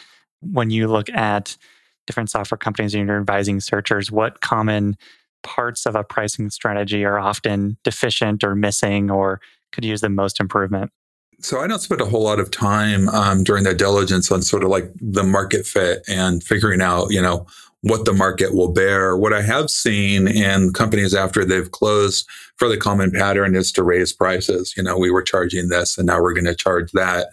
When 0.41 0.69
you 0.69 0.87
look 0.87 1.09
at 1.09 1.57
different 2.05 2.29
software 2.29 2.57
companies 2.57 2.93
and 2.93 3.07
you're 3.07 3.19
advising 3.19 3.59
searchers, 3.59 4.11
what 4.11 4.41
common 4.41 4.97
parts 5.43 5.85
of 5.85 5.95
a 5.95 6.03
pricing 6.03 6.49
strategy 6.49 7.05
are 7.05 7.19
often 7.19 7.77
deficient 7.83 8.43
or 8.43 8.55
missing 8.55 9.09
or 9.09 9.39
could 9.71 9.85
use 9.85 10.01
the 10.01 10.09
most 10.09 10.39
improvement? 10.39 10.91
So 11.39 11.59
I 11.59 11.67
don't 11.67 11.79
spend 11.79 12.01
a 12.01 12.05
whole 12.05 12.23
lot 12.23 12.39
of 12.39 12.49
time 12.49 13.09
um, 13.09 13.43
during 13.43 13.63
that 13.65 13.77
diligence 13.77 14.31
on 14.31 14.41
sort 14.41 14.63
of 14.63 14.69
like 14.69 14.91
the 14.99 15.23
market 15.23 15.65
fit 15.65 16.03
and 16.07 16.43
figuring 16.43 16.81
out, 16.81 17.07
you 17.11 17.21
know, 17.21 17.45
what 17.81 18.05
the 18.05 18.13
market 18.13 18.55
will 18.55 18.71
bear. 18.71 19.15
What 19.15 19.33
I 19.33 19.43
have 19.43 19.69
seen 19.69 20.27
in 20.27 20.73
companies 20.73 21.13
after 21.13 21.45
they've 21.45 21.69
closed, 21.69 22.27
fairly 22.57 22.77
common 22.77 23.11
pattern 23.11 23.55
is 23.55 23.71
to 23.73 23.83
raise 23.83 24.11
prices. 24.11 24.73
You 24.75 24.81
know, 24.81 24.97
we 24.97 25.11
were 25.11 25.21
charging 25.21 25.69
this 25.69 25.97
and 25.97 26.07
now 26.07 26.19
we're 26.19 26.33
going 26.33 26.45
to 26.45 26.55
charge 26.55 26.91
that. 26.93 27.27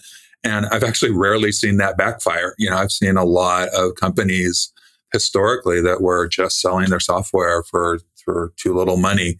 And 0.44 0.66
I've 0.66 0.82
actually 0.82 1.12
rarely 1.12 1.52
seen 1.52 1.78
that 1.78 1.96
backfire. 1.96 2.54
You 2.58 2.68
know, 2.68 2.76
I've 2.76 2.92
seen 2.92 3.16
a 3.16 3.24
lot 3.24 3.68
of 3.70 3.94
companies 3.94 4.72
historically 5.12 5.80
that 5.80 6.02
were 6.02 6.28
just 6.28 6.60
selling 6.60 6.90
their 6.90 7.00
software 7.00 7.62
for 7.62 8.00
for 8.24 8.52
too 8.56 8.74
little 8.74 8.96
money. 8.96 9.38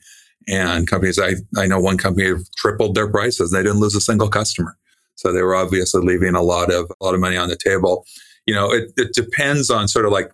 And 0.49 0.89
companies, 0.89 1.19
I, 1.19 1.35
I 1.57 1.67
know 1.67 1.81
one 1.81 1.99
company 1.99 2.33
tripled 2.57 2.95
their 2.95 3.09
prices. 3.09 3.51
They 3.51 3.63
didn't 3.63 3.81
lose 3.81 3.95
a 3.95 4.01
single 4.01 4.29
customer. 4.29 4.77
So 5.15 5.33
they 5.33 5.43
were 5.43 5.55
obviously 5.55 6.03
leaving 6.03 6.35
a 6.35 6.43
lot 6.43 6.73
of, 6.73 6.91
a 7.01 7.05
lot 7.05 7.15
of 7.15 7.21
money 7.21 7.37
on 7.37 7.49
the 7.49 7.57
table. 7.57 8.07
You 8.47 8.55
know, 8.55 8.73
it, 8.73 8.93
it 8.97 9.15
depends 9.15 9.71
on 9.71 9.89
sort 9.89 10.07
of 10.07 10.13
like 10.13 10.33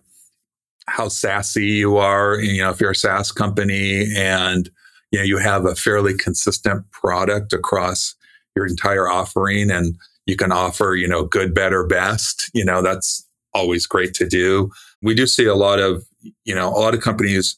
how 0.87 1.09
sassy 1.09 1.67
you 1.67 1.97
are. 1.97 2.39
You 2.39 2.63
know, 2.63 2.71
if 2.71 2.81
you're 2.81 2.91
a 2.91 2.95
SaaS 2.95 3.31
company 3.31 4.11
and, 4.15 4.69
you 5.11 5.19
know, 5.19 5.25
you 5.25 5.37
have 5.37 5.65
a 5.65 5.75
fairly 5.75 6.15
consistent 6.15 6.89
product 6.91 7.53
across 7.53 8.15
your 8.55 8.65
entire 8.65 9.07
offering 9.07 9.69
and 9.69 9.95
you 10.25 10.35
can 10.35 10.51
offer, 10.51 10.95
you 10.95 11.07
know, 11.07 11.23
good, 11.23 11.53
better, 11.53 11.85
best, 11.85 12.49
you 12.53 12.65
know, 12.65 12.81
that's 12.81 13.27
always 13.53 13.85
great 13.85 14.13
to 14.13 14.27
do 14.27 14.71
we 15.01 15.13
do 15.13 15.27
see 15.27 15.45
a 15.45 15.55
lot 15.55 15.79
of, 15.79 16.03
you 16.43 16.55
know, 16.55 16.69
a 16.69 16.79
lot 16.79 16.93
of 16.93 17.01
companies 17.01 17.57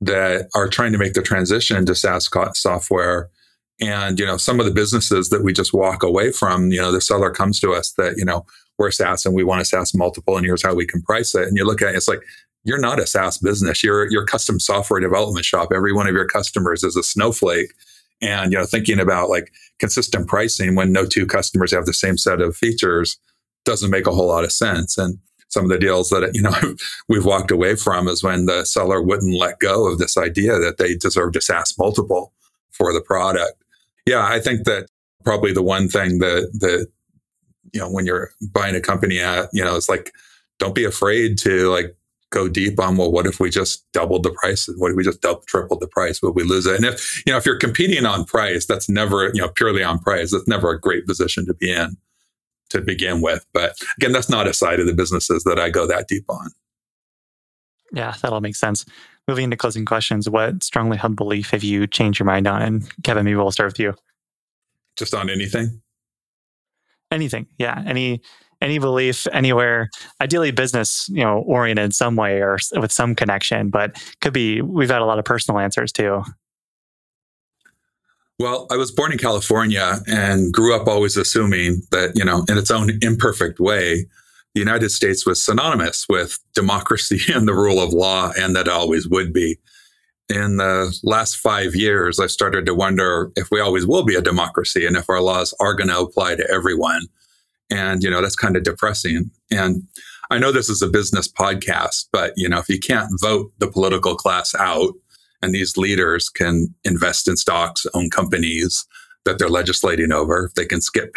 that 0.00 0.48
are 0.54 0.68
trying 0.68 0.92
to 0.92 0.98
make 0.98 1.14
the 1.14 1.22
transition 1.22 1.86
to 1.86 1.94
SaaS 1.94 2.28
software. 2.54 3.30
And, 3.80 4.18
you 4.18 4.26
know, 4.26 4.36
some 4.36 4.60
of 4.60 4.66
the 4.66 4.72
businesses 4.72 5.28
that 5.30 5.42
we 5.42 5.52
just 5.52 5.72
walk 5.72 6.02
away 6.02 6.32
from, 6.32 6.70
you 6.70 6.80
know, 6.80 6.92
the 6.92 7.00
seller 7.00 7.30
comes 7.30 7.60
to 7.60 7.72
us 7.72 7.92
that, 7.92 8.14
you 8.16 8.24
know, 8.24 8.46
we're 8.78 8.90
SaaS 8.90 9.24
and 9.24 9.34
we 9.34 9.44
want 9.44 9.62
a 9.62 9.64
SaaS 9.64 9.94
multiple 9.94 10.36
and 10.36 10.44
here's 10.44 10.62
how 10.62 10.74
we 10.74 10.86
can 10.86 11.02
price 11.02 11.34
it. 11.34 11.48
And 11.48 11.56
you 11.56 11.64
look 11.64 11.82
at 11.82 11.94
it, 11.94 11.96
it's 11.96 12.08
like, 12.08 12.20
you're 12.64 12.80
not 12.80 12.98
a 12.98 13.06
SaaS 13.06 13.38
business. 13.38 13.82
You're, 13.82 14.10
you're 14.10 14.24
custom 14.24 14.58
software 14.58 15.00
development 15.00 15.44
shop. 15.44 15.68
Every 15.74 15.92
one 15.92 16.06
of 16.06 16.14
your 16.14 16.26
customers 16.26 16.82
is 16.82 16.96
a 16.96 17.02
snowflake. 17.02 17.72
And, 18.20 18.50
you 18.50 18.58
know, 18.58 18.64
thinking 18.64 18.98
about 18.98 19.28
like 19.28 19.52
consistent 19.78 20.26
pricing 20.26 20.74
when 20.74 20.90
no 20.90 21.06
two 21.06 21.26
customers 21.26 21.72
have 21.72 21.86
the 21.86 21.92
same 21.92 22.18
set 22.18 22.40
of 22.40 22.56
features 22.56 23.18
doesn't 23.64 23.90
make 23.90 24.06
a 24.06 24.12
whole 24.12 24.28
lot 24.28 24.44
of 24.44 24.52
sense. 24.52 24.98
And, 24.98 25.18
some 25.48 25.64
of 25.64 25.70
the 25.70 25.78
deals 25.78 26.10
that 26.10 26.30
you 26.34 26.42
know 26.42 26.54
we've 27.08 27.24
walked 27.24 27.50
away 27.50 27.76
from 27.76 28.08
is 28.08 28.22
when 28.22 28.46
the 28.46 28.64
seller 28.64 29.02
wouldn't 29.02 29.38
let 29.38 29.58
go 29.58 29.90
of 29.90 29.98
this 29.98 30.16
idea 30.16 30.58
that 30.58 30.78
they 30.78 30.94
deserved 30.94 31.36
a 31.36 31.40
SaaS 31.40 31.74
multiple 31.78 32.32
for 32.70 32.92
the 32.92 33.00
product. 33.00 33.62
Yeah, 34.06 34.26
I 34.26 34.40
think 34.40 34.64
that 34.64 34.88
probably 35.24 35.52
the 35.52 35.62
one 35.62 35.88
thing 35.88 36.18
that 36.18 36.50
that 36.60 36.88
you 37.72 37.80
know 37.80 37.90
when 37.90 38.06
you're 38.06 38.30
buying 38.52 38.76
a 38.76 38.80
company 38.80 39.18
at 39.18 39.48
you 39.52 39.64
know 39.64 39.76
it's 39.76 39.88
like 39.88 40.12
don't 40.58 40.74
be 40.74 40.84
afraid 40.84 41.38
to 41.38 41.70
like 41.70 41.96
go 42.30 42.48
deep 42.48 42.78
on 42.80 42.96
well 42.96 43.12
what 43.12 43.26
if 43.26 43.38
we 43.38 43.50
just 43.50 43.90
doubled 43.92 44.22
the 44.22 44.30
price? 44.30 44.68
What 44.76 44.90
if 44.90 44.96
we 44.96 45.04
just 45.04 45.20
double 45.20 45.42
tripled 45.46 45.80
the 45.80 45.88
price? 45.88 46.20
Would 46.22 46.34
we 46.34 46.42
lose 46.42 46.66
it? 46.66 46.76
And 46.76 46.84
if 46.84 47.22
you 47.26 47.32
know 47.32 47.38
if 47.38 47.46
you're 47.46 47.58
competing 47.58 48.04
on 48.04 48.24
price 48.24 48.66
that's 48.66 48.88
never 48.88 49.26
you 49.34 49.40
know 49.40 49.48
purely 49.48 49.82
on 49.82 49.98
price 49.98 50.32
that's 50.32 50.48
never 50.48 50.70
a 50.70 50.80
great 50.80 51.06
position 51.06 51.46
to 51.46 51.54
be 51.54 51.72
in 51.72 51.96
to 52.70 52.80
begin 52.80 53.20
with. 53.20 53.44
But 53.52 53.76
again, 53.98 54.12
that's 54.12 54.28
not 54.28 54.46
a 54.46 54.54
side 54.54 54.80
of 54.80 54.86
the 54.86 54.94
businesses 54.94 55.44
that 55.44 55.58
I 55.58 55.70
go 55.70 55.86
that 55.86 56.08
deep 56.08 56.24
on. 56.28 56.50
Yeah, 57.92 58.14
that 58.22 58.32
all 58.32 58.40
makes 58.40 58.58
sense. 58.58 58.84
Moving 59.28 59.44
into 59.44 59.56
closing 59.56 59.84
questions, 59.84 60.28
what 60.28 60.62
strongly 60.62 60.96
held 60.96 61.16
belief 61.16 61.50
have 61.50 61.64
you 61.64 61.86
changed 61.86 62.18
your 62.18 62.26
mind 62.26 62.46
on? 62.46 62.62
And 62.62 63.02
Kevin, 63.02 63.24
maybe 63.24 63.36
we'll 63.36 63.50
start 63.50 63.72
with 63.72 63.80
you. 63.80 63.94
Just 64.96 65.14
on 65.14 65.30
anything? 65.30 65.80
Anything. 67.10 67.46
Yeah. 67.58 67.82
Any 67.86 68.22
any 68.62 68.78
belief 68.78 69.26
anywhere, 69.32 69.90
ideally 70.20 70.50
business, 70.50 71.08
you 71.10 71.22
know, 71.22 71.40
oriented 71.40 71.94
some 71.94 72.16
way 72.16 72.40
or 72.40 72.58
with 72.76 72.90
some 72.90 73.14
connection, 73.14 73.68
but 73.68 74.02
could 74.22 74.32
be 74.32 74.62
we've 74.62 74.90
had 74.90 75.02
a 75.02 75.04
lot 75.04 75.18
of 75.18 75.24
personal 75.24 75.60
answers 75.60 75.92
too. 75.92 76.22
Well, 78.38 78.66
I 78.70 78.76
was 78.76 78.90
born 78.90 79.12
in 79.12 79.18
California 79.18 80.00
and 80.06 80.52
grew 80.52 80.76
up 80.76 80.86
always 80.88 81.16
assuming 81.16 81.82
that, 81.90 82.12
you 82.14 82.24
know, 82.24 82.44
in 82.48 82.58
its 82.58 82.70
own 82.70 82.90
imperfect 83.00 83.58
way, 83.58 84.06
the 84.54 84.60
United 84.60 84.90
States 84.90 85.24
was 85.24 85.42
synonymous 85.42 86.06
with 86.08 86.38
democracy 86.54 87.20
and 87.34 87.48
the 87.48 87.54
rule 87.54 87.80
of 87.80 87.92
law, 87.92 88.32
and 88.38 88.54
that 88.56 88.68
always 88.68 89.08
would 89.08 89.32
be. 89.32 89.58
In 90.28 90.56
the 90.56 90.98
last 91.04 91.36
five 91.36 91.76
years, 91.76 92.18
I 92.18 92.26
started 92.26 92.66
to 92.66 92.74
wonder 92.74 93.30
if 93.36 93.50
we 93.50 93.60
always 93.60 93.86
will 93.86 94.02
be 94.02 94.16
a 94.16 94.22
democracy 94.22 94.84
and 94.84 94.96
if 94.96 95.08
our 95.08 95.20
laws 95.20 95.54
are 95.60 95.74
going 95.74 95.88
to 95.88 96.00
apply 96.00 96.34
to 96.34 96.50
everyone. 96.50 97.06
And, 97.70 98.02
you 98.02 98.10
know, 98.10 98.20
that's 98.20 98.34
kind 98.34 98.56
of 98.56 98.64
depressing. 98.64 99.30
And 99.52 99.86
I 100.30 100.38
know 100.38 100.50
this 100.50 100.68
is 100.68 100.82
a 100.82 100.88
business 100.88 101.30
podcast, 101.30 102.08
but, 102.12 102.32
you 102.36 102.48
know, 102.48 102.58
if 102.58 102.68
you 102.68 102.80
can't 102.80 103.08
vote 103.20 103.52
the 103.58 103.70
political 103.70 104.16
class 104.16 104.52
out, 104.56 104.94
and 105.46 105.54
these 105.54 105.76
leaders 105.76 106.28
can 106.28 106.74
invest 106.84 107.28
in 107.28 107.36
stocks, 107.36 107.86
own 107.94 108.10
companies 108.10 108.84
that 109.24 109.38
they're 109.38 109.48
legislating 109.48 110.10
over. 110.10 110.50
They 110.56 110.66
can 110.66 110.80
skip 110.80 111.14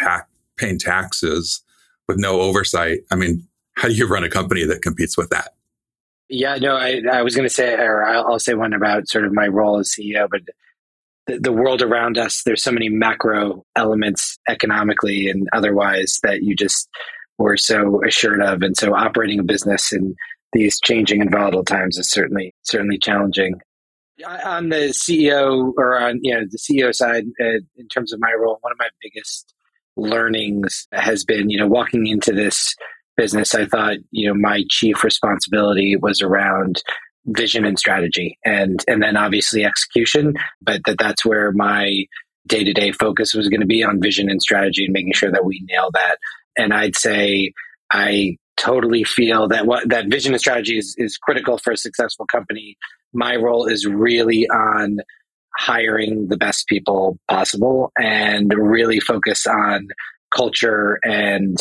paying 0.56 0.78
taxes 0.78 1.62
with 2.06 2.16
no 2.16 2.40
oversight. 2.40 3.00
I 3.10 3.16
mean, 3.16 3.46
how 3.74 3.88
do 3.88 3.94
you 3.94 4.06
run 4.06 4.22
a 4.22 4.30
company 4.30 4.64
that 4.64 4.82
competes 4.82 5.16
with 5.16 5.30
that? 5.30 5.54
Yeah, 6.28 6.56
no, 6.56 6.76
I, 6.76 7.02
I 7.12 7.22
was 7.22 7.34
going 7.34 7.48
to 7.48 7.52
say, 7.52 7.74
or 7.74 8.04
I'll, 8.04 8.24
I'll, 8.24 8.38
say 8.38 8.54
one 8.54 8.72
about 8.72 9.08
sort 9.08 9.24
of 9.24 9.32
my 9.32 9.48
role 9.48 9.80
as 9.80 9.92
CEO, 9.92 10.28
but 10.30 10.42
the, 11.26 11.40
the 11.40 11.52
world 11.52 11.82
around 11.82 12.16
us, 12.18 12.44
there's 12.44 12.62
so 12.62 12.70
many 12.70 12.88
macro 12.88 13.64
elements 13.74 14.38
economically 14.48 15.28
and 15.28 15.48
otherwise 15.52 16.20
that 16.22 16.44
you 16.44 16.54
just 16.54 16.88
were 17.38 17.56
so 17.56 18.00
assured 18.06 18.40
of. 18.40 18.62
And 18.62 18.76
so 18.76 18.94
operating 18.94 19.40
a 19.40 19.44
business 19.44 19.92
in 19.92 20.14
these 20.52 20.78
changing 20.80 21.20
and 21.20 21.32
volatile 21.32 21.64
times 21.64 21.98
is 21.98 22.08
certainly, 22.08 22.54
certainly 22.62 22.98
challenging 22.98 23.60
on 24.26 24.68
the 24.68 24.92
CEO 24.92 25.72
or 25.76 25.98
on 25.98 26.20
you 26.22 26.34
know 26.34 26.44
the 26.50 26.58
CEO 26.58 26.94
side, 26.94 27.24
uh, 27.40 27.60
in 27.76 27.88
terms 27.88 28.12
of 28.12 28.20
my 28.20 28.32
role, 28.38 28.58
one 28.60 28.72
of 28.72 28.78
my 28.78 28.88
biggest 29.02 29.54
learnings 29.96 30.86
has 30.92 31.24
been 31.24 31.50
you 31.50 31.58
know 31.58 31.66
walking 31.66 32.06
into 32.06 32.32
this 32.32 32.74
business. 33.16 33.54
I 33.54 33.66
thought 33.66 33.98
you 34.10 34.28
know 34.28 34.34
my 34.34 34.64
chief 34.70 35.04
responsibility 35.04 35.96
was 35.96 36.22
around 36.22 36.82
vision 37.26 37.64
and 37.64 37.78
strategy, 37.78 38.38
and 38.44 38.84
and 38.88 39.02
then 39.02 39.16
obviously 39.16 39.64
execution. 39.64 40.34
But 40.60 40.82
that 40.86 40.98
that's 40.98 41.24
where 41.24 41.52
my 41.52 42.04
day 42.46 42.64
to 42.64 42.72
day 42.72 42.92
focus 42.92 43.34
was 43.34 43.48
going 43.48 43.60
to 43.60 43.66
be 43.66 43.84
on 43.84 44.00
vision 44.00 44.30
and 44.30 44.40
strategy 44.42 44.84
and 44.84 44.92
making 44.92 45.12
sure 45.12 45.30
that 45.30 45.44
we 45.44 45.64
nail 45.68 45.90
that. 45.92 46.16
And 46.56 46.72
I'd 46.72 46.96
say 46.96 47.52
I 47.92 48.36
totally 48.60 49.04
feel 49.04 49.48
that 49.48 49.66
what 49.66 49.88
that 49.88 50.06
vision 50.08 50.32
and 50.32 50.40
strategy 50.40 50.76
is, 50.76 50.94
is 50.98 51.16
critical 51.16 51.56
for 51.58 51.72
a 51.72 51.76
successful 51.76 52.26
company. 52.26 52.76
My 53.12 53.36
role 53.36 53.66
is 53.66 53.86
really 53.86 54.46
on 54.48 54.98
hiring 55.56 56.28
the 56.28 56.36
best 56.36 56.66
people 56.68 57.18
possible 57.28 57.90
and 57.98 58.52
really 58.54 59.00
focus 59.00 59.46
on 59.46 59.88
culture 60.34 60.98
and 61.04 61.56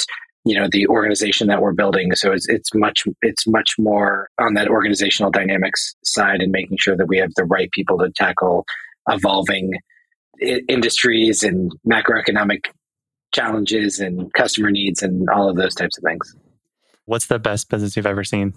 you 0.46 0.60
know 0.60 0.68
the 0.72 0.88
organization 0.88 1.48
that 1.48 1.62
we're 1.62 1.74
building. 1.74 2.14
So 2.16 2.32
it's 2.32 2.48
it's 2.50 2.74
much 2.76 3.04
it's 3.22 3.48
much 3.48 3.76
more 3.80 4.30
on 4.40 4.54
that 4.56 4.68
organizational 4.68 5.32
dynamics 5.32 5.96
side 6.04 6.42
and 6.42 6.52
making 6.52 6.78
sure 6.80 6.98
that 6.98 7.08
we 7.08 7.18
have 7.18 7.32
the 7.36 7.46
right 7.46 7.72
people 7.72 7.98
to 8.00 8.12
tackle 8.12 8.66
evolving 9.08 9.72
I- 10.42 10.62
industries 10.68 11.44
and 11.44 11.72
macroeconomic 11.90 12.66
challenges 13.34 14.00
and 14.00 14.34
customer 14.34 14.72
needs 14.72 15.02
and 15.02 15.30
all 15.30 15.50
of 15.50 15.56
those 15.56 15.76
types 15.76 15.98
of 15.98 16.04
things 16.04 16.36
what's 17.10 17.26
the 17.26 17.40
best 17.40 17.70
business 17.70 17.96
you've 17.96 18.06
ever 18.06 18.24
seen 18.24 18.54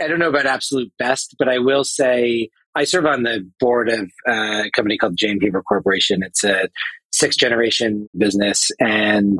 I 0.00 0.08
don't 0.08 0.18
know 0.18 0.30
about 0.30 0.46
absolute 0.46 0.92
best, 0.98 1.36
but 1.38 1.48
I 1.48 1.58
will 1.58 1.84
say 1.84 2.48
I 2.74 2.82
serve 2.82 3.06
on 3.06 3.22
the 3.22 3.48
board 3.60 3.88
of 3.88 4.10
a 4.26 4.70
company 4.74 4.98
called 4.98 5.16
J.M. 5.16 5.38
Huber 5.40 5.62
Corporation. 5.62 6.24
It's 6.24 6.42
a 6.42 6.68
sixth 7.12 7.38
generation 7.38 8.08
business, 8.16 8.70
and 8.80 9.38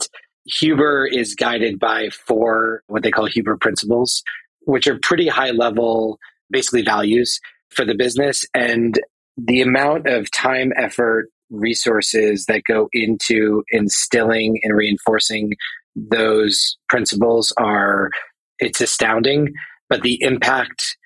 Huber 0.61 1.07
is 1.07 1.35
guided 1.35 1.81
by 1.81 2.11
four 2.11 2.83
what 2.87 3.03
they 3.03 3.11
call 3.11 3.27
Huber 3.27 3.57
principles, 3.57 4.23
which 4.67 4.87
are 4.87 4.99
pretty 5.01 5.27
high 5.27 5.51
level, 5.51 6.21
basically 6.51 6.83
values 6.83 7.41
for 7.71 7.85
the 7.85 7.95
business. 7.95 8.45
And 8.55 9.01
the 9.37 9.63
amount 9.63 10.07
of 10.07 10.31
time, 10.31 10.73
effort, 10.77 11.29
resources 11.51 12.47
that 12.47 12.63
go 12.65 12.89
into 12.93 13.65
instilling 13.73 14.61
and 14.63 14.77
reinforcing 14.77 15.53
those 15.95 16.77
principles 16.89 17.53
are 17.59 18.11
it's 18.59 18.81
astounding 18.81 19.53
but 19.93 20.01
the 20.01 20.23
impact 20.23 20.97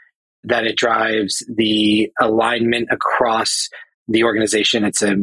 that 0.45 0.65
it 0.65 0.77
drives, 0.77 1.45
the 1.53 2.09
alignment 2.21 2.87
across 2.93 3.69
the 4.07 4.23
organization. 4.23 4.85
It's 4.85 5.03
a 5.03 5.17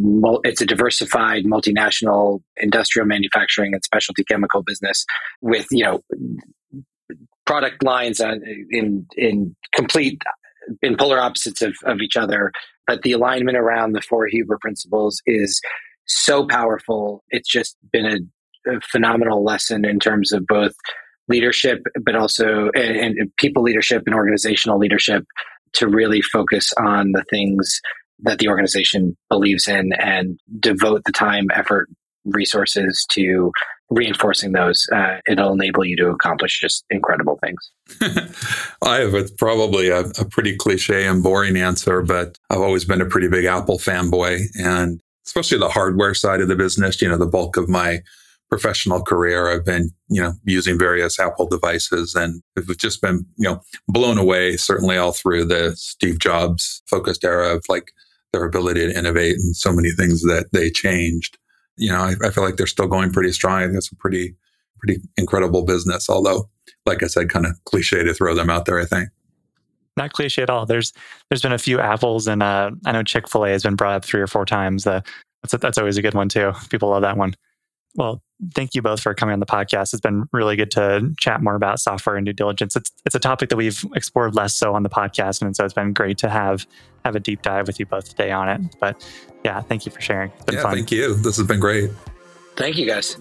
it's 0.43 0.61
a 0.61 0.65
diversified 0.65 1.45
multinational 1.45 2.41
industrial 2.57 3.07
manufacturing 3.07 3.73
and 3.73 3.81
specialty 3.81 4.25
chemical 4.25 4.63
business 4.63 5.05
with 5.41 5.65
you 5.71 5.85
know 5.85 6.03
product 7.45 7.83
lines 7.83 8.19
in 8.19 9.07
in 9.15 9.55
complete 9.73 10.21
in 10.81 10.97
polar 10.97 11.21
opposites 11.21 11.61
of, 11.61 11.73
of 11.85 11.99
each 12.01 12.17
other. 12.17 12.51
But 12.85 13.03
the 13.03 13.13
alignment 13.13 13.57
around 13.57 13.93
the 13.93 14.01
four 14.01 14.27
Huber 14.27 14.57
principles 14.59 15.21
is 15.25 15.61
so 16.05 16.45
powerful. 16.45 17.23
It's 17.29 17.49
just 17.49 17.77
been 17.93 18.05
a, 18.05 18.17
phenomenal 18.91 19.43
lesson 19.43 19.85
in 19.85 19.99
terms 19.99 20.31
of 20.31 20.45
both 20.47 20.73
leadership, 21.27 21.79
but 22.03 22.15
also 22.15 22.69
and, 22.75 23.17
and 23.17 23.35
people 23.37 23.63
leadership 23.63 24.03
and 24.05 24.15
organizational 24.15 24.77
leadership 24.77 25.25
to 25.73 25.87
really 25.87 26.21
focus 26.21 26.71
on 26.77 27.11
the 27.13 27.23
things 27.29 27.81
that 28.19 28.39
the 28.39 28.47
organization 28.47 29.17
believes 29.29 29.67
in 29.67 29.91
and 29.93 30.39
devote 30.59 31.01
the 31.05 31.11
time, 31.11 31.47
effort, 31.53 31.89
resources 32.25 33.05
to 33.09 33.51
reinforcing 33.89 34.53
those. 34.53 34.87
Uh, 34.93 35.17
it'll 35.27 35.53
enable 35.53 35.83
you 35.83 35.97
to 35.97 36.09
accomplish 36.09 36.59
just 36.59 36.85
incredible 36.89 37.39
things. 37.43 37.71
I 38.81 38.99
have 38.99 39.13
a, 39.13 39.25
probably 39.37 39.89
a, 39.89 40.01
a 40.01 40.25
pretty 40.25 40.55
cliche 40.55 41.05
and 41.05 41.21
boring 41.21 41.57
answer, 41.57 42.01
but 42.01 42.37
I've 42.49 42.61
always 42.61 42.85
been 42.85 43.01
a 43.01 43.05
pretty 43.05 43.27
big 43.27 43.45
Apple 43.45 43.77
fanboy 43.77 44.39
and 44.57 45.01
especially 45.25 45.57
the 45.57 45.69
hardware 45.69 46.13
side 46.13 46.41
of 46.41 46.47
the 46.47 46.55
business. 46.55 47.01
You 47.01 47.09
know, 47.09 47.17
the 47.17 47.25
bulk 47.25 47.57
of 47.57 47.69
my 47.69 48.01
professional 48.53 49.01
career, 49.01 49.51
I've 49.51 49.65
been, 49.65 49.89
you 50.09 50.21
know, 50.21 50.33
using 50.43 50.77
various 50.77 51.19
Apple 51.19 51.47
devices 51.47 52.13
and 52.13 52.43
I've 52.55 52.77
just 52.77 53.01
been, 53.01 53.25
you 53.35 53.49
know, 53.49 53.61
blown 53.87 54.19
away 54.19 54.57
certainly 54.57 54.95
all 54.95 55.11
through 55.11 55.45
the 55.45 55.75
Steve 55.75 56.19
Jobs 56.19 56.83
focused 56.85 57.23
era 57.23 57.55
of 57.55 57.65
like 57.67 57.91
their 58.31 58.45
ability 58.45 58.81
to 58.81 58.95
innovate 58.95 59.37
and 59.37 59.55
so 59.55 59.73
many 59.73 59.89
things 59.89 60.21
that 60.21 60.49
they 60.51 60.69
changed. 60.69 61.39
You 61.77 61.89
know, 61.89 61.97
I, 61.97 62.13
I 62.23 62.29
feel 62.29 62.43
like 62.43 62.57
they're 62.57 62.67
still 62.67 62.85
going 62.85 63.11
pretty 63.11 63.31
strong. 63.31 63.63
I 63.63 63.65
think 63.65 63.77
it's 63.77 63.91
a 63.91 63.95
pretty, 63.95 64.35
pretty 64.77 65.01
incredible 65.17 65.65
business. 65.65 66.07
Although, 66.07 66.47
like 66.85 67.01
I 67.01 67.07
said, 67.07 67.31
kind 67.31 67.47
of 67.47 67.53
cliche 67.65 68.03
to 68.03 68.13
throw 68.13 68.35
them 68.35 68.51
out 68.51 68.65
there, 68.65 68.79
I 68.79 68.85
think 68.85 69.09
not 69.97 70.13
cliche 70.13 70.43
at 70.43 70.49
all. 70.51 70.67
There's 70.67 70.93
there's 71.29 71.41
been 71.41 71.53
a 71.53 71.57
few 71.57 71.79
apples, 71.79 72.27
and 72.27 72.43
uh, 72.43 72.69
I 72.85 72.91
know 72.91 73.03
Chick 73.03 73.27
Fil 73.27 73.45
A 73.45 73.49
has 73.49 73.63
been 73.63 73.75
brought 73.75 73.95
up 73.95 74.05
three 74.05 74.21
or 74.21 74.27
four 74.27 74.45
times. 74.45 74.85
Uh, 74.85 75.01
that's 75.41 75.55
that's 75.59 75.77
always 75.79 75.97
a 75.97 76.03
good 76.03 76.13
one 76.13 76.29
too. 76.29 76.51
People 76.69 76.89
love 76.89 77.01
that 77.01 77.17
one. 77.17 77.35
Well, 77.95 78.23
thank 78.53 78.75
you 78.75 78.81
both 78.81 79.01
for 79.01 79.13
coming 79.13 79.33
on 79.33 79.39
the 79.39 79.45
podcast. 79.45 79.93
It's 79.93 80.01
been 80.01 80.27
really 80.31 80.55
good 80.55 80.71
to 80.71 81.13
chat 81.19 81.41
more 81.41 81.55
about 81.55 81.79
software 81.79 82.15
and 82.15 82.25
due 82.25 82.33
diligence. 82.33 82.75
It's 82.75 82.91
it's 83.05 83.15
a 83.15 83.19
topic 83.19 83.49
that 83.49 83.55
we've 83.55 83.83
explored 83.95 84.35
less 84.35 84.53
so 84.53 84.75
on 84.75 84.83
the 84.83 84.89
podcast, 84.89 85.41
and 85.41 85.55
so 85.55 85.65
it's 85.65 85.73
been 85.73 85.93
great 85.93 86.17
to 86.19 86.29
have 86.29 86.65
have 87.05 87.15
a 87.15 87.19
deep 87.19 87.41
dive 87.41 87.67
with 87.67 87.79
you 87.79 87.85
both 87.85 88.09
today 88.09 88.31
on 88.31 88.49
it. 88.49 88.61
But 88.79 89.05
yeah, 89.43 89.61
thank 89.61 89.85
you 89.85 89.91
for 89.91 90.01
sharing. 90.01 90.31
It's 90.31 90.45
been 90.45 90.55
yeah, 90.55 90.63
fun. 90.63 90.75
Thank 90.75 90.91
you. 90.91 91.15
This 91.15 91.37
has 91.37 91.47
been 91.47 91.59
great. 91.59 91.91
Thank 92.55 92.77
you, 92.77 92.85
guys. 92.85 93.17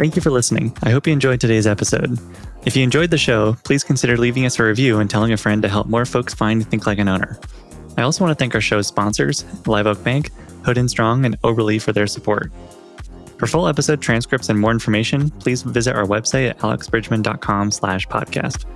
Thank 0.00 0.16
you 0.16 0.22
for 0.22 0.30
listening. 0.30 0.74
I 0.82 0.90
hope 0.90 1.06
you 1.06 1.12
enjoyed 1.12 1.40
today's 1.40 1.66
episode. 1.66 2.18
If 2.64 2.74
you 2.74 2.82
enjoyed 2.82 3.10
the 3.10 3.18
show, 3.18 3.54
please 3.64 3.84
consider 3.84 4.16
leaving 4.16 4.46
us 4.46 4.58
a 4.58 4.64
review 4.64 4.98
and 4.98 5.10
telling 5.10 5.32
a 5.32 5.36
friend 5.36 5.60
to 5.62 5.68
help 5.68 5.88
more 5.88 6.06
folks 6.06 6.32
find 6.32 6.66
Think 6.66 6.86
Like 6.86 6.98
an 6.98 7.08
Owner. 7.08 7.38
I 7.96 8.02
also 8.02 8.24
want 8.24 8.36
to 8.36 8.42
thank 8.42 8.54
our 8.54 8.60
show's 8.60 8.86
sponsors, 8.86 9.44
Live 9.66 9.86
Oak 9.86 10.02
Bank, 10.02 10.30
Hood 10.64 10.78
and 10.78 10.90
Strong, 10.90 11.24
and 11.24 11.40
Oberle 11.42 11.80
for 11.80 11.92
their 11.92 12.06
support. 12.06 12.50
For 13.38 13.46
full 13.46 13.66
episode 13.68 14.02
transcripts 14.02 14.50
and 14.50 14.60
more 14.60 14.70
information, 14.70 15.30
please 15.30 15.62
visit 15.62 15.96
our 15.96 16.04
website 16.04 16.50
at 16.50 16.58
alexbridgeman.com 16.58 17.70
slash 17.70 18.06
podcast. 18.06 18.66